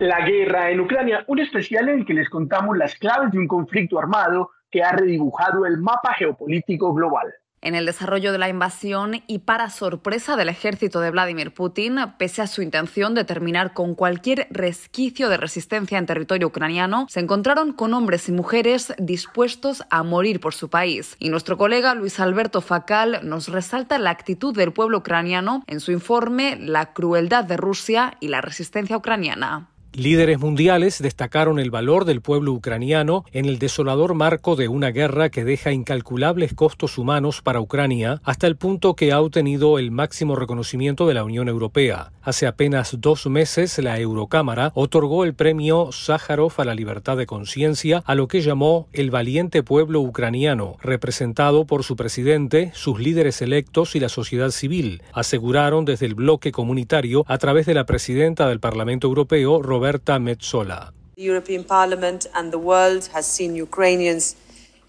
La 0.00 0.24
guerra 0.24 0.70
en 0.70 0.78
Ucrania, 0.78 1.24
un 1.26 1.40
especial 1.40 1.88
en 1.88 1.98
el 2.00 2.06
que 2.06 2.14
les 2.14 2.30
contamos 2.30 2.78
las 2.78 2.94
claves 2.94 3.32
de 3.32 3.38
un 3.38 3.48
conflicto 3.48 3.98
armado 3.98 4.50
que 4.70 4.80
ha 4.80 4.92
redibujado 4.92 5.66
el 5.66 5.78
mapa 5.78 6.14
geopolítico 6.14 6.94
global. 6.94 7.26
En 7.60 7.74
el 7.74 7.84
desarrollo 7.84 8.30
de 8.30 8.38
la 8.38 8.48
invasión 8.48 9.24
y 9.26 9.40
para 9.40 9.70
sorpresa 9.70 10.36
del 10.36 10.50
ejército 10.50 11.00
de 11.00 11.10
Vladimir 11.10 11.52
Putin, 11.52 11.96
pese 12.16 12.42
a 12.42 12.46
su 12.46 12.62
intención 12.62 13.16
de 13.16 13.24
terminar 13.24 13.72
con 13.72 13.96
cualquier 13.96 14.46
resquicio 14.50 15.28
de 15.28 15.36
resistencia 15.36 15.98
en 15.98 16.06
territorio 16.06 16.46
ucraniano, 16.46 17.06
se 17.08 17.18
encontraron 17.18 17.72
con 17.72 17.92
hombres 17.92 18.28
y 18.28 18.32
mujeres 18.32 18.94
dispuestos 18.98 19.82
a 19.90 20.04
morir 20.04 20.38
por 20.38 20.54
su 20.54 20.70
país. 20.70 21.16
Y 21.18 21.30
nuestro 21.30 21.58
colega 21.58 21.96
Luis 21.96 22.20
Alberto 22.20 22.60
Facal 22.60 23.18
nos 23.24 23.48
resalta 23.48 23.98
la 23.98 24.10
actitud 24.10 24.54
del 24.56 24.72
pueblo 24.72 24.98
ucraniano 24.98 25.64
en 25.66 25.80
su 25.80 25.90
informe 25.90 26.56
La 26.60 26.92
crueldad 26.92 27.42
de 27.42 27.56
Rusia 27.56 28.16
y 28.20 28.28
la 28.28 28.40
resistencia 28.40 28.96
ucraniana. 28.96 29.70
Líderes 29.98 30.38
mundiales 30.38 31.02
destacaron 31.02 31.58
el 31.58 31.72
valor 31.72 32.04
del 32.04 32.20
pueblo 32.20 32.52
ucraniano 32.52 33.24
en 33.32 33.46
el 33.46 33.58
desolador 33.58 34.14
marco 34.14 34.54
de 34.54 34.68
una 34.68 34.92
guerra 34.92 35.28
que 35.28 35.44
deja 35.44 35.72
incalculables 35.72 36.54
costos 36.54 36.98
humanos 36.98 37.42
para 37.42 37.60
Ucrania, 37.60 38.20
hasta 38.22 38.46
el 38.46 38.54
punto 38.54 38.94
que 38.94 39.10
ha 39.10 39.20
obtenido 39.20 39.76
el 39.76 39.90
máximo 39.90 40.36
reconocimiento 40.36 41.08
de 41.08 41.14
la 41.14 41.24
Unión 41.24 41.48
Europea. 41.48 42.12
Hace 42.22 42.46
apenas 42.46 42.94
dos 43.00 43.26
meses, 43.26 43.76
la 43.78 43.98
Eurocámara 43.98 44.70
otorgó 44.76 45.24
el 45.24 45.34
premio 45.34 45.90
Sájarov 45.90 46.52
a 46.58 46.64
la 46.64 46.76
libertad 46.76 47.16
de 47.16 47.26
conciencia 47.26 48.04
a 48.06 48.14
lo 48.14 48.28
que 48.28 48.40
llamó 48.40 48.86
el 48.92 49.10
valiente 49.10 49.64
pueblo 49.64 50.00
ucraniano, 50.00 50.76
representado 50.80 51.64
por 51.64 51.82
su 51.82 51.96
presidente, 51.96 52.70
sus 52.72 53.00
líderes 53.00 53.42
electos 53.42 53.96
y 53.96 54.00
la 54.00 54.08
sociedad 54.08 54.50
civil, 54.50 55.02
aseguraron 55.12 55.84
desde 55.84 56.06
el 56.06 56.14
bloque 56.14 56.52
comunitario 56.52 57.24
a 57.26 57.38
través 57.38 57.66
de 57.66 57.74
la 57.74 57.84
presidenta 57.84 58.48
del 58.48 58.60
Parlamento 58.60 59.08
Europeo, 59.08 59.60
Roberta 59.60 59.87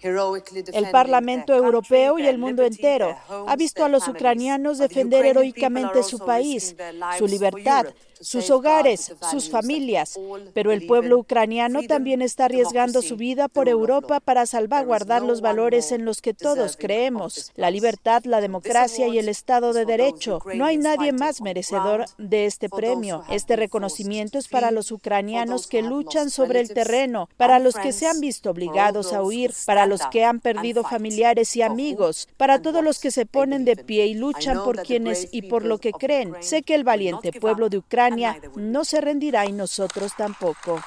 El 0.02 0.90
Parlamento 0.90 1.54
Europeo 1.54 2.18
y 2.18 2.26
el 2.26 2.38
mundo 2.38 2.64
entero 2.64 3.16
ha 3.46 3.56
visto 3.56 3.84
a 3.84 3.88
los 3.88 4.08
ucranianos 4.08 4.78
defender 4.78 5.26
heroicamente 5.26 6.02
su 6.02 6.18
país, 6.18 6.74
su 7.18 7.26
libertad, 7.26 7.86
sus 8.20 8.50
hogares, 8.50 9.14
sus 9.30 9.50
familias. 9.50 10.18
Pero 10.54 10.72
el 10.72 10.86
pueblo 10.86 11.18
ucraniano 11.18 11.82
también 11.82 12.22
está 12.22 12.46
arriesgando 12.46 13.02
su 13.02 13.16
vida 13.16 13.48
por 13.48 13.68
Europa 13.68 14.20
para 14.20 14.46
salvaguardar 14.46 15.22
los 15.22 15.40
valores 15.40 15.92
en 15.92 16.04
los 16.04 16.20
que 16.20 16.34
todos 16.34 16.76
creemos, 16.76 17.52
la 17.56 17.70
libertad, 17.70 18.24
la 18.24 18.40
democracia 18.40 19.08
y 19.08 19.18
el 19.18 19.28
Estado 19.28 19.72
de 19.72 19.84
Derecho. 19.84 20.40
No 20.54 20.64
hay 20.64 20.76
nadie 20.76 21.12
más 21.12 21.40
merecedor 21.40 22.06
de 22.18 22.46
este 22.46 22.68
premio. 22.68 23.24
Este 23.30 23.56
reconocimiento 23.56 24.38
es 24.38 24.48
para 24.48 24.70
los 24.70 24.92
ucranianos 24.92 25.66
que 25.66 25.82
luchan 25.82 26.30
sobre 26.30 26.60
el 26.60 26.68
terreno, 26.68 27.28
para 27.36 27.58
los 27.58 27.74
que 27.74 27.92
se 27.92 28.06
han 28.06 28.20
visto 28.20 28.50
obligados 28.50 29.12
a 29.12 29.22
huir, 29.22 29.52
para 29.66 29.86
los 29.86 30.06
que 30.06 30.24
han 30.24 30.40
perdido 30.40 30.84
familiares 30.84 31.56
y 31.56 31.62
amigos, 31.62 32.28
para 32.36 32.60
todos 32.60 32.84
los 32.84 32.98
que 32.98 33.10
se 33.10 33.26
ponen 33.26 33.64
de 33.64 33.76
pie 33.76 34.06
y 34.06 34.14
luchan 34.14 34.62
por 34.62 34.82
quienes 34.82 35.28
y 35.32 35.42
por 35.42 35.64
lo 35.64 35.78
que 35.78 35.92
creen. 35.92 36.34
Sé 36.40 36.62
que 36.62 36.74
el 36.74 36.84
valiente 36.84 37.32
pueblo 37.32 37.68
de 37.68 37.78
Ucrania 37.78 38.09
no 38.56 38.84
se 38.84 39.00
rendirá 39.00 39.46
y 39.46 39.52
nosotros 39.52 40.12
tampoco. 40.16 40.80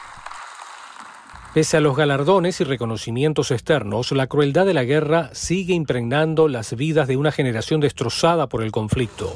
Pese 1.54 1.78
a 1.78 1.80
los 1.82 1.96
galardones 1.96 2.60
y 2.62 2.64
reconocimientos 2.64 3.52
externos, 3.52 4.12
la 4.12 4.26
crueldad 4.26 4.66
de 4.66 4.74
la 4.74 4.86
guerra 4.86 5.30
sigue 5.34 5.76
impregnando 5.76 6.48
las 6.48 6.76
vidas 6.76 7.08
de 7.08 7.16
una 7.16 7.32
generación 7.32 7.80
destrozada 7.80 8.48
por 8.48 8.64
el 8.64 8.72
conflicto. 8.72 9.36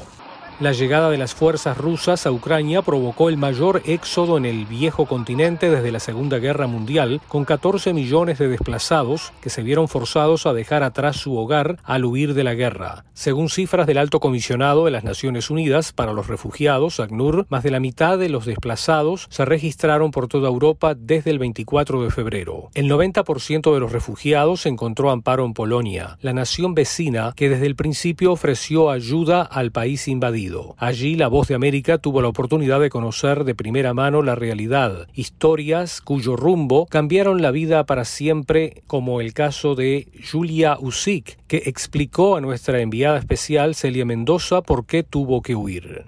La 0.60 0.72
llegada 0.72 1.08
de 1.08 1.18
las 1.18 1.36
fuerzas 1.36 1.78
rusas 1.78 2.26
a 2.26 2.32
Ucrania 2.32 2.82
provocó 2.82 3.28
el 3.28 3.36
mayor 3.36 3.80
éxodo 3.84 4.36
en 4.36 4.44
el 4.44 4.66
viejo 4.66 5.06
continente 5.06 5.70
desde 5.70 5.92
la 5.92 6.00
Segunda 6.00 6.38
Guerra 6.38 6.66
Mundial, 6.66 7.20
con 7.28 7.44
14 7.44 7.92
millones 7.92 8.38
de 8.38 8.48
desplazados 8.48 9.32
que 9.40 9.50
se 9.50 9.62
vieron 9.62 9.86
forzados 9.86 10.46
a 10.46 10.52
dejar 10.52 10.82
atrás 10.82 11.14
su 11.14 11.36
hogar 11.36 11.78
al 11.84 12.04
huir 12.04 12.34
de 12.34 12.42
la 12.42 12.54
guerra. 12.54 13.04
Según 13.14 13.50
cifras 13.50 13.86
del 13.86 13.98
Alto 13.98 14.18
Comisionado 14.18 14.84
de 14.84 14.90
las 14.90 15.04
Naciones 15.04 15.48
Unidas 15.48 15.92
para 15.92 16.12
los 16.12 16.26
Refugiados, 16.26 16.98
ACNUR, 16.98 17.46
más 17.50 17.62
de 17.62 17.70
la 17.70 17.78
mitad 17.78 18.18
de 18.18 18.28
los 18.28 18.44
desplazados 18.44 19.28
se 19.30 19.44
registraron 19.44 20.10
por 20.10 20.26
toda 20.26 20.48
Europa 20.48 20.96
desde 20.96 21.30
el 21.30 21.38
24 21.38 22.02
de 22.02 22.10
febrero. 22.10 22.70
El 22.74 22.90
90% 22.90 23.72
de 23.72 23.78
los 23.78 23.92
refugiados 23.92 24.66
encontró 24.66 25.12
amparo 25.12 25.44
en 25.44 25.54
Polonia, 25.54 26.18
la 26.20 26.32
nación 26.32 26.74
vecina 26.74 27.32
que 27.36 27.48
desde 27.48 27.66
el 27.66 27.76
principio 27.76 28.32
ofreció 28.32 28.90
ayuda 28.90 29.42
al 29.42 29.70
país 29.70 30.08
invadido. 30.08 30.47
Allí 30.76 31.14
la 31.16 31.28
voz 31.28 31.48
de 31.48 31.54
América 31.54 31.98
tuvo 31.98 32.22
la 32.22 32.28
oportunidad 32.28 32.80
de 32.80 32.90
conocer 32.90 33.44
de 33.44 33.54
primera 33.54 33.94
mano 33.94 34.22
la 34.22 34.34
realidad, 34.34 35.06
historias 35.14 36.00
cuyo 36.00 36.36
rumbo 36.36 36.86
cambiaron 36.86 37.42
la 37.42 37.50
vida 37.50 37.84
para 37.84 38.04
siempre, 38.04 38.82
como 38.86 39.20
el 39.20 39.34
caso 39.34 39.74
de 39.74 40.08
Julia 40.30 40.78
Usik, 40.80 41.38
que 41.46 41.62
explicó 41.66 42.36
a 42.36 42.40
nuestra 42.40 42.80
enviada 42.80 43.18
especial 43.18 43.74
Celia 43.74 44.04
Mendoza 44.04 44.62
por 44.62 44.86
qué 44.86 45.02
tuvo 45.02 45.42
que 45.42 45.54
huir. 45.54 46.06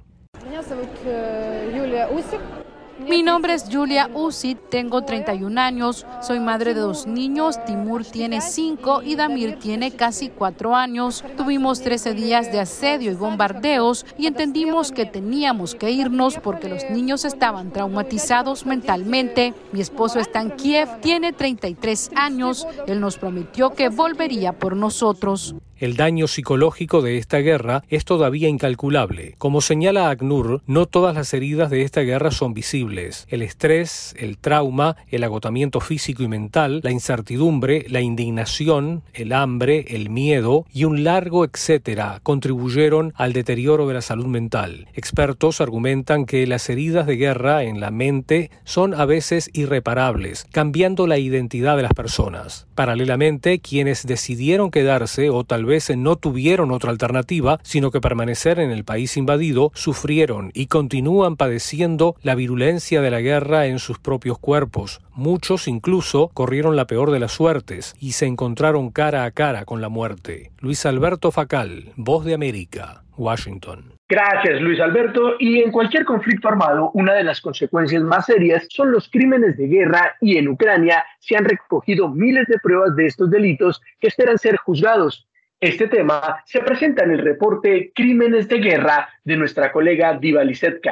Mi 3.11 3.25
nombre 3.25 3.55
es 3.55 3.65
Julia 3.69 4.09
Usit, 4.15 4.57
tengo 4.69 5.03
31 5.03 5.61
años, 5.61 6.07
soy 6.23 6.39
madre 6.39 6.75
de 6.75 6.81
dos 6.81 7.09
niños, 7.09 7.59
Timur 7.65 8.05
tiene 8.05 8.41
5 8.41 9.03
y 9.03 9.17
Damir 9.17 9.59
tiene 9.59 9.91
casi 9.91 10.29
4 10.29 10.77
años. 10.77 11.25
Tuvimos 11.37 11.81
13 11.81 12.15
días 12.15 12.53
de 12.53 12.61
asedio 12.61 13.11
y 13.11 13.17
bombardeos 13.17 14.07
y 14.17 14.29
entendimos 14.29 14.93
que 14.93 15.07
teníamos 15.07 15.75
que 15.75 15.91
irnos 15.91 16.39
porque 16.39 16.69
los 16.69 16.89
niños 16.89 17.25
estaban 17.25 17.73
traumatizados 17.73 18.65
mentalmente. 18.65 19.55
Mi 19.73 19.81
esposo 19.81 20.21
está 20.21 20.41
en 20.41 20.53
Kiev, 20.53 21.01
tiene 21.01 21.33
33 21.33 22.13
años, 22.15 22.65
él 22.87 23.01
nos 23.01 23.19
prometió 23.19 23.71
que 23.71 23.89
volvería 23.89 24.53
por 24.53 24.77
nosotros. 24.77 25.57
El 25.81 25.97
daño 25.97 26.29
psicológico 26.29 27.01
de 27.01 27.17
esta 27.17 27.39
guerra 27.39 27.85
es 27.89 28.05
todavía 28.05 28.51
incalculable. 28.51 29.35
Como 29.39 29.63
señala 29.63 30.11
ACNUR, 30.11 30.61
no 30.67 30.85
todas 30.85 31.15
las 31.15 31.33
heridas 31.33 31.71
de 31.71 31.85
esta 31.85 32.03
guerra 32.03 32.33
son 32.33 32.53
visibles. 32.53 33.27
El 33.31 33.41
estrés, 33.41 34.15
el 34.19 34.37
trauma, 34.37 34.97
el 35.09 35.25
agotamiento 35.25 35.81
físico 35.81 36.23
y 36.23 36.29
mental, 36.29 36.81
la 36.85 36.91
incertidumbre, 36.91 37.87
la 37.89 38.03
indignación, 38.03 39.05
el 39.15 39.33
hambre, 39.33 39.87
el 39.89 40.11
miedo 40.11 40.67
y 40.71 40.85
un 40.85 41.03
largo 41.03 41.47
etcétera 41.47 42.21
contribuyeron 42.23 43.15
al 43.17 43.33
deterioro 43.33 43.89
de 43.89 43.95
la 43.95 44.03
salud 44.03 44.27
mental. 44.27 44.87
Expertos 44.93 45.63
argumentan 45.63 46.27
que 46.27 46.47
las 46.47 46.69
heridas 46.69 47.07
de 47.07 47.17
guerra 47.17 47.65
en 47.65 47.81
la 47.81 47.91
mente 47.91 48.51
son 48.65 48.93
a 48.93 49.07
veces 49.07 49.49
irreparables, 49.55 50.47
cambiando 50.53 51.07
la 51.07 51.17
identidad 51.17 51.79
de 51.79 51.85
las 51.85 51.95
personas. 51.95 52.67
Paralelamente, 52.81 53.59
quienes 53.59 54.07
decidieron 54.07 54.71
quedarse 54.71 55.29
o 55.29 55.45
tal 55.45 55.67
vez 55.67 55.95
no 55.99 56.17
tuvieron 56.17 56.71
otra 56.71 56.91
alternativa 56.91 57.59
sino 57.63 57.91
que 57.91 58.01
permanecer 58.01 58.59
en 58.59 58.71
el 58.71 58.85
país 58.85 59.19
invadido, 59.19 59.71
sufrieron 59.75 60.51
y 60.55 60.69
continúan 60.69 61.37
padeciendo 61.37 62.17
la 62.23 62.35
virulencia 62.35 63.03
de 63.03 63.11
la 63.11 63.21
guerra 63.21 63.67
en 63.67 63.81
sus 63.81 63.99
propios 63.99 64.39
cuerpos. 64.39 65.03
Muchos 65.13 65.69
incluso 65.69 66.29
corrieron 66.33 66.75
la 66.75 66.87
peor 66.87 67.11
de 67.11 67.19
las 67.19 67.33
suertes 67.33 67.95
y 68.01 68.13
se 68.13 68.25
encontraron 68.25 68.89
cara 68.89 69.25
a 69.25 69.31
cara 69.31 69.67
con 69.67 69.83
la 69.83 69.91
muerte. 69.91 70.51
Luis 70.61 70.87
Alberto 70.87 71.31
Facal, 71.33 71.93
Voz 71.97 72.25
de 72.25 72.33
América, 72.33 73.05
Washington. 73.19 74.00
Gracias, 74.11 74.61
Luis 74.61 74.81
Alberto. 74.81 75.37
Y 75.39 75.61
en 75.61 75.71
cualquier 75.71 76.05
conflicto 76.05 76.49
armado, 76.49 76.91
una 76.95 77.15
de 77.15 77.23
las 77.23 77.41
consecuencias 77.41 78.03
más 78.03 78.27
serias 78.27 78.67
son 78.69 78.91
los 78.91 79.09
crímenes 79.09 79.57
de 79.57 79.69
guerra 79.69 80.17
y 80.21 80.37
en 80.37 80.49
Ucrania 80.49 81.05
se 81.21 81.37
han 81.37 81.45
recogido 81.45 82.09
miles 82.09 82.49
de 82.49 82.59
pruebas 82.59 82.97
de 82.97 83.07
estos 83.07 83.31
delitos 83.31 83.81
que 84.01 84.09
esperan 84.09 84.37
ser 84.37 84.57
juzgados. 84.57 85.29
Este 85.61 85.87
tema 85.87 86.43
se 86.45 86.59
presenta 86.59 87.05
en 87.05 87.13
el 87.13 87.21
reporte 87.21 87.93
Crímenes 87.95 88.49
de 88.49 88.59
Guerra 88.59 89.09
de 89.23 89.37
nuestra 89.37 89.71
colega 89.71 90.19
Diva 90.19 90.43
Lizette. 90.43 90.83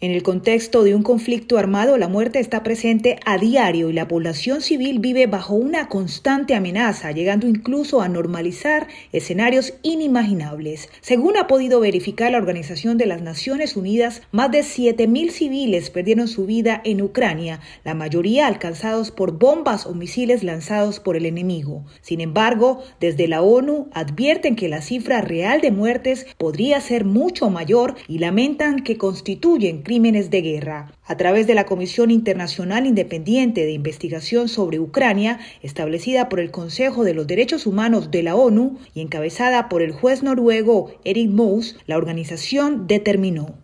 En 0.00 0.10
el 0.10 0.24
contexto 0.24 0.82
de 0.82 0.92
un 0.92 1.04
conflicto 1.04 1.56
armado, 1.56 1.96
la 1.98 2.08
muerte 2.08 2.40
está 2.40 2.64
presente 2.64 3.20
a 3.24 3.38
diario 3.38 3.88
y 3.88 3.92
la 3.92 4.08
población 4.08 4.60
civil 4.60 4.98
vive 4.98 5.28
bajo 5.28 5.54
una 5.54 5.88
constante 5.88 6.56
amenaza, 6.56 7.12
llegando 7.12 7.46
incluso 7.46 8.02
a 8.02 8.08
normalizar 8.08 8.88
escenarios 9.12 9.74
inimaginables. 9.82 10.88
Según 11.00 11.36
ha 11.36 11.46
podido 11.46 11.78
verificar 11.78 12.32
la 12.32 12.38
Organización 12.38 12.98
de 12.98 13.06
las 13.06 13.22
Naciones 13.22 13.76
Unidas, 13.76 14.22
más 14.32 14.50
de 14.50 14.60
7.000 14.60 15.30
civiles 15.30 15.90
perdieron 15.90 16.26
su 16.26 16.44
vida 16.44 16.82
en 16.84 17.00
Ucrania, 17.00 17.60
la 17.84 17.94
mayoría 17.94 18.48
alcanzados 18.48 19.12
por 19.12 19.38
bombas 19.38 19.86
o 19.86 19.94
misiles 19.94 20.42
lanzados 20.42 20.98
por 20.98 21.16
el 21.16 21.24
enemigo. 21.24 21.84
Sin 22.00 22.20
embargo, 22.20 22.82
desde 22.98 23.28
la 23.28 23.42
ONU 23.42 23.90
advierten 23.92 24.56
que 24.56 24.68
la 24.68 24.82
cifra 24.82 25.20
real 25.20 25.60
de 25.60 25.70
muertes 25.70 26.26
podría 26.36 26.80
ser 26.80 27.04
mucho 27.04 27.48
mayor 27.48 27.94
y 28.08 28.18
lamentan 28.18 28.82
que 28.82 28.98
constituyen 28.98 29.84
crímenes 29.94 30.28
de 30.28 30.42
guerra. 30.42 30.90
A 31.06 31.16
través 31.16 31.46
de 31.46 31.54
la 31.54 31.66
Comisión 31.66 32.10
Internacional 32.10 32.84
Independiente 32.84 33.64
de 33.64 33.70
Investigación 33.70 34.48
sobre 34.48 34.80
Ucrania, 34.80 35.38
establecida 35.62 36.28
por 36.28 36.40
el 36.40 36.50
Consejo 36.50 37.04
de 37.04 37.14
los 37.14 37.28
Derechos 37.28 37.64
Humanos 37.64 38.10
de 38.10 38.24
la 38.24 38.34
ONU 38.34 38.80
y 38.92 39.02
encabezada 39.02 39.68
por 39.68 39.82
el 39.82 39.92
juez 39.92 40.24
noruego 40.24 40.90
Eric 41.04 41.30
Moos, 41.30 41.76
la 41.86 41.96
organización 41.96 42.88
determinó. 42.88 43.54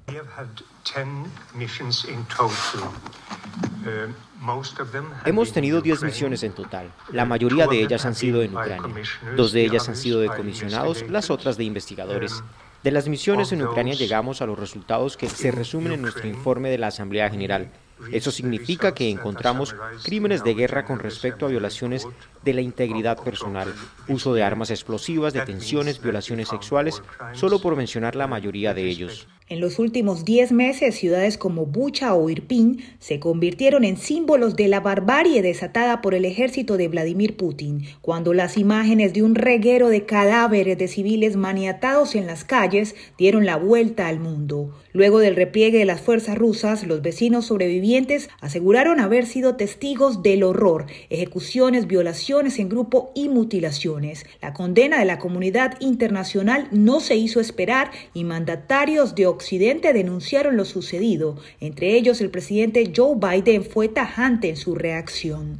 Hemos 5.24 5.53
tenido 5.53 5.81
10 5.81 6.03
misiones 6.05 6.45
en 6.45 6.53
total. 6.53 6.93
La 7.11 7.24
mayoría 7.24 7.66
de 7.66 7.83
ellas 7.83 8.07
han 8.07 8.14
sido 8.14 8.45
en 8.45 8.57
Ucrania. 8.57 9.03
Dos 9.37 9.51
de 9.51 9.64
ellas 9.64 9.89
han 9.89 9.97
sido 9.97 10.20
de 10.20 10.28
comisionados, 10.28 11.05
las 11.11 11.28
otras 11.28 11.57
de 11.57 11.64
investigadores. 11.64 12.41
De 12.83 12.91
las 12.91 13.09
misiones 13.09 13.53
en 13.53 13.62
Ucrania 13.62 13.95
llegamos 13.95 14.41
a 14.41 14.47
los 14.47 14.59
resultados 14.59 15.18
que 15.18 15.28
se 15.28 15.51
resumen 15.51 15.93
en 15.93 16.03
nuestro 16.03 16.26
informe 16.26 16.70
de 16.70 16.78
la 16.78 16.87
Asamblea 16.87 17.28
General. 17.28 17.70
Eso 18.11 18.31
significa 18.31 18.95
que 18.95 19.11
encontramos 19.11 19.74
crímenes 20.03 20.43
de 20.45 20.55
guerra 20.55 20.87
con 20.87 20.99
respecto 20.99 21.45
a 21.45 21.51
violaciones 21.51 22.09
de 22.45 22.55
la 22.55 22.61
integridad 22.61 23.22
personal, 23.22 23.74
uso 24.09 24.32
de 24.34 24.43
armas 24.43 24.70
explosivas, 24.70 25.32
detenciones, 25.32 26.01
violaciones 26.01 26.49
sexuales, 26.49 27.03
solo 27.32 27.61
por 27.61 27.76
mencionar 27.76 28.16
la 28.16 28.26
mayoría 28.26 28.72
de 28.74 28.88
ellos. 28.88 29.28
En 29.49 29.59
los 29.59 29.80
últimos 29.80 30.24
10 30.24 30.53
meses, 30.53 30.95
ciudades 30.95 31.36
como 31.36 31.66
Bucha 31.66 32.14
o 32.14 32.30
Irpin 32.30 32.84
se 33.01 33.18
convirtieron 33.18 33.82
en 33.82 33.97
símbolos 33.97 34.55
de 34.55 34.68
la 34.68 34.78
barbarie 34.78 35.43
desatada 35.43 36.01
por 36.01 36.14
el 36.14 36.24
ejército 36.24 36.76
de 36.76 36.86
Vladimir 36.86 37.36
Putin, 37.36 37.82
cuando 38.01 38.32
las 38.32 38.57
imágenes 38.57 39.12
de 39.12 39.24
un 39.24 39.34
reguero 39.34 39.88
de 39.88 40.07
cadáveres 40.07 40.78
de 40.78 40.86
civiles 40.86 41.34
maniatados 41.34 42.14
en 42.14 42.28
las 42.28 42.45
calles 42.45 42.95
dieron 43.18 43.45
la 43.45 43.57
vuelta 43.57 44.07
al 44.07 44.20
mundo. 44.20 44.72
Luego 44.93 45.18
del 45.18 45.34
repliegue 45.34 45.78
de 45.78 45.84
las 45.84 46.01
fuerzas 46.01 46.38
rusas, 46.38 46.86
los 46.86 47.03
vecinos 47.03 47.47
sobrevivientes 47.47 48.30
aseguraron 48.41 49.01
haber 49.01 49.26
sido 49.26 49.57
testigos 49.57 50.22
del 50.22 50.45
horror, 50.45 50.86
ejecuciones, 51.11 51.88
violaciones 51.88 52.30
en 52.31 52.68
grupo 52.68 53.11
y 53.14 53.28
mutilaciones. 53.28 54.24
La 54.41 54.53
condena 54.53 55.01
de 55.01 55.05
la 55.05 55.18
comunidad 55.18 55.76
internacional 55.81 56.68
no 56.70 57.01
se 57.01 57.16
hizo 57.16 57.41
esperar 57.41 57.91
y 58.14 58.22
mandatarios 58.22 59.16
de 59.16 59.26
Occidente 59.26 59.93
denunciaron 59.93 60.57
lo 60.57 60.64
sucedido. 60.64 61.37
Entre 61.59 61.97
ellos, 61.97 62.20
el 62.20 62.31
presidente 62.31 62.93
Joe 62.95 63.16
Biden 63.16 63.64
fue 63.64 63.89
tajante 63.89 64.49
en 64.49 64.57
su 64.57 64.76
reacción. 64.76 65.59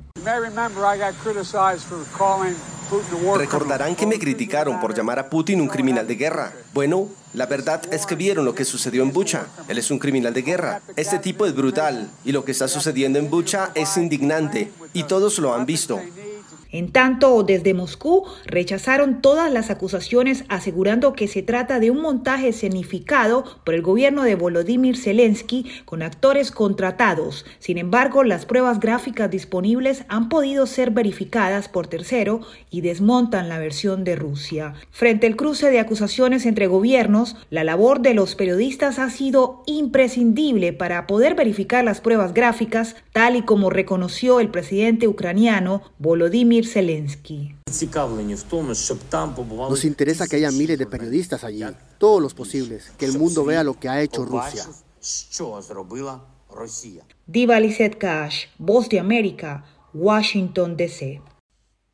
Recordarán 3.37 3.97
que 3.97 4.07
me 4.07 4.18
criticaron 4.18 4.81
por 4.81 4.95
llamar 4.95 5.18
a 5.18 5.29
Putin 5.29 5.61
un 5.61 5.68
criminal 5.68 6.07
de 6.07 6.14
guerra. 6.14 6.53
Bueno, 6.73 7.09
la 7.35 7.47
verdad 7.47 7.83
es 7.93 8.07
que 8.07 8.14
vieron 8.14 8.45
lo 8.45 8.55
que 8.55 8.64
sucedió 8.64 9.03
en 9.03 9.12
Bucha. 9.12 9.47
Él 9.68 9.79
es 9.79 9.91
un 9.91 9.99
criminal 9.99 10.35
de 10.35 10.43
guerra. 10.43 10.81
Este 10.97 11.18
tipo 11.18 11.47
es 11.47 11.55
brutal 11.55 12.11
y 12.25 12.33
lo 12.33 12.45
que 12.45 12.53
está 12.53 12.68
sucediendo 12.68 13.18
en 13.18 13.29
Bucha 13.29 13.71
es 13.75 13.97
indignante 13.97 14.71
y 14.93 15.05
todos 15.05 15.39
lo 15.39 15.55
han 15.55 15.66
visto. 15.66 16.01
En 16.73 16.93
tanto, 16.93 17.43
desde 17.43 17.75
Moscú 17.75 18.25
rechazaron 18.47 19.23
todas 19.23 19.53
las 19.53 19.71
acusaciones 19.71 20.45
asegurando 20.49 21.14
que 21.14 21.27
se 21.27 21.43
trata 21.43 21.81
de 21.81 21.91
un 21.91 22.01
montaje 22.01 22.49
escenificado 22.49 23.45
por 23.64 23.75
el 23.75 23.83
gobierno 23.83 24.23
de 24.23 24.37
Volodymyr 24.37 24.97
Zelensky 24.97 25.66
con 25.85 26.03
actores 26.03 26.53
contratados. 26.53 27.45
Sin 27.59 27.79
embargo, 27.79 28.23
las 28.23 28.47
pruebas 28.47 28.79
gráficas 28.79 29.31
disponibles 29.31 30.05
han 30.09 30.29
podido 30.29 30.66
ser 30.66 30.91
verificadas 30.91 31.68
por 31.68 31.89
tercero 31.89 32.41
y 32.71 32.83
desmontan 32.83 33.49
la 33.49 33.59
versión 33.59 34.05
de 34.05 34.14
Rusia. 34.14 34.75
Frente 34.91 35.27
al 35.27 35.37
cruce 35.37 35.71
de 35.71 35.81
acusaciones 35.81 36.47
entre 36.47 36.68
gobiernos, 36.68 37.37
la 37.51 37.64
labor 37.64 38.01
de 38.01 38.14
los 38.14 38.35
periodistas 38.37 38.99
ha 38.99 39.11
sido 39.11 39.62
imprescindible 39.66 40.73
para 40.73 41.07
poder 41.07 41.35
verificar 41.35 41.85
las 41.85 42.01
pruebas 42.01 42.33
gráficas, 42.33 42.95
tal 43.12 43.37
y 43.37 43.43
como 43.43 43.71
reconoció 43.71 44.39
el 44.39 44.51
presidente 44.51 45.09
ucraniano 45.09 45.83
Volodymyr 45.99 46.60
Zelensky. 46.67 47.55
Nos 49.69 49.85
interesa 49.85 50.27
que 50.27 50.37
haya 50.37 50.51
miles 50.51 50.79
de 50.79 50.87
periodistas 50.87 51.45
allí, 51.45 51.65
todos 51.99 52.23
los 52.23 52.35
posibles, 52.35 52.93
que 52.99 53.07
el 53.07 53.19
mundo 53.19 53.45
vea 53.45 53.63
lo 53.65 53.79
que 53.79 53.89
ha 53.89 54.01
hecho 54.01 54.25
Rusia. 54.25 54.67
Diva 57.27 57.61
Lizette 57.61 57.99
Cash, 57.99 58.47
Voz 58.59 58.89
de 58.89 58.99
América, 58.99 59.65
Washington, 59.95 60.77
D.C. 60.77 61.23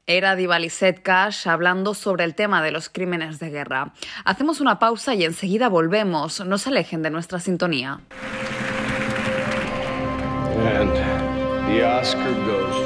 Era 0.07 0.37
Diva 0.37 0.59
Lizette 0.59 1.03
Cash 1.03 1.49
hablando 1.49 1.93
sobre 1.93 2.25
el 2.25 2.35
tema 2.35 2.63
de 2.63 2.71
los 2.71 2.89
crímenes 2.89 3.39
de 3.41 3.51
guerra. 3.51 3.93
Hacemos 4.25 4.61
una 4.61 4.79
pausa 4.79 5.15
y 5.15 5.25
enseguida 5.25 5.69
volvemos. 5.69 6.45
No 6.47 6.59
se 6.59 6.69
alejen 6.69 7.03
de 7.03 7.11
nuestra 7.11 7.41
sintonía. 7.41 8.01
And 10.67 10.91
the 11.69 11.85
Oscar 11.85 12.33
goes 12.47 12.86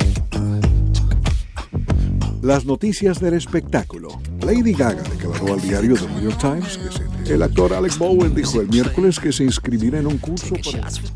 Las 2.43 2.65
noticias 2.65 3.21
del 3.21 3.35
espectáculo. 3.35 4.09
Lady 4.43 4.73
Gaga 4.73 5.03
declaró 5.03 5.53
al 5.53 5.61
diario 5.61 5.93
The 5.93 6.07
New 6.07 6.23
York 6.23 6.39
Times 6.39 6.75
que 6.75 7.27
se... 7.27 7.33
el 7.35 7.43
actor 7.43 7.71
Alex 7.71 7.99
Bowen 7.99 8.33
dijo 8.33 8.59
el 8.59 8.67
miércoles 8.67 9.19
que 9.19 9.31
se 9.31 9.43
inscribirá 9.43 9.99
en 9.99 10.07
un 10.07 10.17
curso 10.17 10.55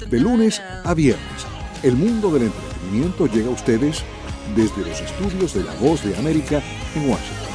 de 0.08 0.20
lunes 0.20 0.62
a 0.84 0.94
viernes. 0.94 1.48
El 1.82 1.96
mundo 1.96 2.30
del 2.32 2.44
entretenimiento 2.44 3.26
llega 3.26 3.48
a 3.48 3.54
ustedes 3.54 4.06
desde 4.56 4.88
los 4.88 5.02
estudios 5.02 5.56
de 5.56 5.64
La 5.64 5.74
Voz 5.82 6.04
de 6.08 6.16
América 6.16 6.62
en 6.96 7.10
Washington. 7.10 7.46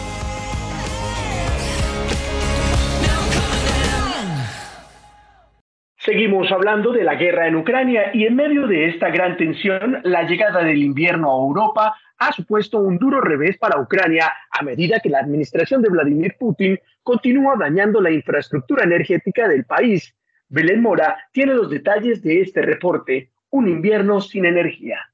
Seguimos 5.98 6.51
hablando 6.51 6.90
de 6.90 7.05
la 7.05 7.14
guerra 7.14 7.47
en 7.47 7.55
Ucrania 7.55 8.10
y 8.12 8.26
en 8.26 8.34
medio 8.34 8.66
de 8.66 8.88
esta 8.88 9.10
gran 9.10 9.36
tensión, 9.36 10.01
la 10.02 10.24
llegada 10.24 10.64
del 10.64 10.82
invierno 10.82 11.30
a 11.30 11.47
Europa 11.47 11.94
ha 12.20 12.32
supuesto 12.32 12.78
un 12.78 12.98
duro 12.98 13.20
revés 13.20 13.56
para 13.56 13.80
Ucrania 13.80 14.30
a 14.51 14.62
medida 14.62 15.01
que 15.01 15.09
la 15.09 15.20
administración 15.20 15.80
de 15.80 15.88
Vladimir 15.88 16.36
Putin 16.38 16.78
continúa 17.02 17.56
dañando 17.59 18.01
la 18.01 18.10
infraestructura 18.10 18.84
energética 18.84 19.48
del 19.48 19.64
país. 19.64 20.14
Belén 20.48 20.82
Mora 20.82 21.16
tiene 21.32 21.55
los 21.55 21.70
detalles 21.70 22.22
de 22.22 22.42
este 22.42 22.60
reporte, 22.60 23.30
un 23.48 23.68
invierno 23.68 24.20
sin 24.20 24.44
energía. 24.44 25.09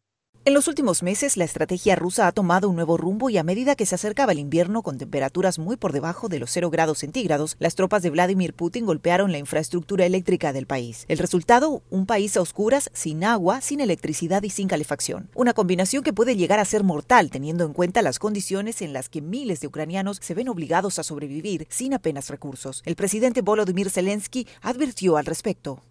En 0.46 0.54
los 0.54 0.68
últimos 0.68 1.02
meses, 1.02 1.36
la 1.36 1.42
estrategia 1.42 1.96
rusa 1.96 2.28
ha 2.28 2.30
tomado 2.30 2.68
un 2.68 2.76
nuevo 2.76 2.96
rumbo 2.96 3.30
y 3.30 3.36
a 3.36 3.42
medida 3.42 3.74
que 3.74 3.84
se 3.84 3.96
acercaba 3.96 4.30
el 4.30 4.38
invierno 4.38 4.82
con 4.82 4.96
temperaturas 4.96 5.58
muy 5.58 5.76
por 5.76 5.90
debajo 5.90 6.28
de 6.28 6.38
los 6.38 6.52
0 6.52 6.70
grados 6.70 6.98
centígrados, 6.98 7.56
las 7.58 7.74
tropas 7.74 8.00
de 8.04 8.10
Vladimir 8.10 8.54
Putin 8.54 8.86
golpearon 8.86 9.32
la 9.32 9.38
infraestructura 9.38 10.06
eléctrica 10.06 10.52
del 10.52 10.68
país. 10.68 11.04
El 11.08 11.18
resultado, 11.18 11.82
un 11.90 12.06
país 12.06 12.36
a 12.36 12.42
oscuras, 12.42 12.90
sin 12.92 13.24
agua, 13.24 13.60
sin 13.60 13.80
electricidad 13.80 14.44
y 14.44 14.50
sin 14.50 14.68
calefacción. 14.68 15.30
Una 15.34 15.52
combinación 15.52 16.04
que 16.04 16.12
puede 16.12 16.36
llegar 16.36 16.60
a 16.60 16.64
ser 16.64 16.84
mortal 16.84 17.28
teniendo 17.32 17.64
en 17.64 17.72
cuenta 17.72 18.00
las 18.00 18.20
condiciones 18.20 18.82
en 18.82 18.92
las 18.92 19.08
que 19.08 19.22
miles 19.22 19.58
de 19.58 19.66
ucranianos 19.66 20.18
se 20.22 20.34
ven 20.34 20.48
obligados 20.48 21.00
a 21.00 21.02
sobrevivir 21.02 21.66
sin 21.70 21.92
apenas 21.92 22.30
recursos. 22.30 22.84
El 22.86 22.94
presidente 22.94 23.42
Volodymyr 23.42 23.90
Zelensky 23.90 24.46
advirtió 24.62 25.16
al 25.16 25.26
respecto. 25.26 25.82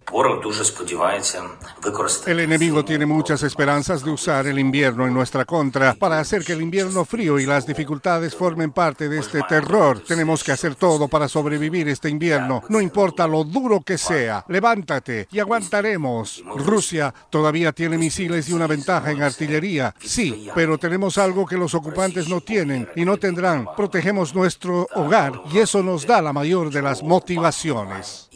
El 2.26 2.40
enemigo 2.40 2.86
tiene 2.86 3.06
muchas 3.06 3.44
esperanzas 3.44 4.06
de 4.06 4.12
usar 4.12 4.45
el 4.46 4.60
invierno 4.60 5.08
en 5.08 5.14
nuestra 5.14 5.46
contra 5.46 5.94
para 5.94 6.20
hacer 6.20 6.44
que 6.44 6.54
el 6.54 6.62
invierno 6.62 7.06
frío 7.06 7.40
y 7.40 7.46
las 7.46 7.66
dificultades 7.66 8.36
formen 8.36 8.72
parte 8.72 9.10
de 9.10 9.20
este 9.20 9.42
terror. 9.48 10.02
Tenemos 10.08 10.44
que 10.44 10.52
hacer 10.52 10.76
todo 10.76 11.08
para 11.08 11.28
sobrevivir 11.28 11.88
este 11.88 12.10
invierno, 12.10 12.64
no 12.70 12.82
importa 12.82 13.28
lo 13.28 13.44
duro 13.44 13.82
que 13.82 13.98
sea. 13.98 14.46
Levántate 14.48 15.28
y 15.32 15.40
aguantaremos. 15.40 16.44
Rusia 16.56 17.14
todavía 17.30 17.72
tiene 17.72 17.98
misiles 17.98 18.50
y 18.50 18.54
una 18.54 18.68
ventaja 18.68 19.12
en 19.12 19.22
artillería, 19.22 19.94
sí, 20.00 20.50
pero 20.56 20.78
tenemos 20.78 21.18
algo 21.18 21.46
que 21.46 21.58
los 21.58 21.74
ocupantes 21.74 22.28
no 22.30 22.42
tienen 22.42 22.88
y 22.96 23.06
no 23.06 23.18
tendrán. 23.18 23.68
Protegemos 23.76 24.34
nuestro 24.36 24.88
hogar 24.96 25.42
y 25.52 25.60
eso 25.60 25.84
nos 25.84 26.06
da 26.06 26.22
la 26.22 26.34
mayor 26.34 26.72
de 26.72 26.82
las 26.82 27.04
motivaciones. 27.04 28.30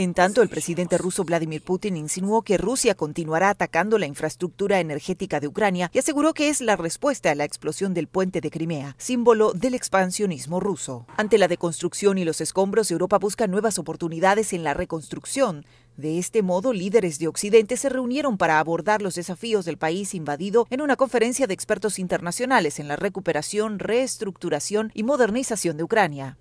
En 0.00 0.14
tanto, 0.14 0.42
el 0.42 0.48
presidente 0.48 0.96
ruso 0.96 1.24
Vladimir 1.24 1.60
Putin 1.60 1.96
insinuó 1.96 2.42
que 2.42 2.56
Rusia 2.56 2.94
continuará 2.94 3.50
atacando 3.50 3.98
la 3.98 4.06
infraestructura 4.06 4.78
energética 4.78 5.40
de 5.40 5.48
Ucrania 5.48 5.90
y 5.92 5.98
aseguró 5.98 6.34
que 6.34 6.50
es 6.50 6.60
la 6.60 6.76
respuesta 6.76 7.32
a 7.32 7.34
la 7.34 7.42
explosión 7.42 7.94
del 7.94 8.06
puente 8.06 8.40
de 8.40 8.48
Crimea, 8.48 8.94
símbolo 8.96 9.52
del 9.54 9.74
expansionismo 9.74 10.60
ruso. 10.60 11.04
Ante 11.16 11.36
la 11.36 11.48
deconstrucción 11.48 12.16
y 12.16 12.24
los 12.24 12.40
escombros, 12.40 12.92
Europa 12.92 13.18
busca 13.18 13.48
nuevas 13.48 13.80
oportunidades 13.80 14.52
en 14.52 14.62
la 14.62 14.72
reconstrucción. 14.72 15.66
De 15.96 16.20
este 16.20 16.42
modo, 16.42 16.72
líderes 16.72 17.18
de 17.18 17.26
Occidente 17.26 17.76
se 17.76 17.88
reunieron 17.88 18.38
para 18.38 18.60
abordar 18.60 19.02
los 19.02 19.16
desafíos 19.16 19.64
del 19.64 19.78
país 19.78 20.14
invadido 20.14 20.68
en 20.70 20.80
una 20.80 20.94
conferencia 20.94 21.48
de 21.48 21.54
expertos 21.54 21.98
internacionales 21.98 22.78
en 22.78 22.86
la 22.86 22.94
recuperación, 22.94 23.80
reestructuración 23.80 24.92
y 24.94 25.02
modernización 25.02 25.76
de 25.76 25.82
Ucrania. 25.82 26.38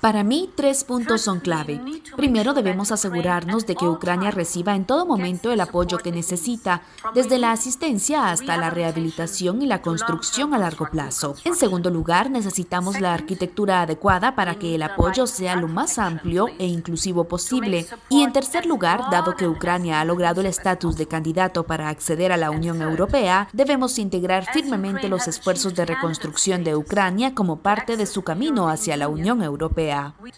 Para 0.00 0.22
mí, 0.22 0.48
tres 0.54 0.84
puntos 0.84 1.22
son 1.22 1.40
clave. 1.40 1.80
Primero, 2.16 2.54
debemos 2.54 2.92
asegurarnos 2.92 3.66
de 3.66 3.74
que 3.74 3.88
Ucrania 3.88 4.30
reciba 4.30 4.76
en 4.76 4.84
todo 4.84 5.04
momento 5.04 5.50
el 5.50 5.60
apoyo 5.60 5.98
que 5.98 6.12
necesita, 6.12 6.82
desde 7.14 7.38
la 7.38 7.50
asistencia 7.50 8.30
hasta 8.30 8.56
la 8.56 8.70
rehabilitación 8.70 9.60
y 9.60 9.66
la 9.66 9.82
construcción 9.82 10.54
a 10.54 10.58
largo 10.58 10.88
plazo. 10.88 11.34
En 11.44 11.56
segundo 11.56 11.90
lugar, 11.90 12.30
necesitamos 12.30 13.00
la 13.00 13.12
arquitectura 13.12 13.82
adecuada 13.82 14.36
para 14.36 14.54
que 14.54 14.76
el 14.76 14.82
apoyo 14.84 15.26
sea 15.26 15.56
lo 15.56 15.66
más 15.66 15.98
amplio 15.98 16.46
e 16.60 16.66
inclusivo 16.66 17.24
posible. 17.24 17.86
Y 18.08 18.22
en 18.22 18.32
tercer 18.32 18.66
lugar, 18.66 19.02
dado 19.10 19.34
que 19.34 19.48
Ucrania 19.48 20.00
ha 20.00 20.04
logrado 20.04 20.42
el 20.42 20.46
estatus 20.46 20.96
de 20.96 21.08
candidato 21.08 21.64
para 21.64 21.88
acceder 21.88 22.30
a 22.30 22.36
la 22.36 22.52
Unión 22.52 22.82
Europea, 22.82 23.48
debemos 23.52 23.98
integrar 23.98 24.46
firmemente 24.52 25.08
los 25.08 25.26
esfuerzos 25.26 25.74
de 25.74 25.86
reconstrucción 25.86 26.62
de 26.62 26.76
Ucrania 26.76 27.34
como 27.34 27.56
parte 27.56 27.96
de 27.96 28.06
su 28.06 28.22
camino 28.22 28.68
hacia 28.68 28.96
la 28.96 29.08
Unión 29.08 29.42
Europea. 29.42 29.87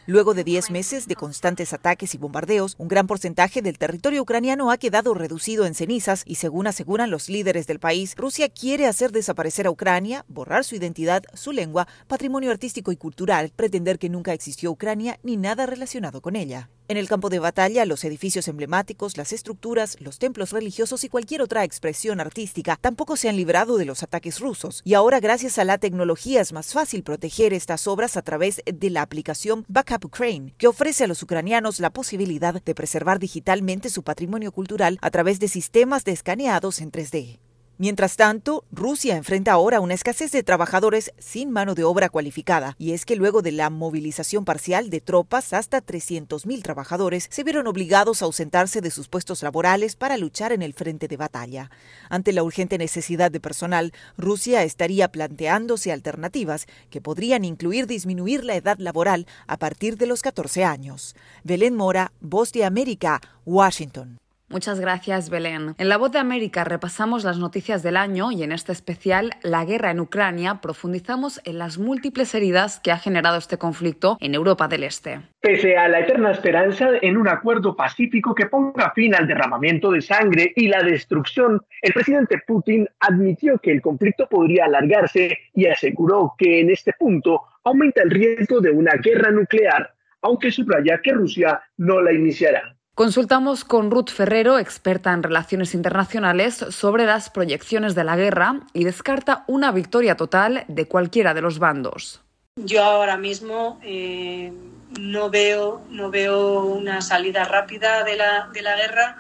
Luego 0.07 0.35
de 0.35 0.45
10 0.45 0.71
meses 0.71 1.07
de 1.07 1.17
constantes 1.17 1.73
ataques 1.73 2.15
y 2.15 2.19
bombardeos, 2.19 2.75
un 2.79 2.89
gran 2.89 3.07
porcentaje 3.07 3.63
del 3.63 3.79
territorio 3.79 4.23
ucraniano 4.23 4.71
ha 4.71 4.79
quedado 4.79 5.15
reducido 5.15 5.67
en 5.67 5.75
cenizas 5.75 6.23
y 6.27 6.37
según 6.37 6.67
aseguran 6.67 7.11
los 7.11 7.29
líderes 7.29 7.67
del 7.67 7.81
país, 7.81 8.15
Rusia 8.17 8.49
quiere 8.49 8.87
hacer 8.87 9.13
desaparecer 9.13 9.67
a 9.67 9.71
Ucrania, 9.71 10.25
borrar 10.29 10.65
su 10.65 10.77
identidad, 10.77 11.23
su 11.35 11.53
lengua, 11.53 11.89
patrimonio 12.07 12.51
artístico 12.51 12.93
y 12.93 12.97
cultural, 12.97 13.53
pretender 13.55 13.99
que 13.99 14.09
nunca 14.09 14.33
existió 14.33 14.71
Ucrania 14.71 15.19
ni 15.23 15.37
nada 15.37 15.67
relacionado 15.67 16.21
con 16.21 16.37
ella. 16.37 16.71
En 16.91 16.97
el 16.97 17.07
campo 17.07 17.29
de 17.31 17.39
batalla, 17.39 17.85
los 17.85 18.03
edificios 18.03 18.49
emblemáticos, 18.49 19.17
las 19.17 19.33
estructuras, 19.33 19.97
los 20.01 20.19
templos 20.19 20.51
religiosos 20.51 21.05
y 21.05 21.09
cualquier 21.09 21.41
otra 21.41 21.63
expresión 21.63 22.19
artística 22.19 22.77
tampoco 22.81 23.17
se 23.17 23.29
han 23.29 23.37
librado 23.37 23.77
de 23.77 23.85
los 23.85 24.03
ataques 24.03 24.41
rusos. 24.41 24.83
Y 24.85 24.95
ahora, 24.95 25.21
gracias 25.21 25.61
a 25.61 25.65
la 25.65 25.79
tecnología, 25.79 26.41
es 26.41 26.53
más 26.53 26.73
fácil 26.73 27.05
proteger 27.05 27.55
estas 27.55 27.87
obras 27.87 28.17
a 28.17 28.23
través 28.23 28.61
de 28.67 28.91
la 28.91 29.03
aplicación 29.03 29.65
Backup 29.69 30.07
Ukraine, 30.07 30.53
que 30.59 30.67
ofrece 30.67 31.05
a 31.05 31.07
los 31.07 31.23
ucranianos 31.23 31.79
la 31.79 31.91
posibilidad 31.91 32.61
de 32.61 32.75
preservar 32.75 33.21
digitalmente 33.21 33.89
su 33.89 34.03
patrimonio 34.03 34.51
cultural 34.51 34.99
a 35.01 35.11
través 35.13 35.39
de 35.39 35.47
sistemas 35.47 36.03
de 36.03 36.11
escaneados 36.11 36.81
en 36.81 36.91
3D. 36.91 37.39
Mientras 37.81 38.17
tanto, 38.17 38.67
Rusia 38.71 39.17
enfrenta 39.17 39.53
ahora 39.53 39.81
una 39.81 39.95
escasez 39.95 40.31
de 40.33 40.43
trabajadores 40.43 41.15
sin 41.19 41.51
mano 41.51 41.75
de 41.75 41.83
obra 41.83 42.11
cualificada, 42.11 42.77
y 42.79 42.93
es 42.93 43.07
que 43.07 43.17
luego 43.17 43.41
de 43.41 43.53
la 43.53 43.71
movilización 43.71 44.45
parcial 44.45 44.91
de 44.91 45.01
tropas, 45.01 45.55
hasta 45.55 45.83
300.000 45.83 46.61
trabajadores 46.61 47.27
se 47.31 47.43
vieron 47.43 47.67
obligados 47.67 48.21
a 48.21 48.27
ausentarse 48.27 48.83
de 48.83 48.91
sus 48.91 49.09
puestos 49.09 49.43
laborales 49.43 49.97
para 49.97 50.19
luchar 50.19 50.53
en 50.53 50.61
el 50.61 50.75
frente 50.75 51.09
de 51.09 51.17
batalla. 51.17 51.71
Ante 52.11 52.35
la 52.35 52.43
urgente 52.43 52.77
necesidad 52.77 53.31
de 53.31 53.41
personal, 53.41 53.95
Rusia 54.19 54.63
estaría 54.63 55.11
planteándose 55.11 55.91
alternativas 55.91 56.67
que 56.91 57.01
podrían 57.01 57.47
incluir 57.47 57.87
disminuir 57.87 58.45
la 58.45 58.57
edad 58.57 58.77
laboral 58.79 59.27
a 59.47 59.57
partir 59.57 59.97
de 59.97 60.05
los 60.05 60.21
14 60.21 60.65
años. 60.65 61.17
Belén 61.45 61.77
Mora, 61.77 62.13
Voz 62.21 62.53
de 62.53 62.67
América, 62.67 63.23
Washington. 63.47 64.19
Muchas 64.51 64.81
gracias, 64.81 65.31
Belén. 65.31 65.77
En 65.79 65.89
La 65.89 65.97
Voz 65.97 66.11
de 66.11 66.19
América 66.19 66.65
repasamos 66.65 67.23
las 67.23 67.39
noticias 67.39 67.85
del 67.85 67.97
año 67.97 68.33
y 68.33 68.43
en 68.43 68.51
este 68.51 68.73
especial, 68.73 69.31
la 69.45 69.65
guerra 69.65 69.93
en 69.93 70.01
Ucrania, 70.01 70.57
profundizamos 70.61 71.41
en 71.45 71.59
las 71.59 71.79
múltiples 71.79 72.35
heridas 72.35 72.81
que 72.81 72.91
ha 72.91 72.99
generado 72.99 73.39
este 73.39 73.59
conflicto 73.59 74.17
en 74.19 74.35
Europa 74.35 74.67
del 74.67 74.83
Este. 74.83 75.21
Pese 75.41 75.77
a 75.77 75.87
la 75.87 76.01
eterna 76.01 76.33
esperanza 76.33 76.89
en 77.01 77.17
un 77.17 77.29
acuerdo 77.29 77.77
pacífico 77.77 78.35
que 78.35 78.47
ponga 78.47 78.91
fin 78.91 79.15
al 79.15 79.29
derramamiento 79.29 79.93
de 79.93 80.01
sangre 80.01 80.53
y 80.57 80.67
la 80.67 80.83
destrucción, 80.83 81.63
el 81.81 81.93
presidente 81.93 82.43
Putin 82.45 82.89
admitió 82.99 83.57
que 83.59 83.71
el 83.71 83.81
conflicto 83.81 84.27
podría 84.29 84.65
alargarse 84.65 85.39
y 85.55 85.67
aseguró 85.67 86.35
que 86.37 86.59
en 86.59 86.71
este 86.71 86.93
punto 86.99 87.43
aumenta 87.63 88.03
el 88.03 88.11
riesgo 88.11 88.61
de 88.61 88.73
una 88.73 88.95
guerra 88.97 89.31
nuclear, 89.31 89.95
aunque 90.23 90.51
subraya 90.51 91.01
que 91.01 91.13
Rusia 91.13 91.63
no 91.77 92.01
la 92.01 92.13
iniciará. 92.13 92.75
Consultamos 93.01 93.65
con 93.65 93.91
Ruth 93.91 94.11
Ferrero, 94.11 94.59
experta 94.59 95.15
en 95.15 95.23
relaciones 95.23 95.73
internacionales, 95.73 96.57
sobre 96.69 97.07
las 97.07 97.31
proyecciones 97.31 97.95
de 97.95 98.05
la 98.05 98.15
guerra 98.15 98.61
y 98.75 98.85
descarta 98.85 99.43
una 99.47 99.73
victoria 99.73 100.19
total 100.19 100.67
de 100.69 100.87
cualquiera 100.87 101.33
de 101.33 101.41
los 101.41 101.59
bandos. 101.59 102.21
Yo 102.57 102.85
ahora 102.85 103.17
mismo 103.17 103.81
eh, 103.83 104.53
no, 105.01 105.31
veo, 105.31 105.81
no 105.89 106.11
veo 106.11 106.63
una 106.63 107.01
salida 107.01 107.45
rápida 107.45 108.05
de 108.05 108.17
la, 108.17 108.51
de 108.53 108.61
la 108.61 108.77
guerra 108.77 109.17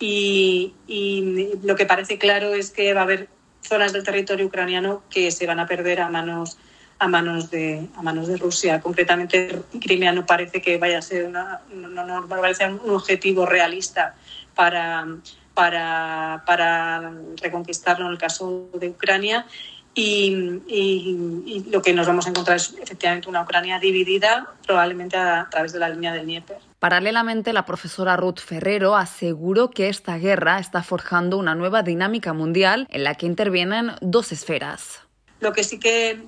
y, 0.00 0.74
y 0.88 1.50
lo 1.62 1.76
que 1.76 1.86
parece 1.86 2.18
claro 2.18 2.54
es 2.54 2.72
que 2.72 2.92
va 2.92 3.02
a 3.02 3.04
haber 3.04 3.28
zonas 3.60 3.92
del 3.92 4.02
territorio 4.02 4.46
ucraniano 4.46 5.04
que 5.08 5.30
se 5.30 5.46
van 5.46 5.60
a 5.60 5.68
perder 5.68 6.00
a 6.00 6.08
manos 6.08 6.58
a 7.02 7.08
manos 7.08 7.50
de, 7.50 7.88
a 7.96 8.02
manos 8.02 8.28
de 8.28 8.36
Rusia. 8.36 8.80
Concretamente, 8.80 9.60
Crimea 9.80 10.12
no 10.12 10.24
parece 10.24 10.62
que 10.62 10.78
vaya 10.78 10.98
a 10.98 11.02
ser 11.02 11.24
una, 11.24 11.60
no, 11.74 12.06
no, 12.06 12.28
parece 12.28 12.64
un 12.66 12.90
objetivo 12.90 13.44
realista 13.44 14.14
para, 14.54 15.08
para, 15.52 16.44
para 16.46 17.12
reconquistarlo 17.42 18.06
en 18.06 18.12
el 18.12 18.18
caso 18.18 18.70
de 18.74 18.90
Ucrania. 18.90 19.46
Y, 19.94 20.62
y, 20.68 21.64
lo 21.70 21.82
que 21.82 21.92
nos 21.92 22.06
vamos 22.06 22.26
a 22.26 22.30
encontrar 22.30 22.56
es 22.56 22.72
efectivamente 22.80 23.28
una 23.28 23.42
Ucrania 23.42 23.80
dividida, 23.80 24.46
probablemente 24.64 25.16
a, 25.16 25.48
través 25.50 25.72
de 25.72 25.80
la 25.80 25.88
línea 25.88 26.12
del 26.12 26.24
Dnieper. 26.24 26.58
Paralelamente, 26.78 27.52
la 27.52 27.66
profesora 27.66 28.16
Ruth 28.16 28.38
Ferrero 28.38 28.94
aseguró 28.94 29.70
que 29.70 29.88
esta 29.88 30.18
guerra 30.18 30.60
está 30.60 30.84
forjando 30.84 31.36
una 31.36 31.56
nueva 31.56 31.82
dinámica 31.82 32.32
mundial 32.32 32.86
en 32.90 33.02
la 33.02 33.16
que 33.16 33.26
intervienen 33.26 33.90
dos 34.00 34.30
esferas. 34.30 35.00
Lo 35.40 35.52
que 35.52 35.64
sí 35.64 35.80
que 35.80 36.22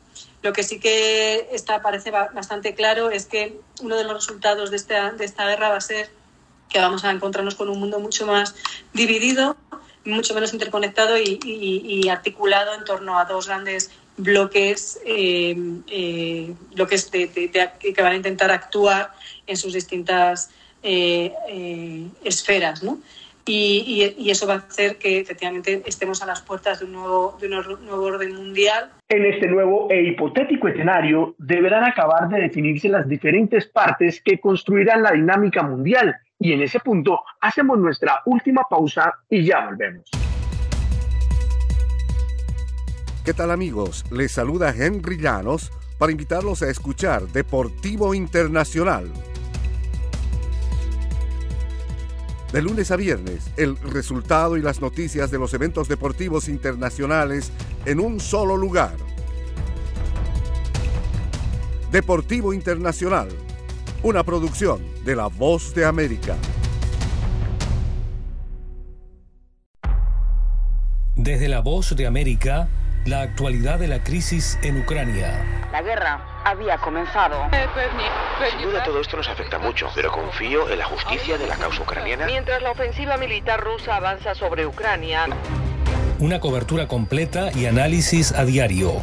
lo 0.44 0.52
que 0.52 0.62
sí 0.62 0.78
que 0.78 1.48
está, 1.52 1.80
parece 1.80 2.10
bastante 2.10 2.74
claro 2.74 3.10
es 3.10 3.24
que 3.24 3.58
uno 3.80 3.96
de 3.96 4.04
los 4.04 4.12
resultados 4.12 4.70
de 4.70 4.76
esta, 4.76 5.10
de 5.12 5.24
esta 5.24 5.48
guerra 5.48 5.70
va 5.70 5.76
a 5.76 5.80
ser 5.80 6.10
que 6.68 6.78
vamos 6.78 7.02
a 7.06 7.10
encontrarnos 7.10 7.54
con 7.54 7.70
un 7.70 7.80
mundo 7.80 7.98
mucho 7.98 8.26
más 8.26 8.54
dividido, 8.92 9.56
mucho 10.04 10.34
menos 10.34 10.52
interconectado 10.52 11.16
y, 11.16 12.06
articulado 12.10 12.74
en 12.74 12.84
torno 12.84 13.18
a 13.18 13.24
dos 13.24 13.46
grandes 13.46 13.90
bloques, 14.18 15.00
eh, 15.06 15.56
eh, 15.88 16.54
bloques 16.74 17.06
que 17.06 18.02
van 18.02 18.12
a 18.12 18.16
intentar 18.16 18.50
actuar 18.50 19.14
en 19.46 19.56
sus 19.56 19.72
distintas 19.72 20.50
eh, 20.82 21.32
esferas. 22.22 22.82
¿no? 22.82 22.98
Y, 23.46 24.30
eso 24.30 24.46
va 24.46 24.54
a 24.54 24.56
hacer 24.58 24.96
que 24.96 25.20
efectivamente 25.20 25.82
estemos 25.86 26.22
a 26.22 26.26
las 26.26 26.42
puertas 26.42 26.80
de 26.80 26.86
un, 26.86 26.92
nuevo, 26.92 27.36
de 27.40 27.48
un 27.48 27.84
nuevo 27.84 28.04
orden 28.04 28.34
mundial. 28.34 28.90
En 29.08 29.24
este 29.24 29.46
nuevo 29.48 29.88
e 29.90 30.02
hipotético 30.02 30.68
escenario 30.68 31.34
deberán 31.38 31.84
acabar 31.84 32.28
de 32.28 32.40
definirse 32.40 32.88
las 32.88 33.08
diferentes 33.08 33.66
partes 33.66 34.22
que 34.22 34.40
construirán 34.40 35.02
la 35.02 35.12
dinámica 35.12 35.62
mundial 35.62 36.16
y 36.38 36.52
en 36.52 36.62
ese 36.62 36.80
punto 36.80 37.22
hacemos 37.40 37.78
nuestra 37.78 38.20
última 38.26 38.62
pausa 38.68 39.12
y 39.28 39.44
ya 39.44 39.66
volvemos. 39.66 40.10
¿Qué 43.24 43.32
tal 43.32 43.50
amigos? 43.50 44.04
Les 44.10 44.32
saluda 44.32 44.74
Henry 44.76 45.16
Llanos 45.18 45.70
para 45.98 46.12
invitarlos 46.12 46.62
a 46.62 46.68
escuchar 46.68 47.22
Deportivo 47.28 48.14
Internacional 48.14 49.10
De 52.54 52.62
lunes 52.62 52.92
a 52.92 52.96
viernes, 52.96 53.50
el 53.56 53.76
resultado 53.78 54.56
y 54.56 54.62
las 54.62 54.80
noticias 54.80 55.28
de 55.32 55.40
los 55.40 55.52
eventos 55.54 55.88
deportivos 55.88 56.48
internacionales 56.48 57.50
en 57.84 57.98
un 57.98 58.20
solo 58.20 58.56
lugar. 58.56 58.94
Deportivo 61.90 62.54
Internacional, 62.54 63.26
una 64.04 64.22
producción 64.22 64.84
de 65.04 65.16
La 65.16 65.26
Voz 65.26 65.74
de 65.74 65.84
América. 65.84 66.36
Desde 71.16 71.48
La 71.48 71.58
Voz 71.58 71.96
de 71.96 72.06
América, 72.06 72.68
la 73.04 73.22
actualidad 73.22 73.80
de 73.80 73.88
la 73.88 74.04
crisis 74.04 74.60
en 74.62 74.80
Ucrania. 74.80 75.68
La 75.72 75.82
guerra 75.82 76.33
había 76.44 76.78
comenzado. 76.78 77.36
Sin 78.50 78.62
duda 78.62 78.82
todo 78.82 79.00
esto 79.00 79.16
nos 79.16 79.28
afecta 79.28 79.58
mucho, 79.58 79.88
pero 79.94 80.12
confío 80.12 80.68
en 80.68 80.78
la 80.78 80.84
justicia 80.84 81.38
de 81.38 81.46
la 81.46 81.56
causa 81.56 81.82
ucraniana. 81.82 82.26
Mientras 82.26 82.62
la 82.62 82.70
ofensiva 82.70 83.16
militar 83.16 83.60
rusa 83.60 83.96
avanza 83.96 84.34
sobre 84.34 84.66
Ucrania. 84.66 85.26
Una 86.18 86.40
cobertura 86.40 86.86
completa 86.86 87.50
y 87.54 87.66
análisis 87.66 88.32
a 88.32 88.44
diario. 88.44 89.02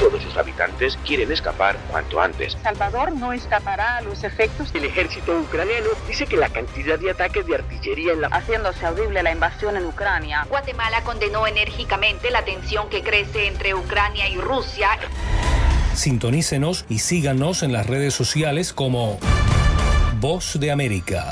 Todos 0.00 0.22
sus 0.22 0.36
habitantes 0.36 0.98
quieren 1.06 1.32
escapar 1.32 1.76
cuanto 1.90 2.20
antes. 2.20 2.58
Salvador 2.62 3.12
no 3.12 3.32
escapará 3.32 3.96
a 3.96 4.02
los 4.02 4.24
efectos. 4.24 4.70
El 4.74 4.84
ejército 4.84 5.38
ucraniano 5.38 5.88
dice 6.06 6.26
que 6.26 6.36
la 6.36 6.50
cantidad 6.50 6.98
de 6.98 7.10
ataques 7.10 7.46
de 7.46 7.54
artillería 7.54 8.12
en 8.12 8.20
la... 8.20 8.28
Haciéndose 8.28 8.84
audible 8.84 9.22
la 9.22 9.32
invasión 9.32 9.74
en 9.76 9.86
Ucrania. 9.86 10.44
Guatemala 10.50 11.02
condenó 11.02 11.46
enérgicamente 11.46 12.30
la 12.30 12.44
tensión 12.44 12.90
que 12.90 13.02
crece 13.02 13.46
entre 13.46 13.74
Ucrania 13.74 14.28
y 14.28 14.36
Rusia. 14.36 14.90
Sintonícenos 15.96 16.84
y 16.90 16.98
síganos 16.98 17.62
en 17.62 17.72
las 17.72 17.86
redes 17.86 18.12
sociales 18.12 18.74
como 18.74 19.18
Voz 20.20 20.60
de 20.60 20.70
América. 20.70 21.30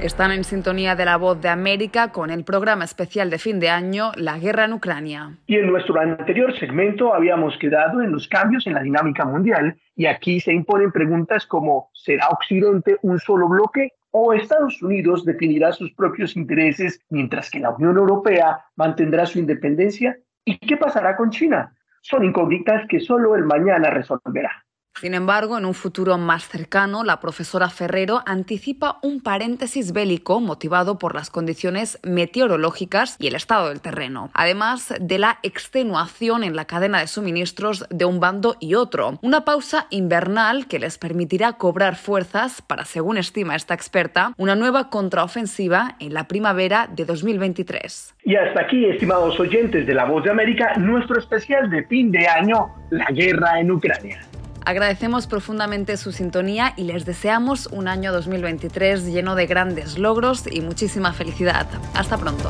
Están 0.00 0.30
en 0.30 0.44
sintonía 0.44 0.94
de 0.94 1.04
la 1.04 1.16
voz 1.16 1.40
de 1.40 1.48
América 1.48 2.12
con 2.12 2.30
el 2.30 2.44
programa 2.44 2.84
especial 2.84 3.28
de 3.28 3.38
fin 3.38 3.58
de 3.58 3.70
año 3.70 4.12
La 4.14 4.38
guerra 4.38 4.66
en 4.66 4.74
Ucrania. 4.74 5.36
Y 5.48 5.56
en 5.56 5.66
nuestro 5.66 5.98
anterior 5.98 6.56
segmento 6.56 7.12
habíamos 7.12 7.58
quedado 7.58 8.00
en 8.00 8.12
los 8.12 8.28
cambios 8.28 8.64
en 8.68 8.74
la 8.74 8.82
dinámica 8.82 9.24
mundial 9.24 9.76
y 9.96 10.06
aquí 10.06 10.38
se 10.38 10.52
imponen 10.52 10.92
preguntas 10.92 11.44
como 11.44 11.90
¿será 11.92 12.28
Occidente 12.28 12.98
un 13.02 13.18
solo 13.18 13.48
bloque? 13.48 13.94
¿O 14.12 14.32
Estados 14.32 14.80
Unidos 14.80 15.24
definirá 15.24 15.72
sus 15.72 15.92
propios 15.92 16.36
intereses 16.36 17.00
mientras 17.10 17.50
que 17.50 17.58
la 17.58 17.70
Unión 17.70 17.96
Europea 17.96 18.60
mantendrá 18.76 19.26
su 19.26 19.40
independencia? 19.40 20.16
¿Y 20.44 20.58
qué 20.58 20.76
pasará 20.76 21.16
con 21.16 21.30
China? 21.30 21.74
Son 22.02 22.24
incógnitas 22.24 22.86
que 22.88 23.00
solo 23.00 23.34
el 23.34 23.44
mañana 23.44 23.90
resolverá. 23.90 24.64
Sin 25.00 25.12
embargo, 25.12 25.58
en 25.58 25.64
un 25.64 25.74
futuro 25.74 26.16
más 26.18 26.46
cercano, 26.46 27.02
la 27.02 27.18
profesora 27.18 27.68
Ferrero 27.68 28.22
anticipa 28.26 29.00
un 29.02 29.20
paréntesis 29.20 29.92
bélico 29.92 30.40
motivado 30.40 30.98
por 30.98 31.16
las 31.16 31.30
condiciones 31.30 31.98
meteorológicas 32.04 33.16
y 33.18 33.26
el 33.26 33.34
estado 33.34 33.68
del 33.68 33.80
terreno, 33.80 34.30
además 34.34 34.94
de 35.00 35.18
la 35.18 35.40
extenuación 35.42 36.44
en 36.44 36.54
la 36.54 36.66
cadena 36.66 37.00
de 37.00 37.08
suministros 37.08 37.86
de 37.90 38.04
un 38.04 38.20
bando 38.20 38.56
y 38.60 38.76
otro. 38.76 39.18
Una 39.20 39.44
pausa 39.44 39.88
invernal 39.90 40.68
que 40.68 40.78
les 40.78 40.96
permitirá 40.96 41.54
cobrar 41.54 41.96
fuerzas 41.96 42.62
para, 42.62 42.84
según 42.84 43.18
estima 43.18 43.56
esta 43.56 43.74
experta, 43.74 44.32
una 44.36 44.54
nueva 44.54 44.90
contraofensiva 44.90 45.96
en 45.98 46.14
la 46.14 46.28
primavera 46.28 46.88
de 46.90 47.04
2023. 47.04 48.14
Y 48.24 48.36
hasta 48.36 48.60
aquí, 48.60 48.86
estimados 48.86 49.38
oyentes 49.40 49.88
de 49.88 49.94
La 49.94 50.04
Voz 50.04 50.22
de 50.22 50.30
América, 50.30 50.74
nuestro 50.76 51.18
especial 51.18 51.68
de 51.68 51.84
fin 51.84 52.12
de 52.12 52.28
año, 52.28 52.68
la 52.90 53.06
guerra 53.06 53.58
en 53.58 53.72
Ucrania. 53.72 54.20
Agradecemos 54.64 55.26
profundamente 55.26 55.96
su 55.96 56.12
sintonía 56.12 56.72
y 56.76 56.84
les 56.84 57.04
deseamos 57.04 57.66
un 57.66 57.88
año 57.88 58.12
2023 58.12 59.06
lleno 59.06 59.34
de 59.34 59.46
grandes 59.46 59.98
logros 59.98 60.44
y 60.50 60.60
muchísima 60.62 61.12
felicidad. 61.12 61.66
Hasta 61.94 62.16
pronto. 62.16 62.48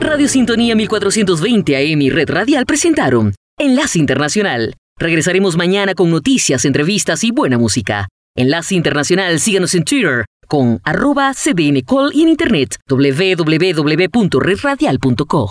Radio 0.00 0.28
Sintonía 0.28 0.76
1420 0.76 1.76
AM 1.76 2.02
y 2.02 2.10
Red 2.10 2.30
Radial 2.30 2.66
presentaron 2.66 3.34
Enlace 3.58 3.98
Internacional. 3.98 4.74
Regresaremos 4.98 5.56
mañana 5.56 5.94
con 5.94 6.10
noticias, 6.10 6.64
entrevistas 6.64 7.24
y 7.24 7.32
buena 7.32 7.58
música. 7.58 8.06
Enlace 8.36 8.76
Internacional, 8.76 9.40
síganos 9.40 9.74
en 9.74 9.84
Twitter, 9.84 10.24
con 10.46 10.80
arroba 10.84 11.32
cdncol 11.34 12.12
y 12.14 12.22
en 12.22 12.28
internet 12.28 12.76
www.redradial.co. 12.88 15.50